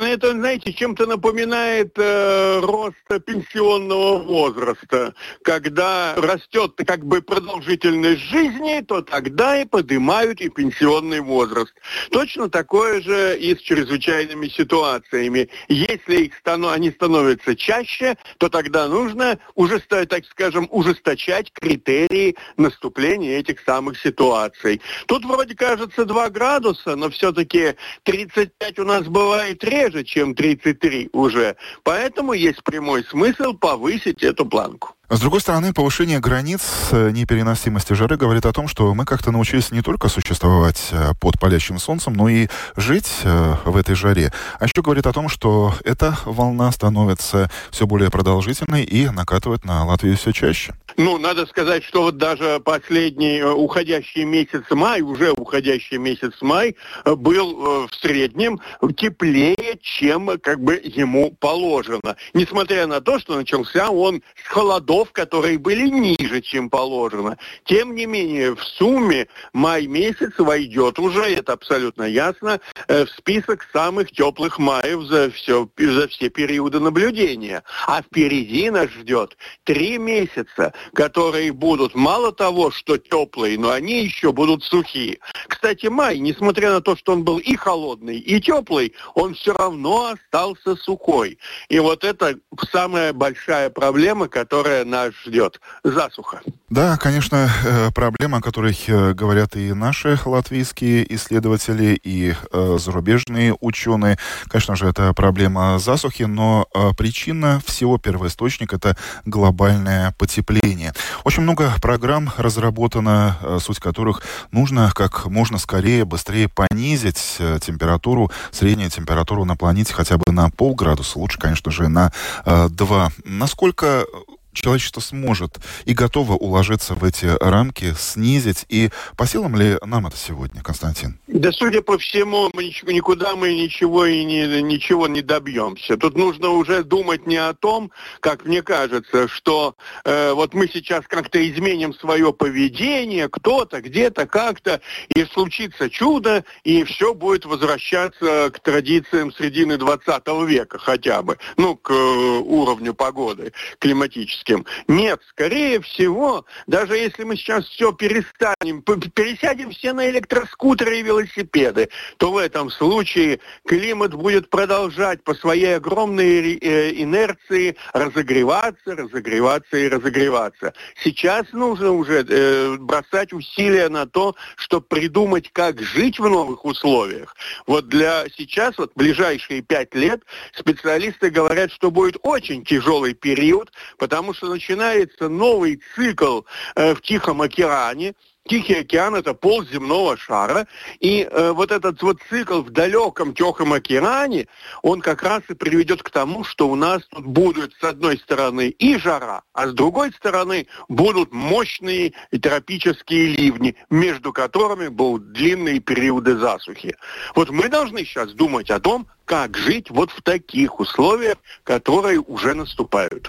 Это, 0.00 0.30
знаете, 0.30 0.72
чем-то 0.72 1.06
напоминает 1.06 1.92
э, 1.98 2.60
рост 2.60 2.96
пенсионного 3.26 4.18
возраста. 4.18 5.14
Когда 5.42 6.14
растет 6.16 6.72
как 6.86 7.04
бы 7.04 7.20
продолжительность 7.20 8.22
жизни, 8.22 8.80
то 8.80 9.02
тогда 9.02 9.60
и 9.60 9.66
поднимают 9.66 10.40
и 10.40 10.48
пенсионный 10.48 11.20
возраст. 11.20 11.74
Точно 12.10 12.48
такое 12.48 13.02
же 13.02 13.38
и 13.38 13.54
с 13.54 13.60
чрезвычайными 13.60 14.48
ситуациями. 14.48 15.50
Если 15.68 16.24
их 16.24 16.34
станов... 16.38 16.72
они 16.72 16.90
становятся 16.90 17.54
чаще, 17.54 18.16
то 18.38 18.48
тогда 18.48 18.88
нужно, 18.88 19.38
уже, 19.54 19.80
так 19.80 20.24
скажем, 20.30 20.66
ужесточать 20.70 21.52
критерии 21.52 22.36
наступления 22.56 23.38
этих 23.38 23.60
самых 23.60 23.98
ситуаций. 23.98 24.80
Тут 25.06 25.26
вроде 25.26 25.54
кажется 25.54 26.06
2 26.06 26.30
градуса, 26.30 26.96
но 26.96 27.10
все-таки 27.10 27.74
35 28.04 28.78
у 28.78 28.84
нас 28.84 29.06
бывает 29.06 29.62
реже, 29.62 29.89
реже, 29.90 30.04
чем 30.04 30.34
33 30.34 31.10
уже. 31.12 31.56
Поэтому 31.82 32.32
есть 32.32 32.62
прямой 32.64 33.04
смысл 33.04 33.54
повысить 33.54 34.22
эту 34.22 34.46
планку. 34.46 34.94
С 35.12 35.18
другой 35.18 35.40
стороны, 35.40 35.72
повышение 35.72 36.20
границ 36.20 36.60
э, 36.92 37.10
непереносимости 37.10 37.94
жары 37.94 38.16
говорит 38.16 38.46
о 38.46 38.52
том, 38.52 38.68
что 38.68 38.94
мы 38.94 39.04
как-то 39.04 39.32
научились 39.32 39.72
не 39.72 39.82
только 39.82 40.06
существовать 40.08 40.90
э, 40.92 41.14
под 41.20 41.36
палящим 41.40 41.80
солнцем, 41.80 42.12
но 42.12 42.28
и 42.28 42.46
жить 42.76 43.10
э, 43.24 43.54
в 43.64 43.76
этой 43.76 43.96
жаре. 43.96 44.32
А 44.60 44.66
еще 44.66 44.82
говорит 44.82 45.08
о 45.08 45.12
том, 45.12 45.28
что 45.28 45.74
эта 45.84 46.16
волна 46.26 46.70
становится 46.70 47.50
все 47.72 47.88
более 47.88 48.08
продолжительной 48.08 48.84
и 48.84 49.08
накатывает 49.08 49.64
на 49.64 49.84
Латвию 49.84 50.16
все 50.16 50.30
чаще. 50.30 50.74
Ну, 50.96 51.18
надо 51.18 51.44
сказать, 51.46 51.82
что 51.82 52.02
вот 52.02 52.16
даже 52.16 52.60
последний 52.60 53.42
уходящий 53.42 54.22
месяц 54.22 54.62
май, 54.70 55.00
уже 55.00 55.32
уходящий 55.32 55.98
месяц 55.98 56.34
май, 56.40 56.76
был 57.04 57.88
в 57.88 57.94
среднем 58.00 58.60
теплее, 58.96 59.76
чем 59.82 60.38
как 60.40 60.60
бы 60.60 60.80
ему 60.84 61.32
положено. 61.40 62.14
Несмотря 62.32 62.86
на 62.86 63.00
то, 63.00 63.18
что 63.18 63.34
начался 63.34 63.90
он 63.90 64.22
с 64.44 64.48
холодов 64.48 64.99
годов, 65.00 65.12
которые 65.12 65.58
были 65.58 65.88
ниже, 65.88 66.40
чем 66.40 66.68
положено. 66.70 67.36
Тем 67.64 67.94
не 67.94 68.06
менее, 68.06 68.54
в 68.54 68.62
сумме 68.62 69.26
май 69.52 69.86
месяц 69.86 70.32
войдет 70.38 70.98
уже, 70.98 71.22
это 71.22 71.52
абсолютно 71.52 72.04
ясно, 72.04 72.60
э, 72.88 73.04
в 73.04 73.10
список 73.10 73.66
самых 73.72 74.10
теплых 74.10 74.58
маев 74.58 75.02
за, 75.02 75.30
все, 75.30 75.68
за 75.78 76.08
все 76.08 76.28
периоды 76.28 76.80
наблюдения. 76.80 77.62
А 77.86 78.02
впереди 78.02 78.70
нас 78.70 78.90
ждет 78.90 79.36
три 79.64 79.98
месяца, 79.98 80.72
которые 80.94 81.52
будут 81.52 81.94
мало 81.94 82.32
того, 82.32 82.70
что 82.70 82.98
теплые, 82.98 83.58
но 83.58 83.70
они 83.70 84.04
еще 84.04 84.32
будут 84.32 84.64
сухие. 84.64 85.18
Кстати, 85.48 85.86
май, 85.86 86.18
несмотря 86.18 86.70
на 86.70 86.80
то, 86.80 86.96
что 86.96 87.12
он 87.12 87.24
был 87.24 87.38
и 87.38 87.56
холодный, 87.56 88.18
и 88.18 88.40
теплый, 88.40 88.92
он 89.14 89.34
все 89.34 89.52
равно 89.52 90.12
остался 90.12 90.76
сухой. 90.76 91.38
И 91.68 91.78
вот 91.78 92.04
это 92.04 92.38
самая 92.70 93.12
большая 93.12 93.70
проблема, 93.70 94.28
которая 94.28 94.84
нас 94.90 95.14
ждет 95.24 95.60
засуха. 95.82 96.42
Да, 96.70 96.96
конечно, 96.98 97.50
э, 97.64 97.90
проблема, 97.92 98.38
о 98.38 98.40
которой 98.40 98.78
э, 98.86 99.12
говорят 99.12 99.56
и 99.56 99.72
наши 99.72 100.16
латвийские 100.24 101.12
исследователи, 101.16 101.98
и 102.00 102.32
э, 102.52 102.76
зарубежные 102.78 103.56
ученые. 103.60 104.18
Конечно 104.48 104.76
же, 104.76 104.86
это 104.86 105.12
проблема 105.12 105.80
засухи, 105.80 106.24
но 106.24 106.66
причина 106.96 107.60
всего 107.66 107.98
первоисточник 107.98 108.72
это 108.72 108.96
глобальное 109.24 110.14
потепление. 110.16 110.92
Очень 111.24 111.42
много 111.42 111.72
программ 111.82 112.30
разработано, 112.36 113.36
суть 113.60 113.80
которых 113.80 114.22
нужно 114.52 114.92
как 114.94 115.26
можно 115.26 115.58
скорее, 115.58 116.04
быстрее 116.04 116.48
понизить 116.48 117.38
температуру, 117.60 118.30
среднюю 118.52 118.90
температуру 118.90 119.44
на 119.44 119.56
планете 119.56 119.92
хотя 119.92 120.18
бы 120.18 120.30
на 120.32 120.50
полградуса, 120.50 121.18
лучше, 121.18 121.38
конечно 121.38 121.70
же, 121.70 121.88
на 121.88 122.12
2. 122.44 123.12
Насколько 123.24 124.06
человечество 124.52 125.00
сможет 125.00 125.58
и 125.84 125.94
готово 125.94 126.32
уложиться 126.32 126.94
в 126.94 127.04
эти 127.04 127.26
рамки, 127.40 127.94
снизить. 127.98 128.66
И 128.68 128.90
по 129.16 129.26
силам 129.26 129.56
ли 129.56 129.76
нам 129.84 130.06
это 130.06 130.16
сегодня, 130.16 130.62
Константин? 130.62 131.18
Да, 131.26 131.52
судя 131.52 131.82
по 131.82 131.98
всему, 131.98 132.50
мы 132.52 132.64
никуда 132.64 133.36
мы 133.36 133.54
ничего 133.54 134.06
и 134.06 134.24
не, 134.24 134.62
ничего 134.62 135.06
не 135.08 135.22
добьемся. 135.22 135.96
Тут 135.96 136.16
нужно 136.16 136.50
уже 136.50 136.82
думать 136.82 137.26
не 137.26 137.36
о 137.36 137.54
том, 137.54 137.90
как 138.20 138.44
мне 138.44 138.62
кажется, 138.62 139.28
что 139.28 139.76
э, 140.04 140.32
вот 140.32 140.54
мы 140.54 140.68
сейчас 140.68 141.04
как-то 141.06 141.38
изменим 141.48 141.94
свое 141.94 142.32
поведение, 142.32 143.28
кто-то, 143.28 143.80
где-то, 143.80 144.26
как-то, 144.26 144.80
и 145.14 145.24
случится 145.24 145.88
чудо, 145.88 146.44
и 146.64 146.84
все 146.84 147.14
будет 147.14 147.44
возвращаться 147.44 148.50
к 148.52 148.60
традициям 148.60 149.32
середины 149.32 149.76
20 149.76 150.22
века 150.46 150.78
хотя 150.78 151.22
бы, 151.22 151.38
ну, 151.56 151.76
к 151.76 151.90
э, 151.90 151.94
уровню 151.94 152.94
погоды 152.94 153.52
климатической 153.78 154.39
электрическим. 154.40 154.66
Нет, 154.88 155.20
скорее 155.30 155.80
всего, 155.80 156.44
даже 156.66 156.96
если 156.96 157.24
мы 157.24 157.36
сейчас 157.36 157.64
все 157.66 157.92
перестанем, 157.92 158.82
пересядем 158.82 159.70
все 159.70 159.92
на 159.92 160.08
электроскутеры 160.10 160.98
и 160.98 161.02
велосипеды, 161.02 161.88
то 162.16 162.32
в 162.32 162.38
этом 162.38 162.70
случае 162.70 163.40
климат 163.66 164.14
будет 164.14 164.50
продолжать 164.50 165.22
по 165.24 165.34
своей 165.34 165.76
огромной 165.76 166.56
э, 166.56 166.92
инерции 167.02 167.76
разогреваться, 167.92 168.96
разогреваться 168.96 169.76
и 169.76 169.88
разогреваться. 169.88 170.74
Сейчас 171.02 171.46
нужно 171.52 171.92
уже 171.92 172.24
э, 172.28 172.76
бросать 172.78 173.32
усилия 173.32 173.88
на 173.88 174.06
то, 174.06 174.34
чтобы 174.56 174.86
придумать, 174.86 175.50
как 175.52 175.80
жить 175.80 176.18
в 176.18 176.28
новых 176.28 176.64
условиях. 176.64 177.36
Вот 177.66 177.88
для 177.88 178.24
сейчас, 178.36 178.76
вот 178.78 178.92
ближайшие 178.94 179.62
пять 179.62 179.94
лет, 179.94 180.22
специалисты 180.52 181.30
говорят, 181.30 181.72
что 181.72 181.90
будет 181.90 182.16
очень 182.22 182.64
тяжелый 182.64 183.14
период, 183.14 183.70
потому 183.98 184.29
что 184.34 184.48
начинается 184.48 185.28
новый 185.28 185.80
цикл 185.94 186.42
э, 186.76 186.94
в 186.94 187.02
Тихом 187.02 187.42
океане, 187.42 188.14
Тихий 188.48 188.74
океан– 188.74 189.14
это 189.16 189.34
пол 189.34 189.64
земного 189.64 190.16
шара, 190.16 190.66
и 190.98 191.22
э, 191.22 191.52
вот 191.52 191.70
этот 191.70 192.02
вот 192.02 192.18
цикл 192.28 192.62
в 192.62 192.70
далеком 192.70 193.34
Тихом 193.34 193.72
океане, 193.72 194.48
он 194.82 195.02
как 195.02 195.22
раз 195.22 195.42
и 195.50 195.54
приведет 195.54 196.02
к 196.02 196.10
тому, 196.10 196.42
что 196.42 196.68
у 196.68 196.74
нас 196.74 197.02
тут 197.10 197.26
будут 197.26 197.74
с 197.74 197.84
одной 197.84 198.16
стороны 198.18 198.70
и 198.70 198.98
жара, 198.98 199.42
а 199.52 199.68
с 199.68 199.72
другой 199.72 200.10
стороны 200.12 200.66
будут 200.88 201.32
мощные 201.32 202.14
тропические 202.42 203.26
ливни, 203.26 203.76
между 203.90 204.32
которыми 204.32 204.88
будут 204.88 205.32
длинные 205.32 205.78
периоды 205.78 206.36
засухи. 206.36 206.96
Вот 207.36 207.50
мы 207.50 207.68
должны 207.68 208.04
сейчас 208.04 208.32
думать 208.32 208.70
о 208.70 208.80
том, 208.80 209.06
как 209.26 209.56
жить 209.56 209.90
вот 209.90 210.10
в 210.10 210.22
таких 210.22 210.80
условиях, 210.80 211.36
которые 211.62 212.18
уже 212.18 212.54
наступают. 212.54 213.28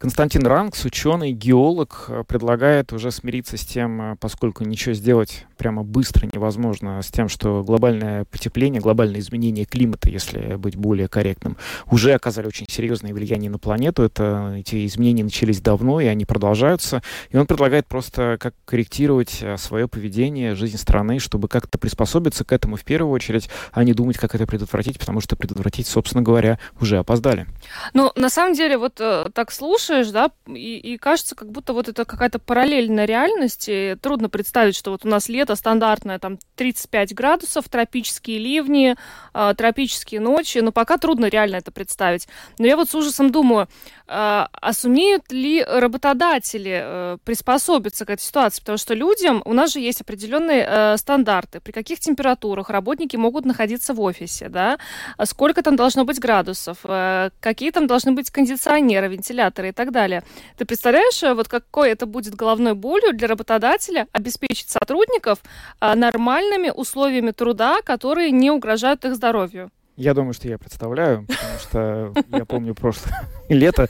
Константин 0.00 0.46
Ранкс, 0.46 0.86
ученый, 0.86 1.32
геолог, 1.32 2.06
э, 2.08 2.24
предлагает 2.26 2.94
уже 2.94 3.10
смириться 3.10 3.58
с 3.58 3.66
тем, 3.66 4.00
э, 4.00 4.16
поскольку 4.18 4.64
ничего 4.64 4.94
сделать 4.94 5.44
прямо 5.60 5.82
быстро 5.82 6.26
невозможно, 6.32 7.02
с 7.02 7.08
тем, 7.08 7.28
что 7.28 7.62
глобальное 7.62 8.24
потепление, 8.24 8.80
глобальное 8.80 9.20
изменение 9.20 9.66
климата, 9.66 10.08
если 10.08 10.56
быть 10.56 10.74
более 10.74 11.06
корректным, 11.06 11.58
уже 11.90 12.14
оказали 12.14 12.46
очень 12.46 12.66
серьезное 12.66 13.12
влияние 13.12 13.50
на 13.50 13.58
планету. 13.58 14.02
Это, 14.02 14.54
эти 14.56 14.86
изменения 14.86 15.22
начались 15.22 15.60
давно, 15.60 16.00
и 16.00 16.06
они 16.06 16.24
продолжаются. 16.24 17.02
И 17.28 17.36
он 17.36 17.46
предлагает 17.46 17.86
просто 17.86 18.38
как 18.40 18.54
корректировать 18.64 19.38
э, 19.42 19.58
свое 19.58 19.86
поведение, 19.86 20.54
жизнь 20.54 20.78
страны, 20.78 21.18
чтобы 21.18 21.46
как-то 21.46 21.78
приспособиться 21.78 22.44
к 22.44 22.52
этому 22.52 22.76
в 22.76 22.84
первую 22.84 23.12
очередь, 23.12 23.50
а 23.72 23.84
не 23.84 23.92
думать, 23.92 24.16
как 24.16 24.34
это 24.34 24.46
предотвратить, 24.46 24.98
потому 24.98 25.20
что 25.20 25.36
предотвратить, 25.36 25.86
собственно 25.86 26.22
говоря, 26.22 26.58
уже 26.80 26.96
опоздали. 26.96 27.46
Ну, 27.92 28.12
на 28.16 28.30
самом 28.30 28.54
деле, 28.54 28.78
вот 28.78 28.94
так 28.94 29.52
слушай, 29.52 29.90
слушаешь, 29.90 30.10
да, 30.10 30.30
и, 30.46 30.78
и 30.78 30.98
кажется, 30.98 31.34
как 31.34 31.50
будто 31.50 31.72
вот 31.72 31.88
это 31.88 32.04
какая-то 32.04 32.38
параллельная 32.38 33.04
реальность. 33.04 33.66
И 33.68 33.96
трудно 34.00 34.28
представить, 34.28 34.76
что 34.76 34.90
вот 34.90 35.04
у 35.04 35.08
нас 35.08 35.28
лето 35.28 35.49
стандартное, 35.54 36.18
там 36.18 36.38
35 36.56 37.14
градусов, 37.14 37.68
тропические 37.68 38.38
ливни, 38.38 38.96
э, 39.34 39.54
тропические 39.56 40.20
ночи. 40.20 40.58
Но 40.58 40.72
пока 40.72 40.98
трудно 40.98 41.26
реально 41.26 41.56
это 41.56 41.70
представить. 41.70 42.28
Но 42.58 42.66
я 42.66 42.76
вот 42.76 42.90
с 42.90 42.94
ужасом 42.94 43.30
думаю, 43.30 43.68
а, 44.12 44.48
а 44.60 44.72
сумеют 44.72 45.30
ли 45.30 45.62
работодатели 45.62 46.80
э, 46.82 47.18
приспособиться 47.22 48.04
к 48.04 48.10
этой 48.10 48.22
ситуации? 48.22 48.60
Потому 48.60 48.76
что 48.78 48.94
людям, 48.94 49.40
у 49.44 49.52
нас 49.52 49.72
же 49.72 49.78
есть 49.78 50.00
определенные 50.00 50.66
э, 50.68 50.96
стандарты, 50.96 51.60
при 51.60 51.70
каких 51.70 52.00
температурах 52.00 52.70
работники 52.70 53.14
могут 53.14 53.44
находиться 53.44 53.94
в 53.94 54.00
офисе, 54.00 54.48
да, 54.48 54.78
сколько 55.22 55.62
там 55.62 55.76
должно 55.76 56.04
быть 56.04 56.18
градусов, 56.18 56.78
э, 56.82 57.30
какие 57.38 57.70
там 57.70 57.86
должны 57.86 58.10
быть 58.10 58.32
кондиционеры, 58.32 59.06
вентиляторы 59.06 59.68
и 59.68 59.72
так 59.72 59.92
далее. 59.92 60.24
Ты 60.58 60.64
представляешь, 60.64 61.22
вот 61.22 61.46
какой 61.46 61.90
это 61.90 62.06
будет 62.06 62.34
головной 62.34 62.74
болью 62.74 63.14
для 63.14 63.28
работодателя 63.28 64.08
обеспечить 64.10 64.70
сотрудников 64.70 65.38
нормальными 65.80 66.70
условиями 66.70 67.30
труда, 67.30 67.80
которые 67.84 68.32
не 68.32 68.50
угрожают 68.50 69.04
их 69.04 69.14
здоровью? 69.14 69.70
Я 69.96 70.14
думаю, 70.14 70.32
что 70.32 70.48
я 70.48 70.58
представляю, 70.58 71.26
потому 71.26 71.58
что 71.60 72.12
я 72.36 72.44
помню 72.44 72.74
прошлое 72.74 73.14
лето. 73.54 73.88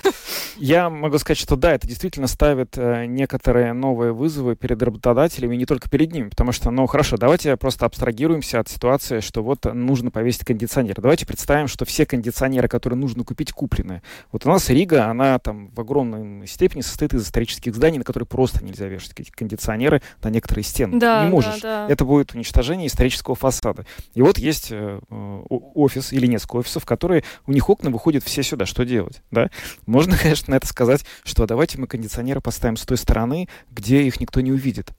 Я 0.57 0.91
могу 0.91 1.19
сказать, 1.19 1.39
что 1.39 1.57
да, 1.57 1.73
это 1.73 1.87
действительно 1.87 2.27
ставит 2.27 2.77
э, 2.77 3.07
некоторые 3.07 3.73
новые 3.73 4.13
вызовы 4.13 4.57
перед 4.57 4.83
работодателями, 4.83 5.57
не 5.57 5.67
только 5.67 5.89
перед 5.89 6.13
ними, 6.13 6.29
потому 6.29 6.53
что, 6.53 6.71
ну 6.71 6.87
хорошо, 6.87 7.17
давайте 7.17 7.57
просто 7.57 7.87
абстрагируемся 7.87 8.61
от 8.61 8.69
ситуации, 8.69 9.21
что 9.21 9.43
вот 9.43 9.65
нужно 9.73 10.11
повесить 10.11 10.45
кондиционер. 10.45 11.01
Давайте 11.01 11.27
представим, 11.27 11.69
что 11.69 11.85
все 11.85 12.07
кондиционеры, 12.07 12.69
которые 12.69 12.99
нужно 12.99 13.25
купить, 13.25 13.53
куплены. 13.53 14.03
Вот 14.33 14.47
у 14.47 14.49
нас 14.49 14.69
Рига, 14.71 15.07
она 15.07 15.39
там 15.39 15.69
в 15.69 15.81
огромной 15.81 16.47
степени 16.47 16.81
состоит 16.81 17.15
из 17.15 17.25
исторических 17.25 17.75
зданий, 17.75 17.99
на 17.99 18.05
которые 18.05 18.27
просто 18.27 18.65
нельзя 18.65 18.87
вешать 18.87 19.15
кондиционеры 19.33 20.03
на 20.23 20.29
некоторые 20.31 20.65
стены. 20.65 20.99
Да, 20.99 21.25
не 21.25 21.31
можешь. 21.31 21.61
Да, 21.61 21.87
да. 21.87 21.93
Это 21.93 22.05
будет 22.05 22.35
уничтожение 22.35 22.87
исторического 22.87 23.35
фасада. 23.35 23.85
И 24.15 24.23
вот 24.23 24.39
есть 24.39 24.69
э, 24.71 25.01
офис 25.49 26.13
или 26.13 26.27
несколько 26.27 26.57
офисов, 26.57 26.85
которые 26.85 27.25
у 27.47 27.53
них 27.53 27.69
окна 27.69 27.91
выходят 27.91 28.25
все 28.25 28.43
сюда. 28.43 28.67
Что 28.67 28.85
делать? 28.85 29.23
Да? 29.31 29.50
Можно, 29.87 30.17
конечно, 30.17 30.53
на 30.53 30.57
это 30.57 30.67
сказать, 30.67 31.05
что 31.25 31.47
давайте 31.47 31.79
мы 31.79 31.87
кондиционеры 31.87 32.41
поставим 32.41 32.77
с 32.77 32.87
той 32.87 32.97
стороны, 32.97 33.49
где 33.71 34.03
их 34.03 34.21
никто 34.21 34.41
не 34.41 34.53
увидит. 34.53 34.93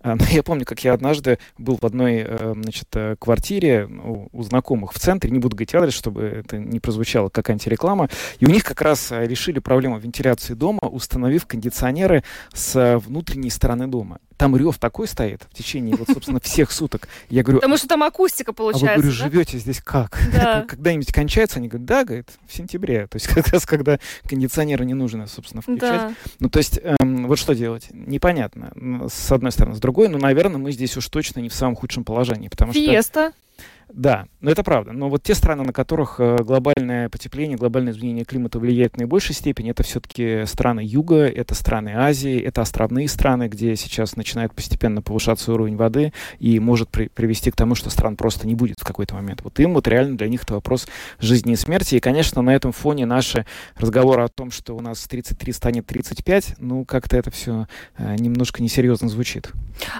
А, 0.00 0.16
я 0.30 0.42
помню, 0.42 0.64
как 0.64 0.82
я 0.84 0.92
однажды 0.92 1.38
был 1.58 1.78
в 1.80 1.84
одной 1.84 2.24
э, 2.26 2.54
значит, 2.54 2.88
э, 2.94 3.16
квартире 3.18 3.88
у 4.32 4.42
знакомых 4.42 4.92
в 4.92 4.98
центре, 4.98 5.30
не 5.30 5.38
буду 5.38 5.56
говорить 5.56 5.74
адрес, 5.74 5.94
чтобы 5.94 6.22
это 6.22 6.58
не 6.58 6.80
прозвучало 6.80 7.28
как 7.28 7.50
антиреклама, 7.50 8.08
и 8.38 8.46
у 8.46 8.50
них 8.50 8.64
как 8.64 8.82
раз 8.82 9.12
э, 9.12 9.26
решили 9.26 9.58
проблему 9.58 9.98
вентиляции 9.98 10.54
дома, 10.54 10.80
установив 10.80 11.46
кондиционеры 11.46 12.24
с 12.52 12.98
внутренней 13.04 13.50
стороны 13.50 13.86
дома 13.86 14.18
там 14.36 14.56
рев 14.56 14.78
такой 14.78 15.06
стоит 15.06 15.46
в 15.50 15.54
течение, 15.54 15.96
вот, 15.96 16.08
собственно, 16.08 16.40
всех 16.42 16.70
суток. 16.70 17.08
Я 17.28 17.42
говорю... 17.42 17.60
Потому 17.60 17.76
что 17.76 17.88
там 17.88 18.02
акустика 18.02 18.52
получается, 18.52 18.92
А 18.92 18.96
вы, 18.96 19.02
говорю, 19.02 19.18
да? 19.18 19.24
живете 19.24 19.58
здесь 19.58 19.80
как? 19.80 20.20
Да. 20.34 20.62
Когда-нибудь 20.62 21.12
кончается? 21.12 21.58
Они 21.58 21.68
говорят, 21.68 21.86
да, 21.86 22.04
говорит, 22.04 22.28
в 22.46 22.54
сентябре. 22.54 23.06
То 23.06 23.16
есть 23.16 23.28
как 23.28 23.46
раз, 23.48 23.64
когда 23.66 23.98
кондиционеры 24.28 24.84
не 24.84 24.94
нужно, 24.94 25.26
собственно, 25.26 25.62
включать. 25.62 25.80
Да. 26.00 26.14
Ну, 26.40 26.48
то 26.50 26.58
есть, 26.58 26.80
эм, 26.82 27.28
вот 27.28 27.38
что 27.38 27.54
делать? 27.54 27.88
Непонятно. 27.92 28.72
С 29.08 29.30
одной 29.30 29.52
стороны. 29.52 29.73
С 29.74 29.80
другой, 29.80 30.08
ну, 30.08 30.18
наверное, 30.18 30.58
мы 30.58 30.72
здесь 30.72 30.96
уж 30.96 31.08
точно 31.08 31.40
не 31.40 31.48
в 31.48 31.54
самом 31.54 31.76
худшем 31.76 32.04
положении, 32.04 32.48
потому 32.48 32.72
Фиеста. 32.72 33.32
что... 33.32 33.83
Да, 33.88 34.26
но 34.40 34.50
это 34.50 34.62
правда. 34.62 34.92
Но 34.92 35.08
вот 35.08 35.22
те 35.22 35.34
страны, 35.34 35.64
на 35.64 35.72
которых 35.72 36.16
э, 36.18 36.36
глобальное 36.42 37.08
потепление, 37.08 37.56
глобальное 37.56 37.92
изменение 37.92 38.24
климата 38.24 38.58
влияет 38.58 38.94
в 38.94 38.96
наибольшей 38.98 39.34
степени, 39.34 39.70
это 39.70 39.82
все-таки 39.82 40.44
страны 40.46 40.80
Юга, 40.84 41.26
это 41.26 41.54
страны 41.54 41.94
Азии, 41.94 42.38
это 42.40 42.62
островные 42.62 43.08
страны, 43.08 43.48
где 43.48 43.76
сейчас 43.76 44.16
начинает 44.16 44.54
постепенно 44.54 45.02
повышаться 45.02 45.52
уровень 45.52 45.76
воды 45.76 46.12
и 46.38 46.58
может 46.60 46.88
при 46.88 47.08
привести 47.08 47.50
к 47.50 47.56
тому, 47.56 47.74
что 47.74 47.90
стран 47.90 48.16
просто 48.16 48.46
не 48.46 48.54
будет 48.54 48.78
в 48.80 48.84
какой-то 48.84 49.14
момент. 49.14 49.42
Вот 49.42 49.58
им 49.60 49.74
вот 49.74 49.86
реально 49.88 50.16
для 50.16 50.28
них 50.28 50.42
это 50.42 50.54
вопрос 50.54 50.86
жизни 51.20 51.52
и 51.52 51.56
смерти. 51.56 51.94
И, 51.94 52.00
конечно, 52.00 52.42
на 52.42 52.54
этом 52.54 52.72
фоне 52.72 53.06
наши 53.06 53.46
разговоры 53.76 54.24
о 54.24 54.28
том, 54.28 54.50
что 54.50 54.76
у 54.76 54.80
нас 54.80 55.02
33 55.04 55.52
станет 55.52 55.86
35, 55.86 56.56
ну, 56.58 56.84
как-то 56.84 57.16
это 57.16 57.30
все 57.30 57.66
э, 57.96 58.16
немножко 58.16 58.62
несерьезно 58.62 59.08
звучит. 59.08 59.52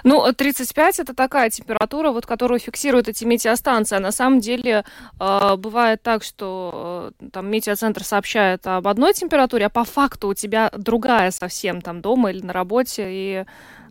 Ну, 0.03 0.31
35 0.31 0.99
это 0.99 1.13
такая 1.13 1.49
температура, 1.49 2.11
вот, 2.11 2.25
которую 2.25 2.59
фиксируют 2.59 3.07
эти 3.07 3.25
метеостанции 3.25 3.84
информация. 3.85 3.99
На 3.99 4.11
самом 4.11 4.39
деле 4.39 4.83
э, 5.19 5.55
бывает 5.57 6.01
так, 6.01 6.23
что 6.23 7.11
э, 7.19 7.29
там 7.31 7.49
метеоцентр 7.49 8.03
сообщает 8.03 8.67
об 8.67 8.87
одной 8.87 9.13
температуре, 9.13 9.65
а 9.65 9.69
по 9.69 9.83
факту 9.83 10.29
у 10.29 10.33
тебя 10.33 10.71
другая 10.77 11.31
совсем 11.31 11.81
там 11.81 12.01
дома 12.01 12.31
или 12.31 12.45
на 12.45 12.53
работе. 12.53 13.07
И 13.09 13.35
а, 13.35 13.45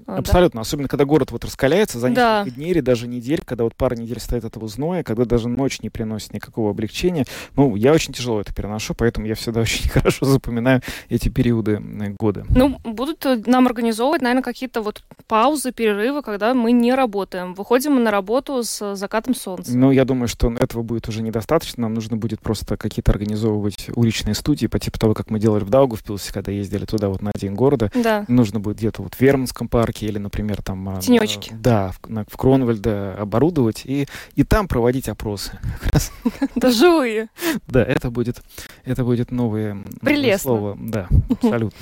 Абсолютно. 0.07 0.59
Да. 0.59 0.63
Особенно, 0.63 0.89
когда 0.89 1.05
город 1.05 1.31
вот 1.33 1.45
раскаляется 1.45 1.99
за 1.99 2.11
несколько 2.11 2.45
да. 2.45 2.51
дней 2.51 2.71
или 2.71 2.81
даже 2.81 3.09
недель, 3.09 3.43
когда 3.45 3.65
вот 3.65 3.75
пара 3.75 3.95
недель 3.95 4.21
стоит 4.21 4.45
этого 4.45 4.69
зноя, 4.69 5.03
когда 5.03 5.25
даже 5.25 5.49
ночь 5.49 5.81
не 5.81 5.91
приносит 5.91 6.33
никакого 6.33 6.71
облегчения. 6.71 7.25
Ну, 7.57 7.77
я 7.77 7.93
очень 7.93 8.13
тяжело 8.13 8.41
это 8.41 8.55
переношу, 8.55 8.95
поэтому 8.95 9.27
я 9.27 9.35
всегда 9.35 9.61
очень 9.63 9.89
хорошо 9.89 10.27
запоминаю 10.27 10.83
эти 11.09 11.29
периоды 11.29 11.81
года. 12.19 12.45
Ну, 12.51 12.79
будут 12.85 13.25
э, 13.27 13.43
нам 13.47 13.67
организовывать, 13.67 14.23
наверное, 14.23 14.43
какие-то 14.43 14.83
вот 14.83 15.03
паузы, 15.27 15.73
перерывы, 15.73 16.23
когда 16.23 16.55
мы 16.55 16.73
не 16.73 16.95
работаем. 16.95 17.55
Выходим 17.55 18.03
на 18.03 18.11
работу 18.11 18.63
с 18.63 18.95
закатом 18.95 19.35
солнца. 19.35 19.77
Ну, 19.77 19.91
я 19.91 20.05
думаю, 20.05 20.29
что 20.29 20.53
этого 20.53 20.83
будет 20.83 21.09
уже 21.09 21.23
недостаточно. 21.23 21.83
Нам 21.83 21.95
нужно 21.95 22.17
будет 22.17 22.41
просто 22.41 22.77
какие-то 22.77 23.11
организовывать 23.11 23.89
уличные 23.95 24.35
студии 24.35 24.67
по 24.67 24.79
типу 24.79 24.99
того, 24.99 25.15
как 25.15 25.31
мы 25.31 25.39
делали 25.39 25.65
в 25.65 25.71
Даугавпилсе, 25.71 26.33
когда 26.33 26.53
ездили 26.53 26.85
туда 26.85 27.09
вот 27.09 27.23
на 27.23 27.31
День 27.35 27.55
города. 27.55 27.91
Да. 27.95 28.25
Нужно 28.29 28.61
будет 28.61 28.79
где-то 28.79 29.03
вот 29.03 29.15
в 29.15 29.21
Верманском 29.21 29.69
парке 29.69 29.94
парке 29.95 30.07
или, 30.07 30.19
например, 30.19 30.63
там... 30.63 30.89
А, 30.89 31.01
Тенечки. 31.01 31.53
Да, 31.55 31.93
в, 31.93 32.25
в 32.29 32.37
Кронвальде 32.37 32.91
оборудовать 33.19 33.83
и, 33.85 34.07
и 34.35 34.45
там 34.45 34.69
проводить 34.69 35.09
опросы. 35.09 35.59
Да 36.57 36.71
живые. 36.71 37.29
Да, 37.67 37.83
это 37.83 38.11
будет, 38.11 38.43
это 38.85 39.05
будет 39.05 39.31
новое, 39.31 39.85
новое 40.01 40.39
слово. 40.39 40.77
Да, 40.79 41.09
абсолютно. 41.31 41.79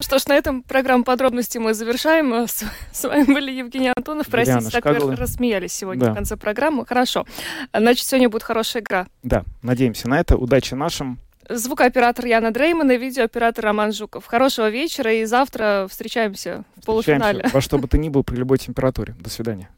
Что 0.00 0.18
ж, 0.18 0.26
на 0.26 0.34
этом 0.34 0.62
программу 0.62 1.04
подробности 1.04 1.58
мы 1.58 1.74
завершаем. 1.74 2.32
С, 2.46 2.64
с 2.92 3.04
вами 3.04 3.24
были 3.24 3.50
Евгений 3.52 3.92
Антонов. 3.96 4.26
Простите, 4.28 4.70
так 4.70 4.84
вы 4.84 5.16
рассмеялись 5.16 5.72
сегодня 5.72 6.06
да. 6.06 6.12
в 6.12 6.14
конце 6.14 6.36
программы. 6.36 6.84
Хорошо. 6.86 7.26
Значит, 7.74 8.06
сегодня 8.06 8.28
будет 8.28 8.42
хорошая 8.42 8.82
игра. 8.82 9.06
Да, 9.22 9.44
надеемся 9.62 10.08
на 10.08 10.20
это. 10.20 10.36
Удачи 10.36 10.74
нашим. 10.74 11.18
Звукооператор 11.48 12.26
Яна 12.26 12.50
Дрейман 12.50 12.90
и 12.90 12.98
видеооператор 12.98 13.64
Роман 13.64 13.92
Жуков. 13.92 14.26
Хорошего 14.26 14.68
вечера 14.68 15.12
и 15.12 15.24
завтра 15.24 15.86
встречаемся 15.90 16.64
в 16.76 16.84
полуфинале. 16.84 17.44
Во 17.52 17.60
что 17.60 17.78
бы 17.78 17.88
то 17.88 17.96
ни 17.96 18.08
было 18.08 18.22
при 18.22 18.36
любой 18.36 18.58
температуре. 18.58 19.14
До 19.18 19.30
свидания. 19.30 19.70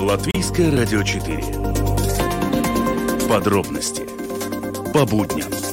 Латвийское 0.00 0.70
радио 0.70 1.02
4. 1.02 1.42
Подробности 3.28 4.06
по 4.92 5.04
будням. 5.04 5.65